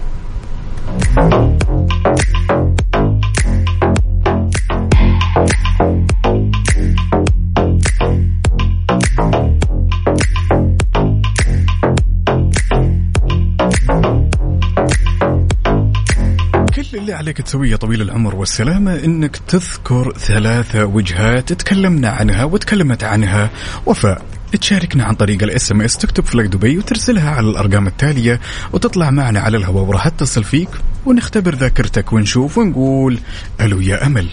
عليك 17.23 17.43
تسويه 17.43 17.71
يا 17.71 17.77
طويل 17.77 18.03
العمر 18.03 18.35
والسلامة 18.35 19.05
إنك 19.05 19.37
تذكر 19.37 20.13
ثلاثة 20.19 20.85
وجهات 20.85 21.53
تكلمنا 21.53 22.09
عنها 22.11 22.45
وتكلمت 22.45 23.05
عنها. 23.05 23.51
وفاء 23.87 24.23
تشاركنا 24.61 25.05
عن 25.05 25.15
طريق 25.15 25.43
ال 25.43 25.73
SMS 25.73 25.97
تكتب 25.97 26.25
فلاي 26.25 26.47
دبي 26.47 26.79
وترسلها 26.79 27.31
على 27.31 27.51
الأرقام 27.51 27.87
التالية 27.87 28.41
وتطلع 28.73 29.11
معنا 29.11 29.41
على 29.41 29.57
الهواء 29.57 29.85
وراح 29.85 30.07
اتصل 30.07 30.45
فيك 30.45 30.69
ونختبر 31.07 31.55
ذاكرتك 31.55 32.13
ونشوف 32.13 32.59
ونقول 32.59 33.19
ألو 33.61 33.81
يا 33.81 34.07
أمل. 34.07 34.29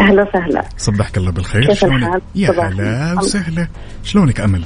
أهلا 0.00 0.22
وسهلا. 0.22 0.68
صبحك 0.78 1.18
الله 1.18 1.30
بالخير. 1.30 1.66
كيف 1.66 1.78
شلونك؟ 1.78 2.02
الحال؟ 2.02 2.22
يا 2.34 2.50
هلا. 2.50 3.14
وسهلا. 3.20 3.68
شلونك 4.04 4.40
أمل؟ 4.40 4.64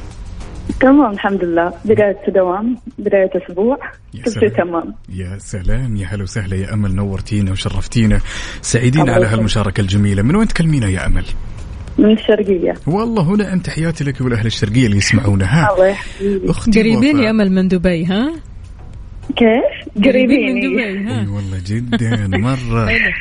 تمام 0.80 1.12
الحمد 1.12 1.44
لله. 1.44 1.72
بداية 1.84 2.18
دوام 2.28 2.76
بداية 2.98 3.30
أسبوع 3.36 3.78
يا 4.14 4.22
كل. 4.22 4.50
تمام. 4.50 4.94
يا 5.08 5.38
سلام. 5.38 5.96
يا 5.96 6.06
هلا 6.06 6.22
وسهلا 6.22 6.56
يا 6.56 6.74
أمل 6.74 6.94
نورتينا 6.94 7.50
وشرفتينا. 7.50 8.18
سعيدين 8.60 9.00
على 9.10 9.12
يسلمك. 9.12 9.32
هالمشاركة 9.32 9.80
الجميلة. 9.80 10.22
من 10.22 10.36
وين 10.36 10.48
تكلمينا 10.48 10.88
يا 10.88 11.06
أمل؟ 11.06 11.24
من 11.98 12.12
الشرقية. 12.12 12.74
والله 12.86 13.22
هنا 13.22 13.52
انت 13.52 13.66
تحياتي 13.66 14.04
لك 14.04 14.20
والاهل 14.20 14.46
الشرقية 14.46 14.86
اللي 14.86 14.96
يسمعونا 14.96 15.44
ها. 15.44 15.74
الله 15.74 15.86
يحييك 15.86 16.76
قريبين. 16.76 17.18
يا 17.18 17.30
أمل 17.30 17.52
من 17.52 17.68
دبي 17.68 18.04
ها؟ 18.04 18.32
كيف؟ 19.36 20.04
قريبين 20.04 20.54
من 20.54 20.60
دبي 20.60 20.84
أي 20.84 21.04
ها 21.04 21.30
والله 21.30 21.60
جدا. 21.66 22.08
حلو. 22.88 23.12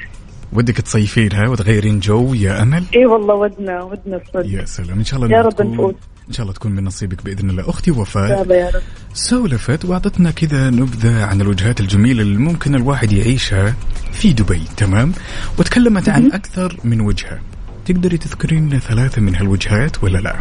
ودك 0.54 0.78
تصيفين 0.78 1.34
ها؟ 1.34 1.48
وتغيرين 1.50 2.00
جو 2.00 2.34
يا 2.34 2.62
أمل؟ 2.62 2.84
إي 2.96 3.06
والله 3.06 3.36
ودنا 3.36 3.84
ودنا 3.84 4.18
الصدق 4.18 4.60
يا 4.60 4.66
سلام. 4.66 4.98
إن 4.98 5.04
شاء 5.04 5.20
الله 5.20 5.38
يا 5.38 5.42
رب 5.42 5.62
نفوز. 5.62 5.96
إن 6.32 6.36
شاء 6.36 6.44
الله 6.44 6.54
تكون 6.54 6.72
من 6.72 6.84
نصيبك 6.84 7.24
بإذن 7.26 7.50
الله 7.50 7.70
أختي 7.70 7.92
وفاء 7.92 8.82
سولفت 9.14 9.86
وأعطتنا 9.86 10.32
كذا 10.32 10.70
نبذة 10.70 11.26
عن 11.26 11.42
الوجهات 11.42 11.80
الجميلة 11.80 12.22
اللي 12.22 12.38
ممكن 12.38 12.76
الواحد 12.76 13.12
يعيشها 13.12 13.76
في 14.12 14.34
دبي 14.34 14.62
تمام 14.78 15.12
وتكلمت 15.60 16.10
عن 16.10 16.32
أكثر 16.32 16.78
من 16.84 17.02
وجهة 17.02 17.40
تقدري 17.86 18.18
تذكرين 18.18 18.70
لنا 18.70 18.80
ثلاثة 18.80 19.22
من 19.22 19.36
هالوجهات 19.36 20.04
ولا 20.04 20.18
لا؟ 20.18 20.36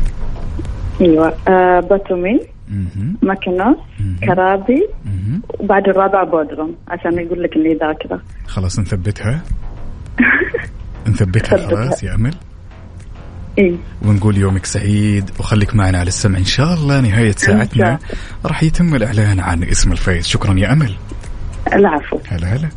أيوه 1.01 1.35
آه 1.49 1.81
باتومي. 1.81 2.41
ماكنوس. 3.23 3.77
كرابي. 4.25 4.89
وبعد 5.59 5.89
الرابع 5.89 6.25
بودرم 6.25 6.75
عشان 6.89 7.19
يقول 7.19 7.43
لك 7.43 7.57
إني 7.57 7.75
ذاكرة 7.75 8.23
خلاص 8.47 8.79
نثبتها 8.79 9.43
نثبتها 11.09 11.57
ثبتها. 11.57 11.85
خلاص 11.85 12.03
يا 12.03 12.15
أمل 12.15 12.35
اي 13.59 13.79
ونقول 14.03 14.39
يومك 14.39 14.67
سعيد 14.67 15.31
وخليك 15.39 15.75
معنا 15.75 15.99
على 15.99 16.09
السمع. 16.09 16.39
إن 16.39 16.45
شاء 16.45 16.75
الله 16.75 17.01
نهاية 17.01 17.35
ساعتنا 17.37 17.99
راح 18.45 18.63
يتم 18.63 18.95
الإعلان 18.95 19.41
عن 19.41 19.65
اسم 19.65 19.93
الفايز 19.93 20.27
شكرا 20.27 20.55
يا 20.59 20.73
أمل. 20.73 20.95
العفو. 21.73 22.19
هلا 22.29 22.47
هلا. 22.47 22.69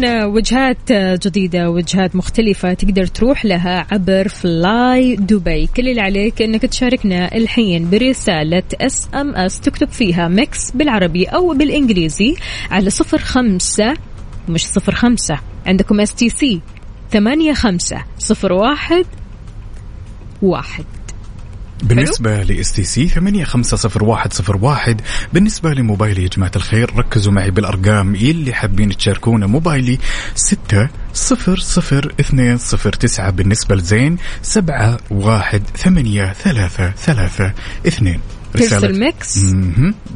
إذا 0.00 0.24
وجهات 0.24 0.92
جديدة 0.92 1.70
وجهات 1.70 2.16
مختلفة 2.16 2.74
تقدر 2.74 3.06
تروح 3.06 3.44
لها 3.44 3.86
عبر 3.92 4.28
فلاي 4.28 5.16
دبي 5.16 5.66
كل 5.66 5.88
اللي 5.88 6.00
عليك 6.00 6.42
أنك 6.42 6.62
تشاركنا 6.62 7.36
الحين 7.36 7.90
برسالة 7.90 8.62
SMS 8.80 9.60
تكتب 9.60 9.88
فيها 9.88 10.28
Mix 10.28 10.70
بالعربي 10.70 11.24
أو 11.24 11.54
بالإنجليزي 11.54 12.36
على 12.70 12.90
صفر 12.90 13.18
خمسة 13.18 13.94
مش 14.48 14.66
صفر 14.66 14.94
خمسة 14.94 15.38
عندكم 15.66 16.00
STC 16.00 16.60
ثمانية 17.12 17.54
خمسة 17.54 18.04
صفر 18.18 18.52
واحد 18.52 19.06
واحد. 20.42 20.84
بالنسبة 21.82 22.42
ل 22.42 22.72
STC 22.72 23.08
850101 23.08 25.00
بالنسبة 25.32 25.70
لموبايلي 25.70 26.22
يا 26.22 26.28
جماعة 26.28 26.52
الخير 26.56 26.96
ركزوا 26.96 27.32
معي 27.32 27.50
بالأرقام 27.50 28.14
اللي 28.14 28.52
حابين 28.52 28.96
تشاركونا. 28.96 29.46
موبايلي 29.46 29.98
6 30.34 30.88
صفر 31.14 31.58
صفر 31.58 32.14
اثنين 32.20 32.58
صفر 32.58 32.92
تسعة. 32.92 33.30
بالنسبة 33.30 33.76
لزين 33.76 34.16
سبعة 34.42 34.98
واحد 35.10 35.62
ثمانية 35.76 36.32
ثلاثة 36.32 36.90
ثلاثة 36.90 37.52
اثنين. 37.86 38.20
ترسل 38.54 39.00
Mix 39.00 39.38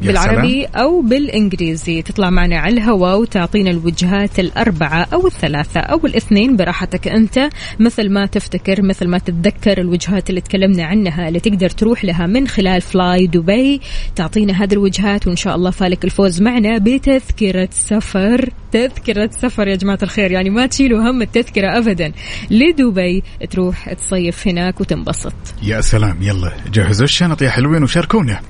بالعربي 0.03 0.64
أو 0.64 1.03
بالإنجليزي. 1.03 2.03
تطلع 2.03 2.30
معنا 2.30 2.59
على 2.59 2.74
الهواء 2.74 3.20
وتعطينا 3.20 3.70
الوجهات 3.70 4.41
الأربعة 4.41 5.07
أو 5.12 5.26
الثلاثة 5.26 5.80
أو 5.80 6.07
الاثنين 6.07 6.57
براحتك 6.57 7.09
أنت. 7.09 7.49
مثل 7.80 8.11
ما 8.11 8.26
تفتكر 8.26 8.82
مثل 8.82 9.09
ما 9.09 9.18
تتذكر 9.18 9.80
الوجهات 9.80 10.30
اللي 10.30 10.41
تكلمنا 10.41 10.85
عنها 10.85 11.28
اللي 11.28 11.41
تقدر 11.41 11.70
تروح 11.70 12.05
لها 12.05 12.26
من 12.26 12.49
خلال 12.49 12.80
فلاي 12.80 13.26
دبي 13.26 13.80
تعطينا 14.16 14.64
هذه 14.64 14.72
الوجهات 14.72 15.26
وإن 15.26 15.37
شاء 15.37 15.57
الله 15.57 15.70
فالك 15.70 16.05
الفوز 16.05 16.43
معنا 16.43 16.78
بتذكرة 16.78 17.68
سفر. 17.72 18.51
تذكرة 18.72 19.30
سفر 19.32 19.68
يا 19.68 19.76
جماعة 19.76 19.99
الخير 20.03 20.30
يعني 20.30 20.51
ما 20.51 20.66
تشيلوا 20.66 21.11
هم 21.11 21.22
التذكرة 21.22 21.78
أبدا. 21.78 22.12
لدبي 22.51 23.22
تروح 23.51 23.93
تصيف 23.93 24.49
هناك 24.49 24.80
وتنبسط. 24.80 25.32
يا 25.62 25.80
سلام. 25.80 26.22
يلا 26.22 26.53
جهزوا 26.72 27.05
الشنط 27.05 27.43
يا 27.43 27.51
حلوين 27.51 27.82
وشاركونا. 27.82 28.24
دونه 28.25 28.41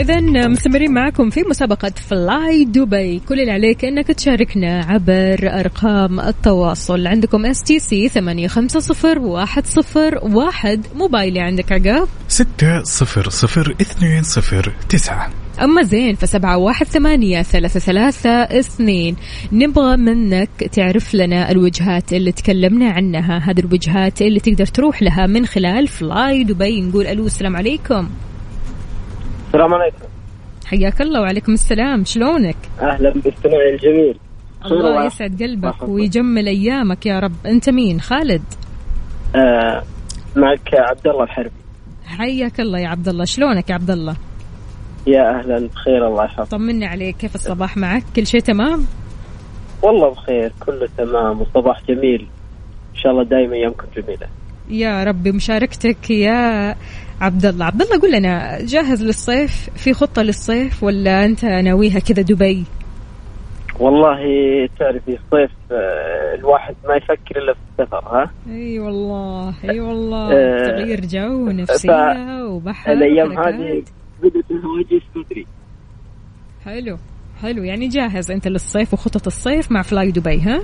إذا 0.00 0.48
مستمرين 0.48 0.92
معكم 0.92 1.30
في 1.30 1.42
مسابقة 1.50 1.92
فلاي 2.08 2.64
دبي، 2.64 3.18
كل 3.28 3.40
اللي 3.40 3.52
عليك 3.52 3.84
إنك 3.84 4.06
تشاركنا 4.06 4.84
عبر 4.84 5.60
أرقام 5.60 6.20
التواصل، 6.20 7.06
عندكم 7.06 7.46
STC 7.46 8.08
ثمانية 8.08 8.48
خمسة 8.48 8.80
صفر 8.80 9.18
واحد 9.18 9.66
صفر 9.66 10.18
واحد، 10.22 10.86
موبايلي 10.94 11.40
عندك 11.40 11.72
عقاب، 11.72 12.08
ستة 12.28 12.82
صفر 12.82 13.28
صفر 13.28 13.74
اثنين 13.80 14.22
صفر 14.22 14.72
تسعة 14.88 15.30
أما 15.62 15.82
زين 15.82 16.14
فسبعة 16.14 16.58
واحد 16.58 16.86
ثمانية 16.86 17.42
ثلاثة 17.42 17.80
ثلاثة 17.80 18.30
إثنين، 18.30 19.16
نبغى 19.52 19.96
منك 19.96 20.50
تعرف 20.72 21.14
لنا 21.14 21.50
الوجهات 21.50 22.12
اللي 22.12 22.32
تكلمنا 22.32 22.90
عنها، 22.90 23.38
هذه 23.38 23.60
الوجهات 23.60 24.22
اللي 24.22 24.40
تقدر 24.40 24.66
تروح 24.66 25.02
لها 25.02 25.26
من 25.26 25.46
خلال 25.46 25.88
فلاي 25.88 26.44
دبي، 26.44 26.80
نقول 26.80 27.06
ألو 27.06 27.26
السلام 27.26 27.56
عليكم. 27.56 28.08
السلام 29.50 29.74
عليكم. 29.74 30.04
حياك 30.66 31.00
الله 31.00 31.20
وعليكم 31.20 31.52
السلام، 31.52 32.04
شلونك؟ 32.04 32.56
أهلا 32.80 33.10
باستماعي 33.10 33.74
الجميل. 33.74 34.18
الله 34.66 35.04
يسعد 35.06 35.42
قلبك 35.42 35.88
ويجمل 35.88 36.46
أيامك 36.46 37.06
يا 37.06 37.18
رب. 37.18 37.46
أنت 37.46 37.70
مين؟ 37.70 38.00
خالد؟ 38.00 38.42
آه 39.36 39.82
معك 40.36 40.74
عبد 40.74 41.06
الله 41.06 41.24
الحربي. 41.24 41.50
حياك 42.06 42.60
الله 42.60 42.78
يا 42.78 42.88
عبد 42.88 43.08
الله 43.08 43.24
شلونك 43.24 43.70
يا 43.70 43.74
عبد 43.74 43.90
الله 43.90 44.16
يا 45.06 45.38
أهلا 45.38 45.68
بخير 45.68 46.06
الله 46.08 46.24
يحفظك. 46.24 46.50
طمني 46.50 46.86
عليك. 46.86 47.16
كيف 47.16 47.34
الصباح 47.34 47.76
معك؟ 47.76 48.04
كل 48.16 48.26
شيء 48.26 48.40
تمام؟ 48.40 48.86
والله 49.82 50.10
بخير 50.10 50.52
كله 50.66 50.88
تمام 50.98 51.40
والصباح 51.40 51.82
جميل. 51.88 52.28
إن 52.94 53.00
شاء 53.00 53.12
الله 53.12 53.24
دائما 53.24 53.54
ايامكم 53.54 53.86
جميله 53.96 54.26
يا 54.70 55.04
رب 55.04 55.28
مشاركتك 55.28 56.10
يا 56.10 56.74
عبد 57.20 57.46
الله 57.46 57.64
عبد 57.64 57.82
الله 57.82 58.00
قول 58.00 58.12
لنا 58.12 58.58
جاهز 58.60 59.02
للصيف؟ 59.02 59.70
في 59.76 59.92
خطة 59.92 60.22
للصيف 60.22 60.82
ولا 60.82 61.24
أنت 61.24 61.44
ناويها 61.44 61.98
كذا 61.98 62.22
دبي؟ 62.22 62.64
والله 63.80 64.18
تعرفي 64.78 65.08
الصيف 65.08 65.50
آه، 65.72 66.34
الواحد 66.34 66.74
ما 66.88 66.94
يفكر 66.96 67.36
إلا 67.38 67.54
في 67.54 67.58
السفر 67.82 67.98
ها؟ 67.98 68.30
أي 68.48 68.78
والله 68.78 69.54
أي 69.70 69.80
والله. 69.80 70.32
آه، 70.32 70.66
تغيير 70.66 71.00
جو 71.00 71.46
ونفسيه 71.48 72.44
وبحر 72.44 72.92
الأيام. 72.92 73.38
هذه 73.38 73.82
بدأت 74.22 74.50
الهواجس 74.50 75.02
بدري 75.16 75.46
حلو 76.64 76.98
حلو. 77.42 77.62
يعني 77.62 77.88
جاهز 77.88 78.30
أنت 78.30 78.48
للصيف 78.48 78.94
وخطط 78.94 79.26
الصيف 79.26 79.72
مع 79.72 79.82
فلاي 79.82 80.10
دبي 80.10 80.40
ها؟ 80.40 80.56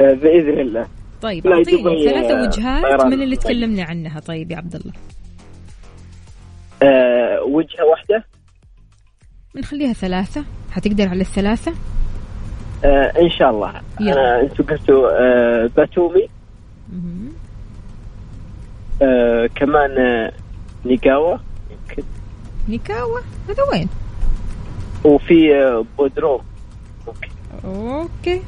آه، 0.00 0.14
بإذن 0.14 0.60
الله. 0.60 0.86
طيب 1.22 1.46
أعطيني 1.46 2.04
ثلاثة 2.10 2.42
وجهات 2.42 3.06
من 3.06 3.22
اللي. 3.22 3.36
تكلمنا 3.36 3.82
عنها 3.84 4.20
طيب 4.20 4.50
يا 4.50 4.56
عبد 4.56 4.74
الله 4.74 4.92
آه، 6.82 7.42
وجهة 7.42 7.84
واحدة. 7.90 8.24
بنخليها 9.54 9.92
ثلاثة. 9.92 10.44
حتقدر 10.70 11.08
على 11.08 11.20
الثلاثة؟ 11.20 11.72
آه، 12.84 13.12
إن 13.22 13.30
شاء 13.30 13.50
الله. 13.50 13.72
يلا. 14.00 14.12
أنا 14.12 14.40
أنتم 14.40 14.64
قلتوا 14.64 15.10
آه، 15.10 15.70
باتومي. 15.76 16.28
آه، 19.02 19.46
كمان 19.54 19.98
آه، 19.98 20.32
نيكاوا. 20.86 21.36
يمكن 21.70 22.02
نيكاوا؟ 22.68 23.20
هذا 23.48 23.62
وين؟ 23.72 23.88
وفي 25.04 25.54
آه، 25.54 25.84
بودروم 25.98 26.40
ممكن 27.06 27.28
okay. 27.64 28.42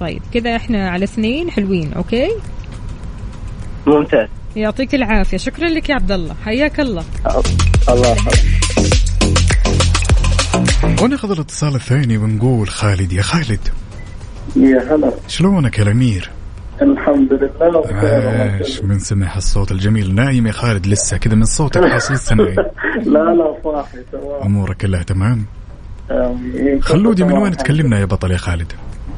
طيب 0.00 0.22
كذا 0.34 0.56
إحنا 0.56 0.90
على 0.90 1.04
اثنين 1.04 1.50
حلوين 1.50 1.92
okay؟ 1.92 2.28
ممتاز. 3.86 4.28
يعطيك 4.58 4.94
العافية. 4.94 5.36
شكرا 5.36 5.68
لك 5.68 5.88
يا 5.88 5.94
عبد 5.94 6.12
الله. 6.12 6.34
حياك 6.44 6.80
الله. 6.80 7.04
الله 7.88 8.08
يحفظك. 8.12 8.48
وناخذ 11.02 11.30
الاتصال 11.30 11.74
الثاني 11.74 12.16
ونقول 12.16 12.68
خالد. 12.68 13.12
يا 13.12 13.22
خالد. 13.22 13.68
يا 14.56 14.94
هلا. 14.94 15.12
شلونك 15.28 15.78
يا 15.78 15.82
الأمير؟ 15.82 16.30
الحمد 16.82 17.32
لله. 17.32 17.82
عاش 17.92 18.82
من 18.82 18.98
سمع 18.98 19.36
الصوت 19.36 19.72
الجميل. 19.72 20.14
نايم 20.14 20.46
يا 20.46 20.52
خالد 20.52 20.86
لسه 20.86 21.16
كذا 21.16 21.34
من 21.34 21.44
صوتك 21.44 21.86
حاس 21.86 22.12
لسه 22.12 22.34
نايم 22.34 22.56
لا 22.96 23.18
لا 23.34 23.56
صاحي 23.64 23.98
تمام. 24.12 24.42
أمورك 24.42 24.76
كلها 24.76 25.02
تمام. 25.02 25.46
خلودي 26.80 27.24
من. 27.24 27.32
وين 27.32 27.56
تكلمنا 27.56 28.00
يا 28.00 28.04
بطل 28.04 28.30
يا 28.30 28.36
خالد؟ 28.36 28.72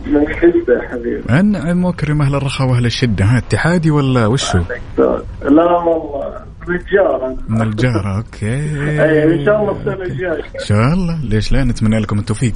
من 0.06 0.28
حزة 0.28 0.72
يا 0.82 0.88
حبيبي. 0.88 1.40
انعم 1.40 1.84
واكرم 1.84 2.22
أهل 2.22 2.34
الرخاء 2.34 2.68
وأهل 2.68 2.86
الشدة 2.86 3.24
ها 3.24 3.38
اتحادي 3.38 3.90
ولا 3.90 4.26
وشو؟ 4.26 4.58
لا 4.98 5.22
والله 5.44 6.40
رجال 6.68 7.22
أنا. 7.22 7.36
من 7.48 7.62
الجارة 7.62 8.16
أوكي. 8.16 8.46
أي 8.46 9.40
إن 9.40 9.44
شاء 9.44 9.60
الله 9.60 9.80
السنة 9.80 10.04
الجاية. 10.04 10.44
إن 10.60 10.64
شاء 10.66 10.94
الله. 10.94 11.20
ليش 11.24 11.52
لا؟ 11.52 11.64
نتمنى 11.64 11.98
لكم 11.98 12.18
التوفيق. 12.18 12.52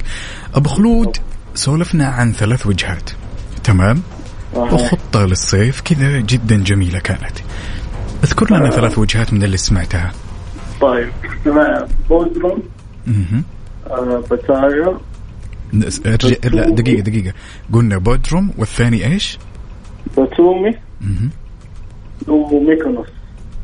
أبو 0.55 0.69
خلود 0.69 1.17
سولفنا 1.53 2.07
عن 2.07 2.31
ثلاث 2.31 2.67
وجهات. 2.67 3.09
تمام؟ 3.63 4.01
وخطة 4.55 5.25
للصيف 5.25 5.81
كذا 5.81 6.19
جدا 6.19 6.63
جميلة 6.63 6.99
كانت. 6.99 7.39
اذكر 8.23 8.57
لنا 8.57 8.69
ثلاث 8.69 8.97
وجهات 8.97 9.33
من 9.33 9.43
اللي 9.43 9.57
سمعتها. 9.57 10.11
طيب 10.81 11.09
بودرم 12.09 12.63
مهم. 13.07 13.43
آه، 13.87 14.23
بتايا 14.31 14.97
ارجع 16.05 16.35
لا 16.43 16.69
دقيقة 16.69 17.01
دقيقة. 17.01 17.33
قلنا 17.73 17.97
بودروم 17.97 18.53
والثاني 18.57 19.05
إيش؟ 19.05 19.37
باتومي. 20.17 20.73
وميكونوس 22.27 23.07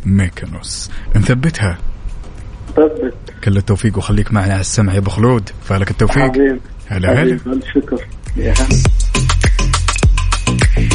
ميكانوس. 0.05 0.89
نثبتها. 1.15 1.77
ثبت. 2.75 3.13
كل 3.43 3.57
التوفيق 3.57 3.97
وخليك 3.97 4.33
معنا 4.33 4.53
على 4.53 4.61
السمع 4.61 4.93
يا 4.93 4.97
أبو 4.97 5.09
خلود. 5.09 5.49
فالك 5.63 5.91
التوفيق. 5.91 6.23
حبيبي. 6.23 6.59
هلا 6.87 7.23
هلا. 7.23 7.33
الشكر 7.33 8.05
يا 8.37 8.53
هلا. 8.53 8.81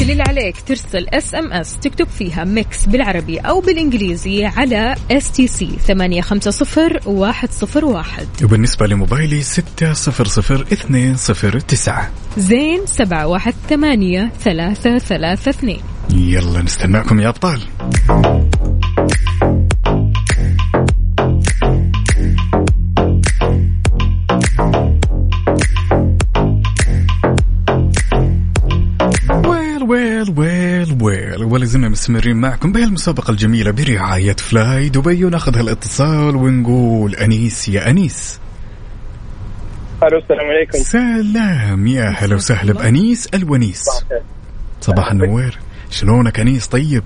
كل 0.06 0.12
اللي 0.12 0.22
عليك 0.22 0.56
ترسل 0.66 1.08
SMS 1.08 1.78
تكتب 1.78 2.08
فيها 2.08 2.44
Mix 2.44 2.86
بالعربي 2.86 3.38
أو 3.38 3.60
بالإنجليزي 3.60 4.44
على 4.44 4.94
STC 5.10 5.70
850101 5.88 8.28
وبالنسبة 8.44 8.86
لموبايلي 8.86 9.42
600209 9.42 12.10
زين 12.38 12.86
718 12.86 14.28
332 14.44 15.76
يلا 16.10 16.62
نستناكم 16.62 17.20
يا 17.20 17.28
أبطال. 17.28 17.60
ولا 31.56 31.64
زلنا 31.64 31.88
مستمرين 31.88 32.36
معكم 32.36 32.72
بهالمسابقة 32.72 33.30
الجميلة 33.30 33.70
برعاية 33.70 34.36
فلاي 34.36 34.88
دبي. 34.88 35.24
وناخذ 35.24 35.56
هالاتصال 35.56 36.36
ونقول 36.36 37.14
أنيس 37.14 37.68
يا 37.68 37.90
أنيس. 37.90 38.40
ألو 40.02 40.18
السلام 40.18 40.46
عليكم. 40.46 40.78
سلام. 40.78 41.86
يا 41.86 42.08
هلا 42.08 42.34
وسهلا 42.34 42.72
بأنيس 42.72 43.26
الونيس. 43.34 43.84
صباح 44.80 45.10
النوير. 45.10 45.58
شلونك 45.90 46.40
أنيس؟ 46.40 46.66
طيب. 46.66 47.02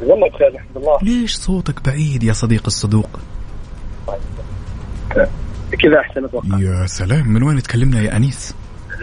والله 0.00 0.28
بخير 0.28 0.48
الحمد 0.48 0.76
لله. 0.76 0.98
ليش 1.02 1.36
صوتك 1.36 1.84
بعيد 1.84 2.24
يا 2.24 2.32
صديق 2.32 2.62
الصدوق؟ 2.66 3.20
كذا 5.82 6.00
أحسن 6.00 6.24
أتوقع. 6.24 6.58
يا 6.58 6.86
سلام. 6.86 7.28
من 7.28 7.42
وين 7.42 7.62
تكلمنا 7.62 8.00
يا 8.00 8.16
أنيس؟ 8.16 8.54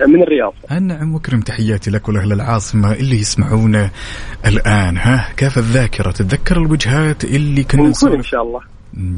من 0.07 0.23
الرياض. 0.23 0.53
أنعم 0.71 1.15
وكرم 1.15 1.41
تحياتي 1.41 1.91
لك 1.91 2.09
ولأهل 2.09 2.31
العاصمة 2.33 2.93
اللي 2.93 3.19
يسمعونا 3.19 3.89
الآن. 4.45 4.97
ها 4.97 5.33
كيف 5.37 5.57
الذاكرة؟ 5.57 6.11
تتذكر 6.11 6.57
الوجهات 6.57 7.23
اللي 7.23 7.63
كنا 7.63 7.81
إن 7.81 7.89
نسولف 7.89 8.25
شاء 8.25 8.41
الله. 8.41 8.61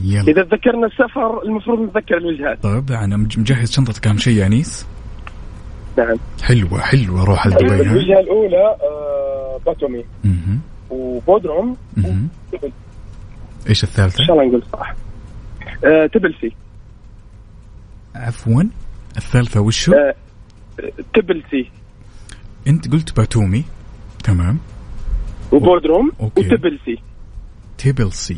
يلا. 0.04 0.22
إذا 0.22 0.44
تذكرنا 0.44 0.88
السفر 0.88 1.44
المفروض 1.46 1.80
نتذكر 1.80 2.18
الوجهات. 2.18 2.64
طبعا 2.64 3.06
مجهز 3.38 3.72
شنطتك 3.72 4.08
أهم 4.08 4.18
شيء 4.18 4.38
يا 4.38 4.46
أنيس؟ 4.46 4.86
نعم. 5.98 6.18
حلوة 6.44 6.80
حلوة 6.80 7.24
روح 7.24 7.48
على 7.48 7.56
دبي 7.56 7.70
ها؟ 7.70 7.76
الوجهة 7.76 8.20
الأولى 8.20 8.78
آه، 8.82 9.60
باتومي. 9.66 10.06
وبودروم. 10.90 11.78
مهم. 11.98 12.28
إيش 13.70 13.84
إن 13.84 13.90
الثالثة 13.90 14.24
شاء 14.24 14.36
الله 14.36 14.48
نقول 14.48 14.64
صح. 14.74 14.96
آه، 15.86 16.06
تبلسي. 16.06 16.56
عفوا. 18.16 18.64
الثالثة 19.18 19.62
وشو؟ 19.62 19.94
آه، 19.94 20.16
تبلسي. 21.16 21.72
أنت 22.68 22.92
قلت 22.92 23.18
باتومي. 23.18 23.64
تمام. 24.24 24.60
وبودروم 25.52 26.12
okay. 26.20 26.42
وتبلسي 26.42 26.98
تيبلسي 27.78 28.38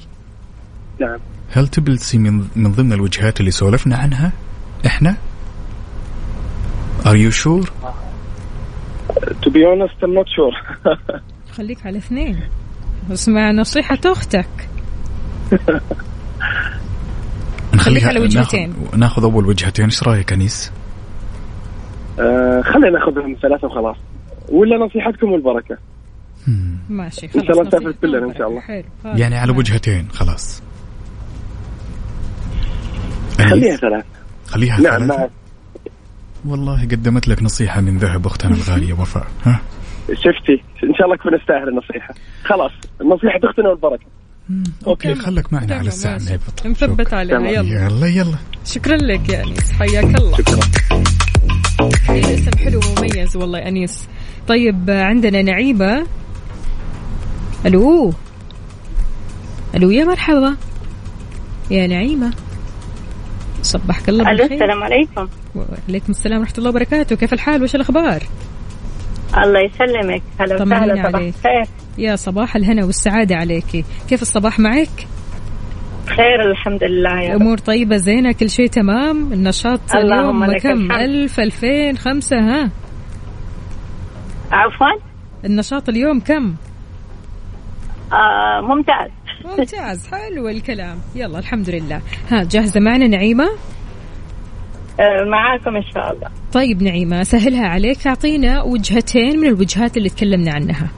نعم. 1.02 1.20
هل 1.52 1.68
تبلسي 1.68 2.18
من 2.18 2.48
من 2.56 2.72
ضمن 2.72 2.94
الوجهات 2.94 3.40
اللي 3.40 3.52
سولفنا 3.52 3.98
عنها؟ 3.98 4.32
إحنا؟ 4.86 5.18
Are 7.04 7.18
you 7.18 7.32
sure؟ 7.32 7.70
To 9.42 9.50
be 9.50 9.66
honest 9.66 10.04
I'm 10.04 10.14
not 10.14 10.26
sure 10.28 10.52
خليك 11.52 11.86
على 11.86 11.98
اثنين. 11.98 12.40
اسمع 13.12 13.52
نصيحة 13.52 14.00
أختك. 14.06 14.70
نخليها 17.74 18.08
على 18.08 18.20
وجهتين. 18.20 18.70
ناخذ, 18.70 18.98
ناخذ 18.98 19.24
أول 19.24 19.46
وجهتين. 19.46 19.86
إيش 19.86 20.04
رأيك 20.04 20.34
أنيس؟ 20.34 20.72
خلينا 22.64 22.90
ناخذهم 22.90 23.38
ثلاثة 23.42 23.68
وخلاص. 23.68 23.98
ولا 24.50 24.78
نصيحتكم 24.78 25.32
والبركة. 25.32 25.78
ماشي 26.90 27.26
إن 27.26 27.32
خلاص 27.32 27.46
شاء 27.46 27.52
الله 27.52 27.68
نسافر 27.68 27.86
نصيحة 27.86 28.02
كلنا 28.02 28.26
إن 28.26 28.36
شاء 28.38 28.48
الله. 28.50 28.62
حلو 28.62 28.84
يعني 29.06 29.38
على 29.38 29.52
وجهتين 29.52 30.08
خلاص. 30.14 30.62
خليها 33.40 33.76
ثلاث 33.76 34.06
خليها 34.48 34.80
نعم 34.80 34.98
ثلاثة. 35.00 35.18
نعم. 35.18 35.30
والله 36.46 36.82
قدمت 36.82 37.28
لك 37.28 37.44
نصيحة 37.44 37.82
من 37.82 37.98
ذهب 37.98 38.26
أختنا 38.26 38.56
الغالية 38.56 38.94
وفاء. 38.94 39.28
ها؟ 39.44 39.62
شفتي؟ 40.10 40.64
إن 40.84 40.96
شاء 40.98 41.06
الله 41.06 41.18
كنا 41.18 41.38
نستاهل 41.38 41.70
النصيحة. 41.70 42.14
خلاص 42.44 42.72
نصيحة 43.02 43.40
أختنا 43.44 43.70
والبركة. 43.70 44.06
أوكي 44.88 45.14
تمام. 45.14 45.26
خلك 45.26 45.54
معنا 45.54 45.76
على 45.76 45.88
الساعة 45.88 46.16
مثبت 46.16 47.08
شكراً. 47.08 47.18
عليها. 47.18 47.40
يلا. 47.40 47.86
يلا 47.86 48.08
يلا. 48.08 48.38
شكرا 48.66 48.96
لك 48.96 49.30
يا 49.30 49.44
أنيس 49.44 49.72
حياك 49.72 50.04
الله. 50.04 50.38
شكرا. 50.38 51.04
اسم 52.10 52.58
حلو 52.58 52.80
ومميز 52.80 53.38
والله 53.38 53.60
يا 53.60 53.68
أنيس. 53.68 54.08
طيب 54.48 54.90
عندنا 54.90 55.42
نعيبة. 55.42 56.04
ألو؟ 57.66 58.14
ألو 59.76 59.90
يا 59.90 60.06
مرحبا. 60.06 60.56
يا 61.72 61.88
نعيمة. 61.88 62.34
صبحك 63.62 64.10
الله 64.10 64.32
ألو 64.32 64.38
بالخير. 64.38 64.54
السلام 64.54 64.84
عليكم. 64.84 65.28
وعليكم 65.56 66.12
السلام 66.12 66.40
ورحمة 66.40 66.54
الله 66.58 66.70
وبركاته. 66.70 67.16
كيف 67.16 67.34
الحال؟ 67.34 67.64
وش 67.64 67.76
الأخبار؟ 67.76 68.24
الله 69.38 69.60
يسلمك. 69.60 70.22
هلا 70.40 70.56
وسهلا 70.56 71.10
صباح. 71.10 71.22
الخير. 71.22 71.66
يا 71.98 72.16
صباح 72.16 72.56
الهنا 72.56 72.86
والسعادة 72.86 73.36
عليك 73.36 73.86
كيف 74.10 74.22
الصباح 74.22 74.60
معك؟ 74.60 75.08
بخير 76.06 76.52
الحمد 76.52 76.84
لله 76.84 77.22
يا 77.22 77.34
رب. 77.34 77.42
امور 77.42 77.58
طيبة 77.58 77.98
زينة 77.98 78.32
كل 78.32 78.50
شيء 78.50 78.68
تمام؟ 78.68 79.34
النشاط 79.34 79.96
اليوم 79.96 80.46
كم 80.58 80.82
الحمد. 80.82 80.92
ألف 80.92 81.40
ألفين 81.40 81.98
خمسة 81.98 82.38
ها؟ 82.38 82.70
عفوا. 84.52 85.00
النشاط 85.46 85.90
اليوم 85.90 86.20
كم؟ 86.20 86.56
آه 88.14 88.62
ممتاز. 88.62 89.12
ممتاز 89.46 90.08
حلو 90.08 90.48
الكلام. 90.48 90.98
يلا 91.16 91.40
الحمد 91.40 91.70
لله. 91.70 92.02
ها 92.32 92.44
جاهزة 92.44 92.80
معنا 92.80 93.08
نعيمة؟ 93.08 93.50
آه 95.00 95.24
معاكم 95.24 95.76
إن 95.76 95.84
شاء 95.94 96.14
الله. 96.14 96.28
طيب 96.54 96.84
نعيمة 96.84 97.24
سهلها 97.24 97.68
عليك. 97.68 98.08
أعطينا 98.08 98.62
وجهتين 98.62 99.40
من 99.40 99.48
الوجهات 99.48 99.98
اللي 99.98 100.10
تكلمنا 100.10 100.54
عنها. 100.54 100.90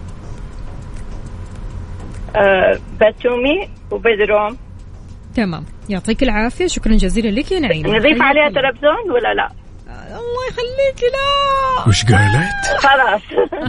آه 2.35 2.79
باتومي 2.99 3.69
وبدروم. 3.91 4.57
تمام. 5.37 5.65
يعطيك 5.89 6.23
العافية. 6.23 6.67
شكرا 6.67 6.93
جزيلا 6.93 7.39
لك 7.39 7.51
يا 7.51 7.59
نعيمة. 7.59 7.89
نضيف 7.89 8.21
عليها. 8.21 8.49
تلفزيون 8.49 9.11
ولا 9.11 9.33
لا؟ 9.33 9.49
الله 9.87 10.43
يخليك. 10.49 11.11
لا. 11.13 11.87
وش 11.87 12.05
قالت؟ 12.05 12.67
خلاص. 12.77 13.21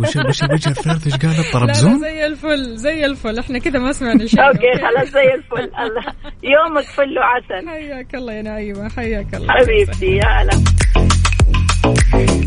وش 0.02 0.16
وش 0.28 0.42
الوجه 0.42 0.68
الثالث؟ 0.68 1.06
إيش 1.06 1.16
قالت؟ 1.16 1.52
طرابزون؟ 1.52 2.00
زي 2.00 2.26
الفل 2.26 2.76
زي 2.76 3.04
الفل. 3.06 3.38
إحنا 3.38 3.58
كذا 3.58 3.78
ما 3.78 3.92
سمعنا 3.92 4.26
شيء. 4.26 4.40
okay 4.40 4.72
خلاص 4.74 5.08
زي 5.08 5.34
الفل. 5.34 5.70
الله. 5.82 6.02
يومك 6.42 6.84
فل 6.84 7.18
وعسل. 7.18 7.68
حياك 7.68 8.14
الله 8.14 8.32
يا 8.32 8.42
نعيمة. 8.42 8.88
حياك 8.88 9.34
الله. 9.34 9.54
حبيبتي 9.54 10.06
يا 10.06 10.26
هلا. 10.26 10.64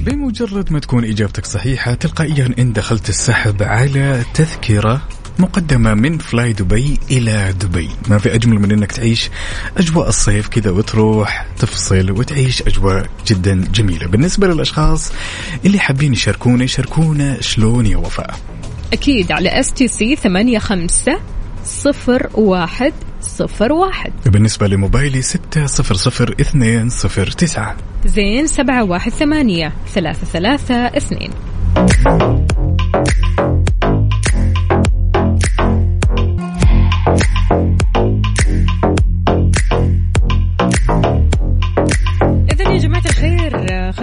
بمجرد 0.05 0.73
ما 0.73 0.79
تكون 0.79 1.05
إجابتك 1.05 1.45
صحيحة 1.45 1.93
تلقائيا 1.93 2.55
إن 2.59 2.73
دخلت 2.73 3.09
السحب 3.09 3.63
على 3.63 4.23
تذكرة 4.33 5.01
مقدمة 5.39 5.93
من 5.93 6.17
فلاي 6.17 6.53
دبي 6.53 6.99
إلى 7.11 7.53
دبي 7.59 7.89
ما 8.07 8.17
في 8.17 8.35
أجمل 8.35 8.59
من 8.59 8.71
أنك 8.71 8.91
تعيش 8.91 9.29
أجواء 9.77 10.09
الصيف 10.09 10.47
كذا 10.47 10.71
وتروح 10.71 11.45
تفصل 11.57 12.11
وتعيش 12.11 12.61
أجواء 12.61 13.09
جدا 13.27 13.63
جميلة. 13.73 14.07
بالنسبة 14.07 14.47
للأشخاص 14.47 15.13
اللي 15.65 15.79
حابين 15.79 16.13
يشاركونا 16.13 16.63
يشاركونا 16.63 17.41
شلون 17.41 17.85
يا 17.85 17.97
وفاء؟ 17.97 18.35
أكيد 18.93 19.31
على 19.31 19.59
STC 19.59 20.15
ثمانية 20.15 20.59
خمسة 20.59 21.19
صفر 21.65 22.29
واحد 22.33 22.93
صفر 23.21 23.73
واحد. 23.73 24.11
بالنسبة 24.25 24.67
لموبايلي 24.67 25.21
ستة 25.21 25.65
صفر 25.65 25.95
صفر 25.95 26.35
اثنين 26.41 26.89
صفر 26.89 27.27
تسعة. 27.27 27.75
زين 28.05 28.47
سبعة 28.47 28.83
واحد 28.83 29.11
ثمانية 29.11 29.73
ثلاثة 29.93 30.25
ثلاثة 30.25 30.75
اثنين. 30.75 31.31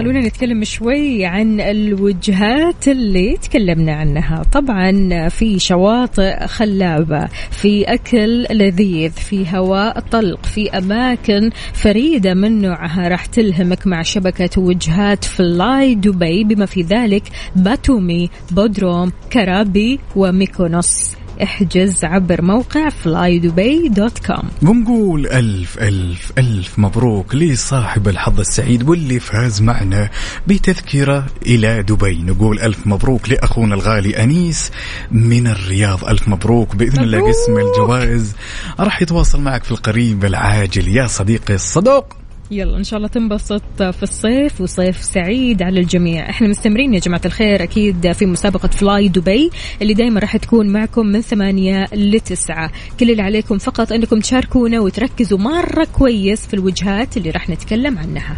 خلونا 0.09 0.27
نتكلم 0.27 0.63
شوي 0.63 1.25
عن 1.25 1.61
الوجهات 1.61 2.87
اللي 2.87 3.37
تكلمنا 3.37 3.93
عنها. 3.93 4.43
طبعا 4.53 5.29
في 5.29 5.59
شواطئ 5.59 6.47
خلابة 6.47 7.27
في 7.51 7.83
أكل 7.83 8.45
لذيذ 8.51 9.11
في 9.11 9.45
هواء 9.57 9.99
طلق 9.99 10.45
في 10.45 10.69
أماكن 10.69 11.49
فريدة 11.73 12.33
من 12.33 12.61
نوعها 12.61 13.07
راح 13.07 13.25
تلهمك 13.25 13.87
مع 13.87 14.01
شبكة 14.01 14.61
وجهات 14.61 15.23
فلاي 15.23 15.95
دبي 15.95 16.43
بما 16.43 16.65
في 16.65 16.81
ذلك 16.81 17.23
باتومي 17.55 18.29
بودروم 18.51 19.11
كرابي 19.33 19.99
وميكونوس. 20.15 21.18
احجز 21.43 22.05
عبر 22.05 22.41
موقع 22.41 22.89
فلاي 22.89 23.39
دبي 23.39 23.89
dot 23.89 24.19
com 24.25 24.49
ونقول 24.69 25.27
ألف 25.27 25.77
ألف 25.77 26.31
ألف 26.37 26.79
مبروك 26.79 27.35
لصاحب 27.35 28.07
الحظ 28.07 28.39
السعيد 28.39 28.89
واللي 28.89 29.19
فاز 29.19 29.61
معنا 29.61 30.09
بتذكرة 30.47 31.25
إلى 31.45 31.83
دبي. 31.83 32.23
نقول 32.23 32.59
ألف 32.59 32.87
مبروك 32.87 33.29
لأخونا 33.29 33.75
الغالي 33.75 34.23
أنيس 34.23 34.71
من 35.11 35.47
الرياض. 35.47 36.05
ألف 36.05 36.27
مبروك 36.27 36.75
بإذن 36.75 37.03
الله. 37.03 37.29
قسم 37.29 37.57
الجوائز. 37.57 38.35
راح 38.79 39.01
يتواصل 39.01 39.41
معك 39.41 39.63
في 39.63 39.71
القريب 39.71 40.25
العاجل. 40.25 40.87
يا 40.87 41.07
صديقي 41.07 41.55
الصدوق 41.55 42.18
يلا 42.51 42.77
إن 42.77 42.83
شاء 42.83 42.97
الله 42.97 43.07
تنبسط 43.07 43.63
في 43.77 44.03
الصيف 44.03 44.61
وصيف 44.61 45.03
سعيد 45.03 45.61
على 45.61 45.79
الجميع. 45.79 46.29
إحنا 46.29 46.47
مستمرين 46.47 46.93
يا 46.93 46.99
جماعة 46.99 47.21
الخير. 47.25 47.63
أكيد 47.63 48.11
في 48.11 48.25
مسابقة 48.25 48.67
فلاي 48.67 49.07
دبي 49.07 49.49
اللي 49.81 49.93
دائما 49.93 50.19
راح 50.19 50.37
تكون 50.37 50.69
معكم 50.69 51.05
من 51.05 51.21
ثمانية 51.21 51.85
لتسعة. 51.93 52.71
كل 52.99 53.11
اللي 53.11 53.21
عليكم 53.21 53.57
فقط 53.57 53.91
إنكم 53.91 54.19
تشاركونا 54.19 54.79
وتركزوا 54.79 55.37
مرة 55.37 55.87
كويس 55.97 56.47
في 56.47 56.53
الوجهات 56.53 57.17
اللي 57.17 57.29
راح 57.29 57.49
نتكلم 57.49 57.97
عنها. 57.97 58.37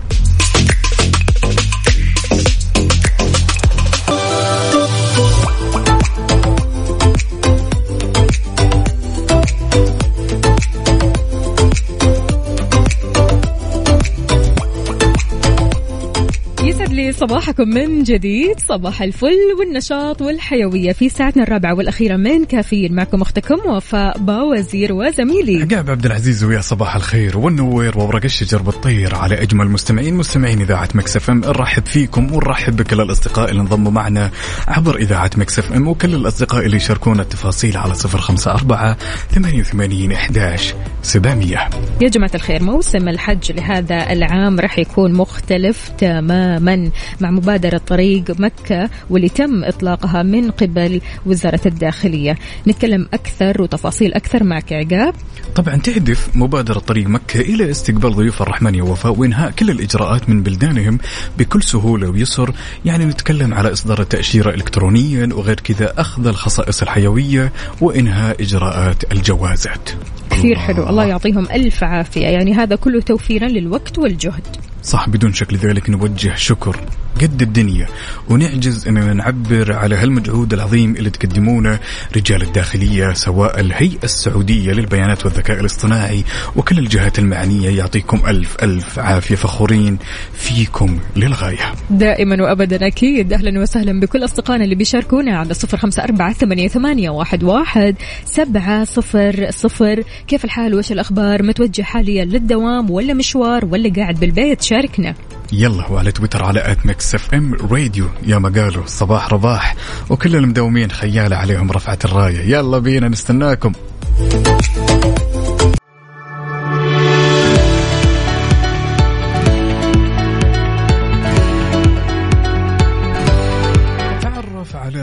صباحكم 17.12 17.68
من 17.68 18.04
جديد 18.04 18.60
صباح 18.60 19.02
الفل 19.02 19.56
والنشاط 19.60 20.22
والحيوية 20.22 20.92
في 20.92 21.10
ساعتنا 21.10 21.44
الرابعة 21.44 21.74
والأخيرة 21.74 22.16
من 22.16 22.46
كافيين 22.46 22.94
معكم 22.94 23.22
أختكم 23.22 23.70
وفاء 23.70 24.18
باوزير 24.18 24.94
وزميلي. 24.94 25.62
عقاب 25.62 25.90
عبد 25.90 26.06
العزيز 26.06 26.44
ويا 26.44 26.62
صباح 26.62 26.96
الخير 26.96 27.38
والنوير 27.38 27.98
وورق 27.98 28.24
الشجر 28.24 28.62
بالطير 28.62 29.16
على 29.16 29.42
أجمل 29.42 29.70
مستمعين 29.70 30.14
مستمعين 30.16 30.62
إذاعة 30.62 30.90
Mix 30.96 31.16
FM. 31.16 31.40
نرحب 31.40 31.86
فيكم 31.86 32.34
ونرحب 32.34 32.76
بكل 32.76 33.02
الأصدقاء 33.02 33.50
اللي 33.50 33.62
انضموا 33.62 33.92
معنا 33.92 34.32
عبر 34.68 34.96
إذاعة 34.96 35.32
Mix 35.38 35.60
FM 35.60 35.88
وكل 35.88 36.16
الأصدقاء 36.16 36.66
اللي 36.66 36.78
يشاركونا 36.78 37.22
التفاصيل 37.22 37.78
على 37.78 37.94
صفر 37.94 38.18
خمسة 38.22 38.52
أربعة 38.52 38.98
ثمانية 39.32 39.60
وثمانين 39.60 40.12
إحداش 40.12 40.74
سبعمئه 41.02 41.70
يا 42.02 42.10
جماعة 42.10 42.32
الخير 42.36 42.64
موسم 42.64 43.10
الحج 43.10 43.52
لهذا 43.52 44.12
العام 44.12 44.60
راح 44.60 44.80
يكون 44.80 45.14
مختلف 45.14 45.90
تماما. 45.98 46.92
مع 47.22 47.32
مبادرة 47.32 47.78
طريق 47.88 48.40
مكة 48.40 48.90
واللي 49.10 49.30
تم 49.30 49.64
إطلاقها 49.64 50.24
من 50.24 50.52
قبل 50.52 51.02
وزارة 51.26 51.62
الداخلية. 51.66 52.38
نتكلم 52.68 53.08
أكثر 53.14 53.62
وتفاصيل 53.62 54.14
أكثر 54.14 54.44
معك 54.44 54.74
عقاب 54.74 55.14
طبعا 55.56 55.76
تهدف 55.76 56.30
مبادرة 56.36 56.80
طريق 56.80 57.08
مكة 57.08 57.40
إلى 57.40 57.72
استقبال 57.72 58.16
ضيوف 58.16 58.42
الرحمن 58.42 58.76
يا 58.76 58.84
وفاء 58.84 59.16
وإنهاء 59.20 59.52
كل 59.52 59.70
الإجراءات 59.70 60.30
من 60.30 60.44
بلدانهم 60.44 60.98
بكل 61.38 61.64
سهولة 61.64 62.10
ويسر. 62.10 62.54
يعني 62.86 63.06
نتكلم 63.06 63.54
على 63.54 63.72
إصدار 63.72 64.02
التأشيرة 64.02 64.50
إلكترونيا 64.50 65.30
وغير 65.34 65.60
كذا 65.60 65.94
أخذ 65.98 66.28
الخصائص 66.28 66.82
الحيوية 66.82 67.52
وإنهاء 67.82 68.42
إجراءات 68.42 69.12
الجوازات. 69.12 69.90
كثير 70.30 70.60
حلو. 70.60 70.90
الله 70.90 71.06
يعطيهم 71.06 71.46
ألف 71.52 71.84
عافية. 71.84 72.28
يعني 72.28 72.54
هذا 72.54 72.76
كله 72.76 73.02
توفيرا 73.02 73.48
للوقت 73.48 74.00
والجهد. 74.00 74.71
صح 74.84 75.10
بدون 75.10 75.34
شك 75.34 75.54
لذلك 75.54 75.90
نوجه 75.90 76.36
شكر 76.36 76.76
قد 77.22 77.42
الدنيا 77.42 77.88
ونعجز 78.30 78.88
اننا 78.88 79.14
نعبر 79.14 79.74
على 79.74 79.96
هالمجهود 79.96 80.54
العظيم 80.54 80.96
اللي 80.96 81.10
تقدمونه 81.10 81.80
رجال 82.16 82.42
الداخلية 82.42 83.14
سواء 83.14 83.60
الهيئة 83.60 84.04
السعودية 84.04 84.72
للبيانات 84.72 85.26
والذكاء 85.26 85.60
الاصطناعي 85.60 86.24
وكل 86.56 86.80
الجهات 86.80 87.20
المعنية. 87.20 87.78
يعطيكم 87.78 88.22
ألف 88.28 88.64
ألف 88.64 89.00
عافية 89.00 89.36
فخورين 89.36 89.98
فيكم 90.34 91.00
للغاية. 91.16 91.74
دائما 91.90 92.44
وابدا 92.44 92.88
أكيد 92.88 93.34
أهلا 93.34 93.62
وسهلا 93.62 94.00
بكل 94.00 94.24
أصدقائنا 94.24 94.64
اللي 94.64 94.76
بيشاركونا 94.76 95.38
على 95.38 95.54
صفر 95.54 95.78
خمسة 95.78 96.04
أربعة 96.04 96.34
ثمانية, 96.34 96.68
ثمانية 96.68 97.10
واحد, 97.10 97.44
واحد 97.44 97.96
سبعة 98.26 98.84
صفر 98.84 99.48
صفر. 99.50 100.04
كيف 100.28 100.46
الحال؟ 100.46 100.76
وش 100.76 100.92
الأخبار؟ 100.92 101.44
متوجه 101.44 101.82
حاليا 101.82 102.26
للدوام 102.26 102.92
ولا 102.92 103.14
مشوار 103.14 103.66
ولا 103.66 103.94
قاعد 103.94 104.20
بالبيت؟ 104.20 104.62
شاركنا. 104.72 105.16
يلا 105.54 105.88
وعلى 105.92 106.12
تويتر 106.12 106.44
على 106.44 106.72
at 106.72 106.86
Mix 106.86 107.16
FM 107.16 107.54
Radio 107.54 108.08
يا 108.24 108.38
ما 108.38 108.50
قالوا 108.50 108.86
صباح 108.86 109.34
رباح. 109.34 109.76
وكل 110.10 110.36
المداومين 110.36 110.92
خياله 110.92 111.36
عليهم 111.36 111.72
رفعة 111.72 112.00
الراية. 112.06 112.40
يلا 112.40 112.80
بينا 112.80 113.08
نستناكم. 113.08 113.74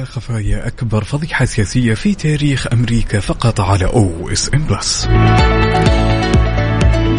خفايا 0.05 0.67
أكبر 0.67 1.05
فضيحة 1.05 1.45
سياسية 1.45 1.95
في 1.95 2.15
تاريخ 2.15 2.67
أمريكا 2.73 3.21
فقط 3.21 3.61
على 3.61 3.85
OSN 3.85 4.65
Plus 4.65 5.09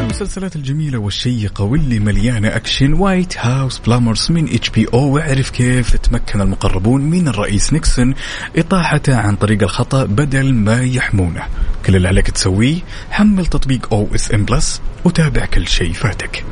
المسلسلات 0.09 0.55
الجميلة 0.55 0.97
والشيقة 0.97 1.63
واللي 1.63 1.99
مليانة 1.99 2.47
أكشن 2.47 2.93
White 2.93 3.37
House 3.37 3.79
Plumbers 3.79 4.27
من 4.31 4.53
HBO 4.53 4.99
واعرف 4.99 5.49
كيف 5.49 5.95
تمكن 5.95 6.41
المقربون 6.41 7.01
من 7.01 7.27
الرئيس 7.27 7.73
نيكسون 7.73 8.13
إطاحته 8.55 9.15
عن 9.15 9.35
طريق 9.35 9.63
الخطأ 9.63 10.05
بدل 10.05 10.53
ما 10.53 10.83
يحمونه. 10.83 11.43
كل 11.85 11.95
اللي 11.95 12.07
عليك 12.07 12.31
تسويه 12.31 12.79
حمل 13.11 13.45
تطبيق 13.45 13.93
OSN 13.93 14.45
Plus 14.45 14.81
وتابع 15.05 15.45
كل 15.45 15.67
شيء 15.67 15.93
فاتك. 15.93 16.45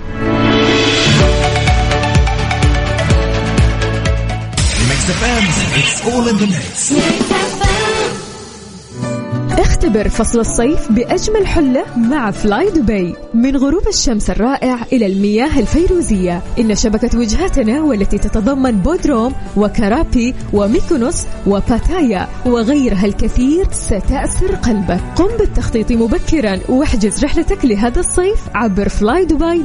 اختبر 9.77 10.09
فصل 10.09 10.39
الصيف 10.39 10.91
بأجمل 10.91 11.47
حلة 11.47 11.85
مع 11.97 12.31
فلاي 12.31 12.69
دبي 12.69 13.15
من 13.33 13.57
غروب 13.57 13.87
الشمس 13.87 14.29
الرائع 14.29 14.79
إلى 14.93 15.05
المياه 15.05 15.59
الفيروزية. 15.59 16.41
إن 16.59 16.75
شبكة 16.75 17.19
وجهاتنا 17.19 17.81
والتي 17.81 18.17
تتضمن 18.17 18.71
بودروم 18.71 19.33
وكرابي 19.57 20.35
وميكونوس 20.53 21.23
وباتايا 21.47 22.27
وغيرها 22.45 23.05
الكثير 23.05 23.67
ستأسر 23.71 24.55
قلبك. 24.55 25.01
قم 25.15 25.37
بالتخطيط 25.39 25.91
مبكرا 25.91 26.59
واحجز 26.69 27.23
رحلتك 27.23 27.65
لهذا 27.65 27.99
الصيف 27.99 28.39
عبر 28.55 28.89
فلاي 28.89 29.25
دبي 29.25 29.63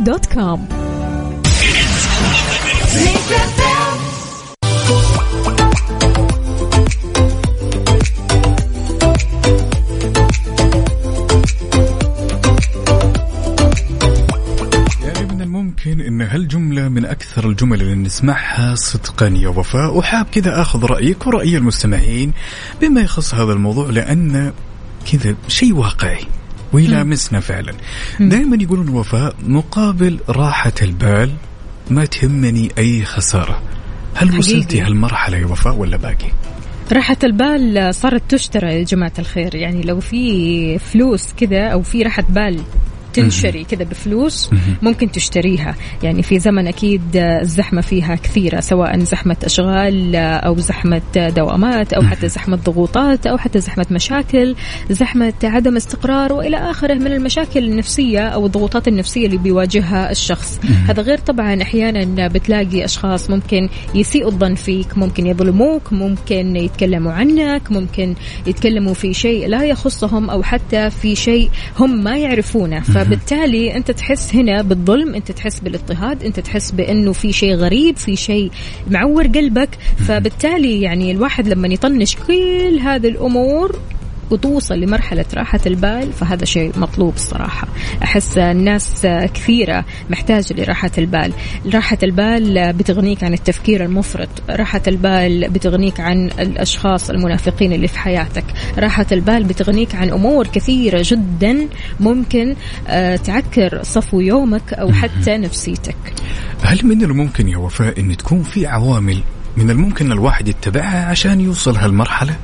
الممكن 15.72 16.00
إن 16.00 16.22
هالجملة 16.22 16.88
من 16.88 17.04
أكثر 17.04 17.48
الجمل 17.48 17.82
اللي 17.82 17.94
نسمعها 17.94 18.74
صدقا 18.74 19.26
يا 19.26 19.48
وفاء 19.48 19.96
وحاب 19.96 20.26
كذا 20.32 20.60
آخذ 20.60 20.84
رأيك 20.84 21.26
ورأي 21.26 21.56
المستمعين 21.56 22.32
بما 22.80 23.00
يخص 23.00 23.34
هذا 23.34 23.52
الموضوع 23.52 23.90
لأن 23.90 24.52
كذا 25.12 25.34
شيء 25.48 25.72
واقعي 25.74 26.24
ويلامسنا 26.72 27.40
فعلا 27.40 27.72
دائما 28.20 28.62
يقولون 28.62 28.88
وفاء 28.88 29.34
مقابل 29.46 30.18
راحة 30.28 30.72
البال 30.82 31.32
ما 31.90 32.04
تهمني 32.04 32.70
أي 32.78 33.04
خسارة 33.04 33.62
هل 34.14 34.28
حقيقي. 34.28 34.38
وصلتي 34.38 34.80
هالمرحلة 34.80 35.36
يا 35.36 35.46
وفاء 35.46 35.74
ولا 35.74 35.96
باقي؟ 35.96 36.32
راحة 36.92 37.16
البال 37.24 37.94
صارت 37.94 38.22
تشترى 38.28 38.78
يا 38.78 38.84
جماعة 38.84 39.12
الخير 39.18 39.54
يعني 39.54 39.82
لو 39.82 40.00
في 40.00 40.78
فلوس 40.78 41.32
كذا 41.36 41.68
أو 41.68 41.82
في 41.82 42.02
راحة 42.02 42.24
بال 42.28 42.60
تنشري 43.12 43.64
كذا 43.64 43.84
بفلوس 43.84 44.50
ممكن 44.82 45.10
تشتريها. 45.10 45.74
يعني 46.02 46.22
في 46.22 46.38
زمن 46.38 46.66
أكيد 46.66 47.02
الزحمة 47.16 47.80
فيها 47.80 48.14
كثيرة 48.14 48.60
سواء 48.60 48.98
زحمة 48.98 49.36
أشغال 49.44 50.16
أو 50.16 50.56
زحمة 50.56 51.02
دوامات 51.16 51.92
أو 51.92 52.02
حتى 52.02 52.28
زحمة 52.28 52.56
ضغوطات 52.56 53.26
أو 53.26 53.38
حتى 53.38 53.60
زحمة 53.60 53.86
مشاكل 53.90 54.54
زحمة 54.90 55.32
عدم 55.44 55.76
استقرار 55.76 56.32
وإلى 56.32 56.56
آخره 56.56 56.94
من 56.94 57.12
المشاكل 57.12 57.64
النفسية 57.64 58.20
أو 58.28 58.46
الضغوطات 58.46 58.88
النفسية 58.88 59.26
اللي 59.26 59.36
بيواجهها 59.36 60.10
الشخص. 60.10 60.60
هذا 60.88 61.02
غير 61.02 61.18
طبعا 61.18 61.62
أحيانا 61.62 62.28
بتلاقي 62.28 62.84
أشخاص 62.84 63.30
ممكن 63.30 63.68
يسيئوا 63.94 64.30
الظن 64.30 64.54
فيك 64.54 64.98
ممكن 64.98 65.26
يظلموك 65.26 65.92
ممكن 65.92 66.56
يتكلموا 66.56 67.12
عنك 67.12 67.72
ممكن 67.72 68.14
يتكلموا 68.46 68.94
في 68.94 69.14
شيء 69.14 69.46
لا 69.48 69.64
يخصهم 69.64 70.30
أو 70.30 70.42
حتى 70.42 70.90
في 70.90 71.16
شيء 71.16 71.50
هم 71.78 72.04
ما 72.04 72.18
يعرفونه. 72.18 72.80
فبالتالي 73.04 73.76
أنت 73.76 73.90
تحس 73.90 74.34
هنا 74.34 74.62
بالظلم 74.62 75.14
أنت 75.14 75.32
تحس 75.32 75.60
بالاضطهاد 75.60 76.24
أنت 76.24 76.40
تحس 76.40 76.70
بأنه 76.70 77.12
في 77.12 77.32
شيء 77.32 77.54
غريب 77.54 77.96
في 77.96 78.16
شيء 78.16 78.50
معور 78.90 79.26
قلبك. 79.26 79.68
فبالتالي 80.08 80.80
يعني 80.80 81.10
الواحد 81.10 81.48
لما 81.48 81.68
يطنش 81.68 82.16
كل 82.16 82.78
هذه 82.82 83.08
الأمور 83.08 83.78
وتوصل 84.32 84.74
لمرحلة 84.74 85.24
راحة 85.34 85.60
البال 85.66 86.12
فهذا 86.12 86.44
شيء 86.44 86.72
مطلوب 86.76 87.14
الصراحة. 87.14 87.68
أحس 88.02 88.38
الناس 88.38 89.06
كثيرة 89.34 89.84
محتاجة 90.10 90.54
لراحة 90.54 90.90
البال. 90.98 91.32
راحة 91.74 91.98
البال 92.02 92.72
بتغنيك 92.72 93.24
عن 93.24 93.32
التفكير 93.32 93.84
المفرط. 93.84 94.28
راحة 94.50 94.82
البال 94.88 95.48
بتغنيك 95.50 96.00
عن 96.00 96.30
الأشخاص 96.38 97.10
المنافقين 97.10 97.72
اللي 97.72 97.88
في 97.88 97.98
حياتك. 97.98 98.44
راحة 98.78 99.06
البال 99.12 99.44
بتغنيك 99.44 99.94
عن 99.94 100.10
أمور 100.10 100.46
كثيرة 100.46 101.02
جدا 101.04 101.68
ممكن 102.00 102.54
آه، 102.88 103.16
تعكر 103.16 103.82
صفو 103.82 104.20
يومك 104.20 104.72
أو 104.72 104.92
حتى 104.92 105.36
نفسيتك. 105.36 105.96
هل 106.62 106.86
من 106.86 107.02
الممكن 107.02 107.48
يا 107.48 107.56
وفاء 107.56 108.00
إن 108.00 108.16
تكون 108.16 108.42
في 108.42 108.66
عوامل 108.66 109.18
من 109.56 109.70
الممكن 109.70 110.12
الواحد 110.12 110.48
يتبعها 110.48 111.06
عشان 111.06 111.40
يوصل 111.40 111.76
هالمرحلة 111.76 112.36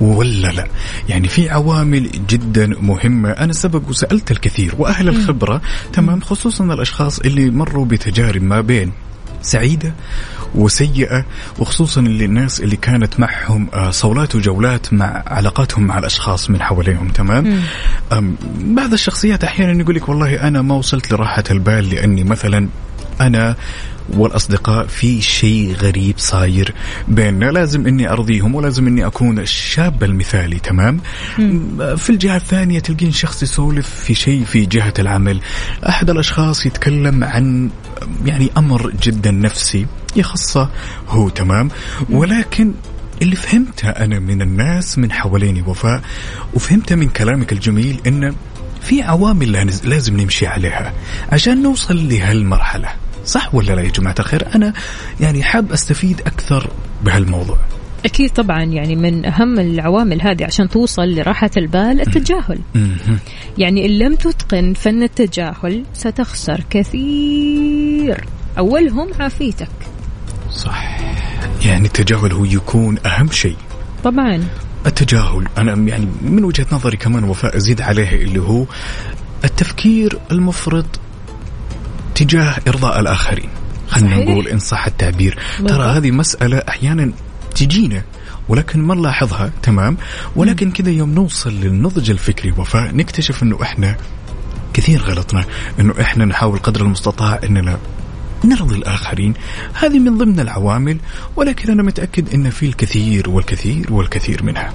ولا 0.00 0.48
لا؟ 0.48 0.66
يعني 1.08 1.28
في 1.28 1.50
عوامل 1.50 2.10
جدا 2.28 2.66
مهمة. 2.80 3.30
أنا 3.30 3.52
سبق 3.52 3.88
وسألت 3.88 4.30
الكثير 4.30 4.74
وأهل 4.78 5.08
الخبرة 5.08 5.60
تمام 5.92 6.20
خصوصا 6.20 6.64
الأشخاص 6.64 7.18
اللي 7.18 7.50
مروا 7.50 7.84
بتجارب 7.84 8.42
ما 8.42 8.60
بين 8.60 8.92
سعيدة 9.42 9.94
وسيئة 10.54 11.24
وخصوصا 11.58 12.00
اللي 12.00 12.24
الناس 12.24 12.60
اللي 12.60 12.76
كانت 12.76 13.20
معهم 13.20 13.68
آه، 13.74 13.90
صولات 13.90 14.34
وجولات 14.36 14.92
مع 14.92 15.22
علاقاتهم 15.26 15.84
مع 15.86 15.98
الأشخاص 15.98 16.50
من 16.50 16.62
حواليهم 16.62 17.08
تمام؟ 17.08 17.60
بعض 18.60 18.92
الشخصيات 18.92 19.44
أحيانا 19.44 19.80
يقول 19.80 19.94
لك 19.94 20.08
والله 20.08 20.48
أنا 20.48 20.62
ما 20.62 20.74
وصلت 20.74 21.12
لراحة 21.12 21.44
البال 21.50 21.90
لأني 21.90 22.24
مثلا 22.24 22.68
أنا 23.20 23.56
والأصدقاء 24.10 24.86
في 24.86 25.20
شيء 25.22 25.74
غريب 25.80 26.14
صاير 26.18 26.74
بيننا 27.08 27.44
لازم 27.50 27.86
إني 27.86 28.10
أرضيهم 28.10 28.54
ولازم 28.54 28.86
إني 28.86 29.06
أكون 29.06 29.38
الشاب 29.38 30.04
المثالي 30.04 30.58
تمام؟ 30.58 31.00
في 31.96 32.10
الجهة 32.10 32.36
الثانية 32.36 32.78
تلقين 32.80 33.12
شخص 33.12 33.42
يسولف 33.42 33.88
في 33.88 34.14
شيء 34.14 34.44
في 34.44 34.66
جهة 34.66 34.94
العمل. 34.98 35.40
أحد 35.88 36.10
الأشخاص 36.10 36.66
يتكلم 36.66 37.24
عن 37.24 37.70
يعني 38.24 38.50
أمر 38.56 38.92
جدا 39.02 39.30
نفسي 39.30 39.86
يخصه 40.16 40.68
هو 41.08 41.28
تمام؟ 41.28 41.68
ولكن 42.10 42.72
اللي 43.22 43.36
فهمته 43.36 43.88
أنا 43.88 44.18
من 44.18 44.42
الناس 44.42 44.98
من 44.98 45.12
حواليني 45.12 45.62
وفاء 45.62 46.00
وفهمته 46.54 46.94
من 46.96 47.08
كلامك 47.08 47.52
الجميل 47.52 48.00
إنه 48.06 48.34
في 48.82 49.02
عوامل 49.02 49.52
لاز- 49.52 49.86
لازم 49.86 50.20
نمشي 50.20 50.46
عليها 50.46 50.92
عشان 51.32 51.62
نوصل 51.62 52.08
لهالمرحلة. 52.08 52.88
صح 53.24 53.54
ولا 53.54 53.72
لا 53.72 53.82
يا 53.82 53.90
جماعة 53.90 54.14
الخير؟ 54.18 54.54
أنا 54.54 54.72
يعني 55.20 55.42
حاب 55.42 55.72
أستفيد 55.72 56.20
أكثر 56.20 56.70
بهالموضوع. 57.04 57.58
أكيد 58.04 58.30
طبعا 58.30 58.62
يعني 58.62 58.96
من 58.96 59.26
أهم 59.26 59.60
العوامل 59.60 60.22
هذه 60.22 60.44
عشان 60.44 60.68
توصل 60.68 61.02
لراحة 61.02 61.50
البال 61.56 62.00
التجاهل. 62.00 62.58
يعني 63.58 63.86
إن 63.86 63.90
لم 63.90 64.14
تتقن 64.14 64.74
فن 64.74 65.02
التجاهل 65.02 65.84
ستخسر 65.94 66.64
كثير. 66.70 68.24
أولهم 68.58 69.08
عافيتك. 69.20 69.68
صح. 70.50 70.98
يعني 71.64 71.86
التجاهل 71.86 72.32
هو 72.32 72.44
يكون 72.44 72.98
أهم 73.06 73.30
شيء. 73.30 73.56
طبعا. 74.04 74.44
التجاهل 74.86 75.46
أنا 75.58 75.74
يعني 75.74 76.06
من 76.22 76.44
وجهة 76.44 76.66
نظري 76.72 76.96
كمان 76.96 77.24
وفاء 77.24 77.56
أزيد 77.56 77.80
عليه 77.80 78.22
اللي 78.22 78.40
هو 78.40 78.64
التفكير 79.44 80.18
المفرط 80.32 80.86
تجاه 82.14 82.56
إرضاء 82.68 83.00
الآخرين. 83.00 83.48
خلينا. 83.88 84.16
نقول 84.16 84.48
إن 84.48 84.58
صح 84.58 84.86
التعبير. 84.86 85.38
ترى 85.66 85.84
هذه 85.84 86.10
مسألة 86.10 86.58
أحيانا 86.68 87.12
تجينا 87.54 88.02
ولكن 88.48 88.82
ما 88.82 88.94
نلاحظها 88.94 89.50
تمام؟ 89.62 89.96
ولكن 90.36 90.70
كذا 90.70 90.90
يوم 90.90 91.14
نوصل 91.14 91.52
للنضج 91.52 92.10
الفكري 92.10 92.52
وفاء 92.58 92.94
نكتشف 92.94 93.42
إنه 93.42 93.58
إحنا 93.62 93.96
كثير 94.74 95.02
غلطنا 95.02 95.44
إنه 95.80 95.94
إحنا 96.00 96.24
نحاول 96.24 96.58
قدر 96.58 96.80
المستطاع 96.80 97.40
إننا 97.44 97.78
نرضي 98.44 98.74
الآخرين. 98.74 99.34
هذه 99.74 99.98
من 99.98 100.18
ضمن 100.18 100.40
العوامل 100.40 100.98
ولكن 101.36 101.72
أنا 101.72 101.82
متأكد 101.82 102.34
أن 102.34 102.50
في 102.50 102.66
الكثير 102.66 103.30
والكثير 103.30 103.92
والكثير 103.92 104.42
منها. 104.42 104.72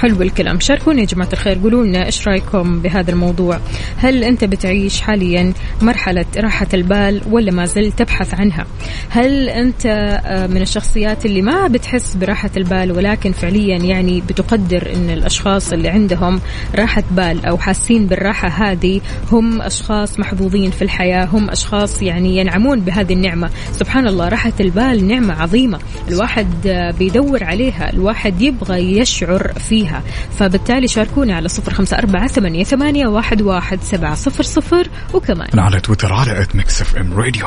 حلو 0.00 0.22
الكلام. 0.22 0.60
شاركونا 0.60 1.00
يا 1.00 1.06
جماعة 1.06 1.28
الخير 1.32 1.58
قولوا 1.58 1.84
لنا 1.84 2.06
إيش 2.06 2.28
رأيكم 2.28 2.80
بهذا 2.80 3.10
الموضوع؟ 3.10 3.60
هل 3.96 4.24
أنت 4.24 4.44
بتعيش 4.44 5.00
حاليا 5.00 5.52
مرحلة 5.82 6.24
راحة 6.36 6.66
البال 6.74 7.20
ولا 7.30 7.52
ما 7.52 7.66
زلت 7.66 7.98
تبحث 7.98 8.34
عنها؟ 8.34 8.66
هل 9.10 9.48
أنت 9.48 9.86
آه، 9.86 10.46
من 10.46 10.62
الشخصيات 10.62 11.26
اللي 11.26 11.42
ما 11.42 11.66
بتحس 11.66 12.14
براحة 12.14 12.50
البال 12.56 12.92
ولكن 12.92 13.32
فعليا 13.32 13.78
يعني 13.78 14.20
بتقدر 14.20 14.92
أن 14.94 15.10
الأشخاص 15.10 15.72
اللي 15.72 15.88
عندهم 15.88 16.40
راحة 16.74 17.04
بال 17.10 17.46
أو 17.46 17.58
حاسين 17.58 18.06
بالراحة 18.06 18.48
هذه 18.48 19.00
هم 19.32 19.62
أشخاص 19.62 20.18
محظوظين 20.18 20.70
في 20.70 20.82
الحياة 20.82 21.24
هم 21.24 21.50
أشخاص 21.50 22.02
يعني 22.02 22.36
ينعمون 22.36 22.80
بهذه 22.80 23.12
النعمة. 23.12 23.50
سبحان 23.72 24.06
الله 24.06 24.28
راحة 24.28 24.52
البال 24.60 25.08
نعمة 25.08 25.42
عظيمة. 25.42 25.78
الواحد 26.08 26.66
آه، 26.66 26.90
بيدور 26.98 27.44
عليها 27.44 27.92
الواحد 27.92 28.42
يبغى 28.42 28.98
يشعر 28.98 29.52
فيها. 29.68 29.89
تلاقيها 29.90 30.02
فبالتالي 30.38 30.88
شاركونا 30.88 31.36
على 31.36 31.48
صفر 31.48 31.74
خمسة 31.74 31.98
أربعة 31.98 32.26
ثمانية, 32.26 32.64
ثمانية 32.64 33.06
واحد, 33.06 33.42
واحد 33.42 33.82
سبعة 33.82 34.14
صفر 34.14 34.42
صفر 34.42 34.88
وكمان. 35.14 35.58
على 35.58 35.80
تويتر 35.80 36.12
على 36.12 36.42
at 36.42 36.56
Mix 36.56 36.82
FM 36.82 37.14
Radio 37.14 37.46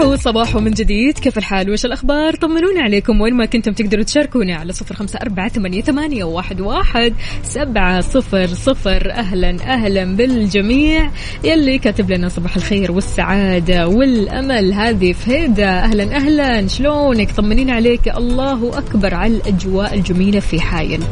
صباحو 0.00 0.16
صباحو 0.16 0.60
من 0.60 0.70
جديد. 0.70 1.18
كيف 1.18 1.38
الحال؟ 1.38 1.70
وش 1.70 1.84
الأخبار؟ 1.84 2.34
طمنونا 2.34 2.82
عليكم. 2.82 3.20
وين 3.20 3.34
ما 3.34 3.44
كنتم 3.44 3.72
تقدروا 3.72 4.04
تشاركونا 4.04 4.56
على 4.56 4.72
صفر 4.72 4.94
خمسة 4.94 5.18
أربعة 5.22 5.48
ثمانية, 5.48 5.82
ثمانية 5.82 6.24
واحد, 6.24 6.60
واحد. 6.60 7.14
سبعة 7.42 8.00
صفر 8.00 8.46
صفر. 8.46 9.10
أهلا 9.10 9.56
أهلا 9.64 10.04
بالجميع. 10.16 11.10
يلي 11.44 11.78
كاتب 11.78 12.10
لنا 12.10 12.28
صباح 12.28 12.56
الخير 12.56 12.92
والسعادة 12.92 13.88
والأمل. 13.88 14.72
هذه 14.72 15.12
فهيدة. 15.12 15.70
أهلا 15.70 16.16
أهلا. 16.16 16.68
شلونك؟ 16.68 17.30
طمنين 17.30 17.70
عليك. 17.70 18.08
الله 18.08 18.78
أكبر 18.78 19.14
على 19.14 19.36
الأجواء 19.36 19.94
الجميلة 19.94 20.40
في 20.40 20.60
حايل. 20.60 21.02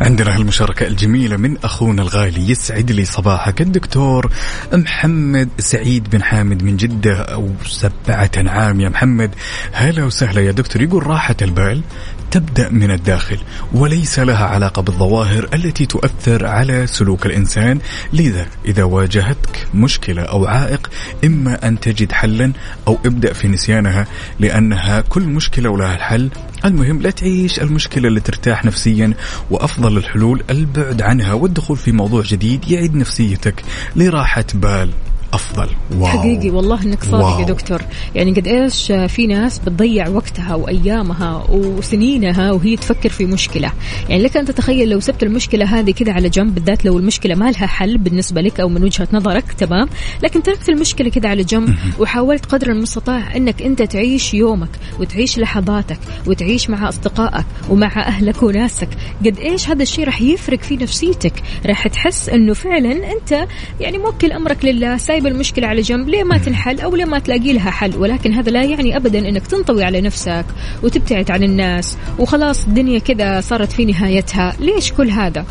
عندنا 0.00 0.36
هالمشاركة 0.36 0.86
الجميلة 0.86 1.36
من 1.36 1.56
أخونا 1.64 2.02
الغالي. 2.02 2.50
يسعد 2.50 2.92
لي 2.92 3.04
صباحك 3.04 3.60
الدكتور 3.60 4.32
محمد 4.72 5.48
سعيد 5.58 6.10
بن 6.10 6.22
حامد 6.22 6.62
من 6.62 6.76
جدة. 6.76 7.22
أو 7.22 7.48
سبعة 7.66 8.21
عام 8.36 8.80
يا 8.80 8.88
محمد. 8.88 9.30
هلا 9.72 10.04
وسهلا 10.04 10.40
يا 10.40 10.52
دكتور. 10.52 10.82
يقول 10.82 11.06
راحة 11.06 11.36
البال 11.42 11.82
تبدأ 12.30 12.68
من 12.68 12.90
الداخل 12.90 13.38
وليس 13.72 14.18
لها 14.18 14.44
علاقة 14.44 14.82
بالظواهر 14.82 15.48
التي 15.54 15.86
تؤثر 15.86 16.46
على 16.46 16.86
سلوك 16.86 17.26
الإنسان. 17.26 17.78
لذا 18.12 18.46
إذا 18.64 18.84
واجهتك 18.84 19.66
مشكلة 19.74 20.22
أو 20.22 20.46
عائق 20.46 20.90
إما 21.24 21.68
أن 21.68 21.80
تجد 21.80 22.12
حلا 22.12 22.52
أو 22.88 22.98
ابدأ 23.06 23.32
في 23.32 23.48
نسيانها 23.48 24.06
لأنها 24.40 25.00
كل 25.00 25.22
مشكلة 25.22 25.70
ولها 25.70 25.96
الحل. 25.96 26.30
المهم 26.64 27.02
لا 27.02 27.10
تعيش 27.10 27.60
المشكلة 27.60 28.08
اللي 28.08 28.20
ترتاح 28.20 28.64
نفسيا 28.64 29.14
وأفضل 29.50 29.96
الحلول 29.96 30.42
البعد 30.50 31.02
عنها 31.02 31.32
والدخول 31.32 31.76
في 31.76 31.92
موضوع 31.92 32.22
جديد 32.22 32.68
يعيد 32.68 32.94
نفسيتك 32.94 33.62
لراحة 33.96 34.44
بال. 34.54 34.90
أفضل. 35.32 35.68
واو. 35.98 36.06
حقيقي 36.06 36.50
والله 36.50 36.82
إنك 36.82 37.04
صادق. 37.04 37.40
يا 37.40 37.46
دكتور. 37.46 37.82
يعني 38.14 38.32
قد 38.32 38.46
إيش 38.46 38.92
في 38.92 39.26
ناس 39.26 39.58
بتضيع 39.58 40.08
وقتها 40.08 40.54
وأيامها 40.54 41.46
وسنينها 41.50 42.52
وهي 42.52 42.76
تفكر 42.76 43.08
في 43.08 43.24
مشكلة. 43.24 43.72
يعني 44.08 44.22
لك 44.22 44.36
أن 44.36 44.44
تتخيل 44.44 44.88
لو 44.88 45.00
سبت 45.00 45.22
المشكلة 45.22 45.64
هذه 45.64 45.90
كذا 45.90 46.12
على 46.12 46.28
جنب 46.28 46.54
بالذات 46.54 46.84
لو 46.84 46.98
المشكلة 46.98 47.34
ما 47.34 47.50
لها 47.50 47.66
حل 47.66 47.98
بالنسبة 47.98 48.40
لك 48.40 48.60
أو 48.60 48.68
من 48.68 48.84
وجهة 48.84 49.08
نظرك 49.12 49.52
تمام؟ 49.52 49.88
لكن 50.22 50.42
تركت 50.42 50.68
المشكلة 50.68 51.10
كذا 51.10 51.28
على 51.28 51.44
جنب 51.44 51.74
وحاولت 51.98 52.46
قدر 52.46 52.70
المستطاع 52.70 53.36
إنك 53.36 53.62
أنت 53.62 53.82
تعيش 53.82 54.34
يومك 54.34 54.70
وتعيش 55.00 55.38
لحظاتك 55.38 55.98
وتعيش 56.26 56.70
مع 56.70 56.88
أصدقائك 56.88 57.46
ومع 57.70 58.06
أهلك 58.06 58.42
وناسك. 58.42 58.88
قد 59.26 59.38
إيش 59.38 59.68
هذا 59.68 59.82
الشيء 59.82 60.04
راح 60.04 60.22
يفرق 60.22 60.60
في 60.60 60.76
نفسيتك؟ 60.76 61.42
راح 61.66 61.88
تحس 61.88 62.28
إنه 62.28 62.54
فعلا 62.54 63.12
أنت 63.12 63.46
يعني 63.80 63.98
موكل 63.98 64.32
أمرك 64.32 64.64
لله 64.64 64.96
سايب 64.96 65.21
المشكلة 65.26 65.66
على 65.66 65.80
جنب 65.80 66.08
ليه 66.08 66.24
ما 66.24 66.38
تنحل 66.38 66.80
أو 66.80 66.96
ليه 66.96 67.04
ما 67.04 67.18
تلاقي 67.18 67.52
لها 67.52 67.70
حل؟ 67.70 67.96
ولكن 67.96 68.32
هذا 68.32 68.50
لا 68.50 68.64
يعني 68.64 68.96
ابدا 68.96 69.18
إنك 69.18 69.46
تنطوي 69.46 69.84
على 69.84 70.00
نفسك 70.00 70.44
وتبتعد 70.82 71.30
عن 71.30 71.42
الناس 71.42 71.96
وخلاص 72.18 72.64
الدنيا 72.64 72.98
كذا 72.98 73.40
صارت 73.40 73.72
في 73.72 73.84
نهايتها. 73.84 74.56
ليش 74.60 74.92
كل 74.92 75.10
هذا؟ 75.10 75.46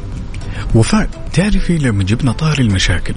وفاء 0.75 1.09
تعرفي 1.33 1.77
لما 1.77 2.03
جبنا 2.03 2.31
طار 2.31 2.59
المشاكل 2.59 3.13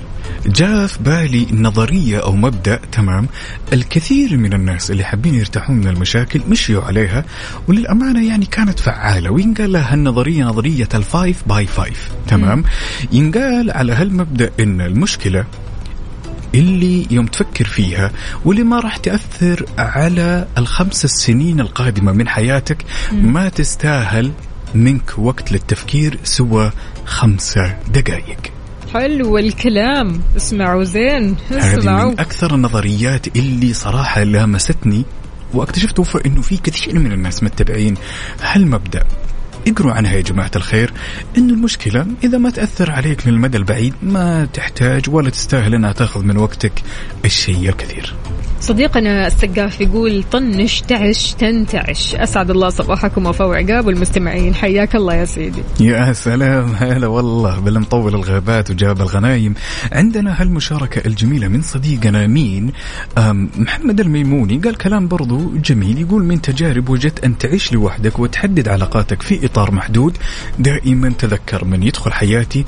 جاء 0.47 0.87
في 0.87 1.03
بالي 1.03 1.47
نظرية 1.53 2.19
أو 2.19 2.37
مبدأ 2.37 2.81
تمام؟ 2.93 3.27
الكثير 3.73 4.37
من 4.37 4.53
الناس 4.53 4.91
اللي 4.91 5.05
حابين 5.05 5.35
يرتاحون 5.35 5.77
من 5.77 5.89
المشاكل 5.89 6.41
مشيوا 6.49 6.83
عليها 6.83 7.25
وللأمانة 7.69 8.29
يعني 8.29 8.47
كانت 8.47 8.81
فعالة 8.81 9.31
وينقال 9.31 9.73
لها 9.73 9.93
هالنظرية 9.93 10.45
نظرية 10.45 10.89
ال 10.95 11.05
five 11.05 11.49
by 11.49 11.67
five 11.67 12.09
تمام؟ 12.29 12.65
ينقال 13.13 13.71
على 13.71 13.93
هالمبدأ 13.93 14.51
إن 14.61 14.81
المشكلة 14.81 15.45
اللي 16.55 17.07
يوم 17.11 17.27
تفكر 17.27 17.65
فيها 17.65 18.11
واللي 18.45 18.63
ما 18.63 18.81
راح 18.81 18.97
تأثر 18.97 19.67
على 19.79 20.47
الخمس 20.59 21.05
السنين 21.05 21.61
القادمة 21.61 22.13
من 22.13 22.29
حياتك 22.29 22.85
ما 23.13 23.49
تستاهل 23.49 24.33
منك 24.75 25.19
وقت 25.19 25.53
للتفكير 25.53 26.19
سوى 26.25 26.73
خمسة 27.05 27.77
دقائق 27.89 28.39
حلو 28.95 29.39
الكلام. 29.39 30.21
اسمعوا 30.37 30.85
زين 30.85 31.37
اسمعوا 31.51 32.11
من 32.11 32.21
أكثر 32.21 32.55
النظريات 32.55 33.37
اللي 33.37 33.73
صراحة 33.73 34.23
لامستني 34.23 35.05
وأكتشفت 35.55 36.17
إنه 36.27 36.43
في 36.43 36.57
كثير 36.57 36.99
من 36.99 37.13
الناس 37.13 37.43
متبعين 37.43 37.95
هالمبدأ. 38.43 39.05
اقروا 39.69 39.93
عنها 39.93 40.13
يا 40.13 40.21
جماعة 40.21 40.51
الخير. 40.57 40.93
إن 41.39 41.51
المشكلة 41.51 42.07
إذا 42.25 42.39
ما 42.39 42.51
تأثر 42.51 42.91
عليك 42.91 43.27
للمدى 43.27 43.59
البعيد 43.59 43.95
ما 44.03 44.45
تحتاج 44.45 45.11
ولا 45.11 45.31
تستاهل 45.31 45.75
أنها 45.75 45.93
تأخذ 45.93 46.23
من 46.25 46.37
وقتك 46.37 46.73
الشيء 47.25 47.69
الكثير. 47.69 48.15
صديقنا 48.61 49.27
السقاف 49.27 49.81
يقول 49.81 50.25
طنش 50.33 50.81
تعش 50.81 51.33
تنتعش. 51.33 52.15
أسعد 52.15 52.51
الله 52.51 52.69
صباحكم 52.69 53.27
وفاء 53.27 53.49
وعقاب 53.49 53.87
والمستمعين 53.87 54.55
حياك 54.55 54.97
الله 54.97 55.15
يا 55.15 55.25
سيدي. 55.25 55.63
يا 55.81 56.13
سلام. 56.13 56.75
هلا 56.79 57.07
والله. 57.07 57.61
بالمطول 57.61 58.15
الغابات 58.15 58.71
وجاب 58.71 59.01
الغنايم. 59.01 59.55
عندنا 59.93 60.43
هالمشاركة 60.43 61.07
الجميلة 61.07 61.49
من 61.49 61.63
صديقنا 61.63 62.27
مين؟ 62.27 62.73
محمد 63.57 64.01
الميموني. 64.01 64.59
قال 64.59 64.77
كلام 64.77 65.09
برضو 65.09 65.53
جميل. 65.57 66.01
يقول 66.01 66.25
من 66.25 66.41
تجارب 66.41 66.89
وجدت 66.89 67.25
أن 67.25 67.39
تعيش 67.39 67.73
لوحدك 67.73 68.19
وتحدد 68.19 68.69
علاقاتك 68.69 69.23
في 69.23 69.45
إطار 69.55 69.71
محدود 69.71 70.19
دائما 70.59 71.09
تذكر 71.19 71.65
من 71.65 71.83
يدخل 71.83 72.13
حياتي 72.13 72.65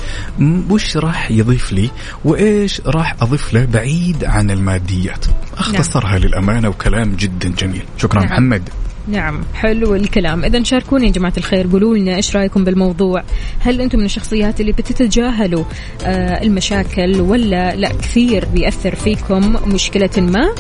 وش 0.71 0.97
راح 0.97 1.31
يضيف 1.31 1.73
لي؟ 1.73 1.91
وإيش 2.25 2.81
راح 2.81 3.17
أضيف 3.23 3.55
له 3.55 3.65
بعيد 3.65 4.25
عن 4.25 4.51
الماديات؟ 4.51 5.27
أختصرها 5.59 6.19
للأمانة 6.19 6.69
وكلام 6.69 7.17
جدا 7.17 7.49
جميل. 7.49 7.83
شكرا 7.99 8.21
نعم. 8.21 8.33
محمد. 8.33 8.69
نعم 9.09 9.41
حلو 9.55 9.95
الكلام. 9.95 10.45
اذا 10.45 10.63
شاركونا 10.63 11.05
يا 11.07 11.11
جماعة 11.11 11.33
الخير 11.37 11.67
قولوا 11.73 11.97
لنا 11.97 12.17
إيش 12.17 12.37
رأيكم 12.37 12.65
بالموضوع؟ 12.65 13.23
هل 13.61 13.81
أنتم 13.81 13.99
من 13.99 14.05
الشخصيات 14.05 14.61
اللي 14.61 14.73
بتتجاهلوا 14.73 15.65
آه 16.05 16.43
المشاكل 16.43 17.21
ولا 17.21 17.77
لا؟ 17.77 17.89
كثير 17.89 18.45
بيأثر 18.45 18.95
فيكم 18.95 19.57
مشكلة 19.75 20.11
ما. 20.19 20.55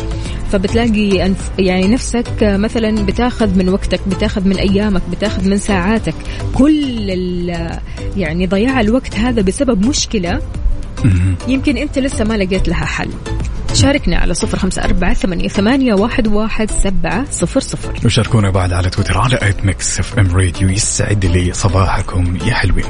فبتلاقي 0.52 1.26
أنف 1.26 1.50
يعني 1.58 1.88
نفسك 1.88 2.42
آه، 2.42 2.56
مثلا 2.56 3.06
بتاخذ 3.06 3.58
من 3.58 3.68
وقتك 3.68 4.00
بتاخذ 4.08 4.48
من 4.48 4.56
أيامك 4.56 5.02
بتاخذ 5.10 5.48
من 5.48 5.56
ساعاتك. 5.58 6.14
كل 6.54 7.10
ال- 7.10 7.78
يعني 8.16 8.46
ضياع 8.46 8.80
الوقت 8.80 9.14
هذا 9.16 9.42
بسبب 9.42 9.86
مشكلة 9.86 10.40
يمكن 11.48 11.76
أنت 11.76 11.98
لسه 11.98 12.24
ما 12.24 12.34
لقيت 12.36 12.68
لها 12.68 12.84
حل. 12.84 13.08
شاركنا 13.76 14.16
على 14.16 14.34
صفر 14.34 14.58
خمسة 14.58 14.84
أربعة 14.84 15.14
ثمانية, 15.48 15.94
واحد, 15.94 16.28
واحد 16.28 16.70
سبعة 16.70 17.24
صفر 17.30 17.60
صفر. 17.60 18.00
وشاركونا 18.04 18.50
بعد 18.50 18.72
على 18.72 18.90
تويتر 18.90 19.18
على 19.18 19.36
at 19.42 19.64
Mix 19.64 20.00
FM 20.00 20.36
Radio 20.36 20.68
يسعد 20.68 21.24
لي 21.24 21.52
صباحكم. 21.52 22.38
يا 22.44 22.54
حلوين. 22.54 22.84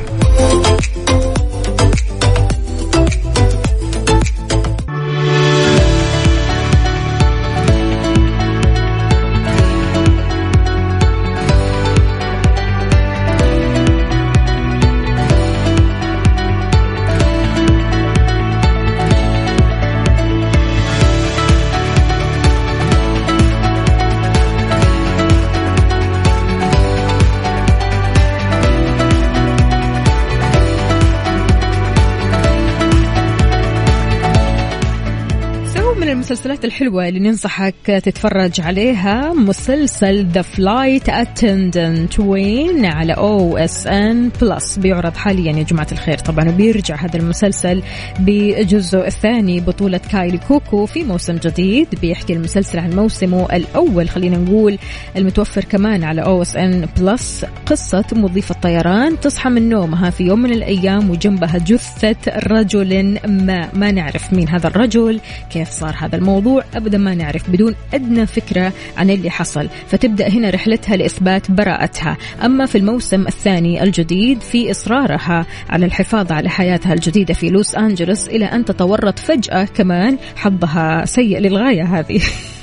المسلسلات 36.26 36.64
الحلوة 36.64 37.08
اللي 37.08 37.20
ننصحك 37.20 37.74
تتفرج 37.86 38.60
عليها 38.60 39.32
مسلسل 39.32 40.26
The 40.26 40.42
Flight 40.42 41.08
Attendant 41.08 42.20
وين؟ 42.20 42.84
على 42.84 43.12
OSN 43.12 44.30
Plus 44.40 44.78
بيعرض 44.78 45.16
حاليا 45.16 45.52
يا 45.52 45.62
جماعة 45.62 45.86
الخير. 45.92 46.18
طبعا 46.18 46.48
وبيرجع 46.48 46.94
هذا 46.94 47.16
المسلسل 47.16 47.82
بجزء 48.18 49.06
الثاني 49.06 49.60
بطولة 49.60 50.00
كايلي 50.12 50.38
كوكو 50.38 50.86
في 50.86 51.04
موسم 51.04 51.34
جديد. 51.34 51.88
بيحكي 52.00 52.32
المسلسل 52.32 52.78
عن 52.78 52.90
موسمه 52.90 53.46
الأول 53.52 54.08
خلينا 54.08 54.36
نقول 54.38 54.78
المتوفر 55.16 55.64
كمان 55.64 56.04
على 56.04 56.22
OSN 56.22 56.88
Plus 57.00 57.44
قصة 57.66 58.04
مضيفة 58.12 58.54
طيران 58.62 59.20
تصحى 59.20 59.50
من 59.50 59.68
نومها 59.68 60.10
في 60.10 60.24
يوم 60.24 60.42
من 60.42 60.52
الأيام 60.52 61.10
وجنبها 61.10 61.58
جثة 61.58 62.16
رجل 62.46 63.18
ما 63.28 63.68
ما 63.74 63.90
نعرف 63.90 64.32
مين 64.32 64.48
هذا 64.48 64.66
الرجل 64.66 65.20
كيف 65.50 65.70
صار 65.70 65.94
هذا 65.98 66.15
الموضوع 66.16 66.64
أبدا 66.74 66.98
ما 66.98 67.14
نعرف 67.14 67.50
بدون 67.50 67.74
أدنى 67.94 68.26
فكرة 68.26 68.72
عن 68.96 69.10
اللي 69.10 69.30
حصل. 69.30 69.68
فتبدأ 69.88 70.28
هنا 70.28 70.50
رحلتها 70.50 70.96
لإثبات 70.96 71.50
براءتها. 71.50 72.16
أما 72.44 72.66
في 72.66 72.78
الموسم 72.78 73.26
الثاني 73.26 73.82
الجديد 73.82 74.40
في 74.40 74.70
إصرارها 74.70 75.46
على 75.70 75.86
الحفاظ 75.86 76.32
على 76.32 76.48
حياتها 76.48 76.92
الجديدة 76.92 77.34
في 77.34 77.50
لوس 77.50 77.74
أنجلوس 77.74 78.28
إلى 78.28 78.44
أن 78.44 78.64
تتورط 78.64 79.18
فجأة 79.18 79.64
كمان 79.64 80.18
حظها 80.36 81.04
سيء 81.04 81.38
للغاية 81.38 81.98
هذه. 81.98 82.20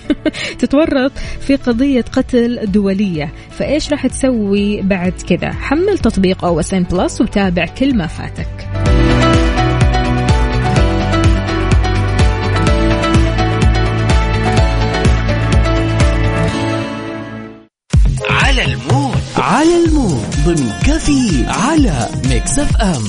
تتورط 0.60 1.12
في 1.40 1.56
قضية 1.56 2.02
قتل 2.02 2.72
دولية. 2.72 3.34
فإيش 3.50 3.92
راح 3.92 4.08
تسوي 4.08 4.82
بعد 4.82 5.14
كذا؟ 5.30 5.52
حمل 5.52 5.98
تطبيق 5.98 6.46
OSN 6.46 6.84
Plus 6.84 7.22
وتابع 7.22 7.66
كل 7.66 7.98
ما 7.98 8.08
فاتك. 8.08 8.83
على 19.44 19.86
ال 19.86 19.96
mood 19.96 20.36
ضمن 20.46 20.72
كفي 20.86 21.46
على 21.48 22.10
Mix 22.30 22.60
FM. 22.60 23.04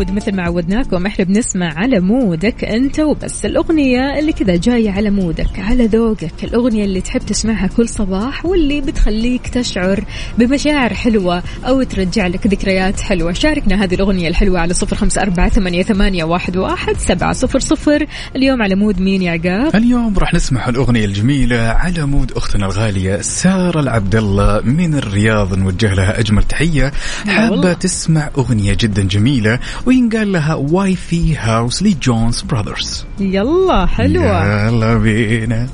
ال 0.00 0.03
mood 0.03 0.16
مثل 0.16 0.36
ما 0.36 0.42
عودناكم 0.42 1.06
إحنا 1.06 1.24
بنسمع 1.24 1.72
على 1.76 2.00
mood 2.00 2.51
ك 2.51 2.64
أنت 2.64 3.00
وبس. 3.00 3.44
الأغنية 3.44 4.18
اللي 4.18 4.32
كذا 4.32 4.56
جاية 4.56 4.90
على 4.90 5.10
mood 5.10 5.48
ك 5.48 5.58
على 5.58 5.86
ذوقك. 5.86 6.44
الأغنية 6.44 6.84
اللي 6.84 7.00
تحب 7.00 7.20
تسمعها 7.20 7.66
كل 7.66 7.88
صباح 7.88 8.46
واللي 8.46 8.80
بتخليك 8.80 9.48
تشعر 9.48 10.04
بمشاعر 10.38 10.94
حلوة 10.94 11.42
أو 11.64 11.82
ترجع 11.82 12.26
لك 12.26 12.46
ذكريات 12.46 13.00
حلوة. 13.00 13.32
شاركنا 13.32 13.84
هذه 13.84 13.94
الأغنية 13.94 14.28
الحلوة 14.28 14.60
على 14.60 14.74
صفر 14.74 14.96
خمسة 14.96 15.22
أربعة 15.22 15.48
ثمانية, 15.48 15.82
ثمانية 15.82 16.24
واحد, 16.24 16.56
واحد 16.56 16.96
سبعة 16.96 17.32
صفر 17.32 17.58
صفر. 17.58 18.06
اليوم 18.36 18.62
على 18.62 18.74
mood 18.74 19.00
مين 19.00 19.22
يا 19.22 19.32
عقاب؟ 19.32 19.76
اليوم 19.76 20.18
راح 20.18 20.34
نسمع 20.34 20.68
الأغنية 20.68 21.04
الجميلة 21.04 21.60
على 21.60 22.06
mood 22.06 22.32
أختنا 22.32 22.66
الغالية 22.66 23.20
سارة 23.20 23.80
العبد 23.80 24.14
الله 24.14 24.60
من 24.64 24.94
الرياض. 24.94 25.58
نوجه 25.58 25.94
لها 25.94 26.20
أجمل 26.20 26.42
تحية. 26.42 26.92
حابة 27.26 27.50
والله. 27.50 27.72
تسمع 27.72 28.30
أغنية 28.38 28.76
جدا 28.80 29.02
جميلة 29.02 29.58
وينقال 29.90 30.32
لها 30.32 30.54
Waffle 30.54 30.96
House 30.96 31.36
ل 31.36 31.82
Jonas 31.82 32.40
Brothers 32.42 33.06
يلا 33.20 33.86
حلوة 33.86 34.66
يلا 34.66 34.94
بينا 34.94 35.68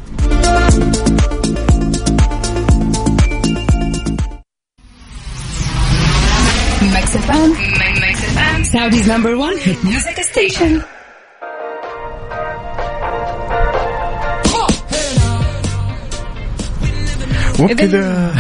FM. 7.27 8.65
Saudi's 8.73 9.07
number 9.07 9.33
one 9.39 9.57
hit 9.59 9.79
music 9.85 10.17
station. 10.33 10.83
وبكذا 17.61 18.35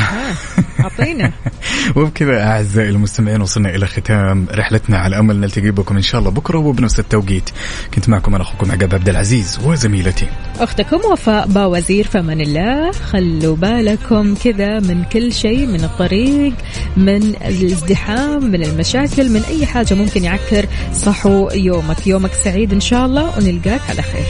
أعطينا. 0.81 1.33
وبكذا 1.97 2.43
أعزائي 2.43 2.89
المستمعين 2.89 3.41
وصلنا 3.41 3.75
إلى 3.75 3.87
ختام 3.87 4.47
رحلتنا 4.51 4.99
على 4.99 5.19
أمل 5.19 5.41
نلتقي 5.41 5.71
بكم 5.71 5.97
إن 5.97 6.03
شاء 6.03 6.19
الله 6.21 6.31
بكرة 6.31 6.59
وبنفس 6.59 7.01
التوقيت. 7.01 7.51
كنت 7.95 8.09
معكم 8.09 8.35
أنا 8.35 8.45
أخوكم 8.45 8.71
عقاب 8.71 8.95
عبد 8.95 9.09
العزيز 9.09 9.59
وزميلتي. 9.65 10.27
أختكم 10.59 10.97
وفاء 11.13 11.47
باوزير 11.47 12.07
فمن 12.07 12.41
الله. 12.41 12.93
خلوا 12.93 13.57
بالكم 13.57 14.35
كذا 14.35 14.81
من 14.81 15.05
كل 15.05 15.33
شيء 15.33 15.67
من 15.67 15.85
الطريق 15.85 16.53
من 16.97 17.23
الازدحام 17.47 18.45
من 18.45 18.63
المشاكل 18.63 19.31
من 19.31 19.43
أي 19.43 19.67
حاجة 19.67 19.95
ممكن 19.95 20.25
يعكر 20.25 20.67
صحو 20.95 21.49
يومك. 21.55 22.07
يومك 22.07 22.33
سعيد 22.45 22.73
إن 22.73 22.81
شاء 22.81 23.07
الله 23.07 23.39
ونلقاك 23.39 23.81
على 23.91 24.03
خير. 24.03 24.27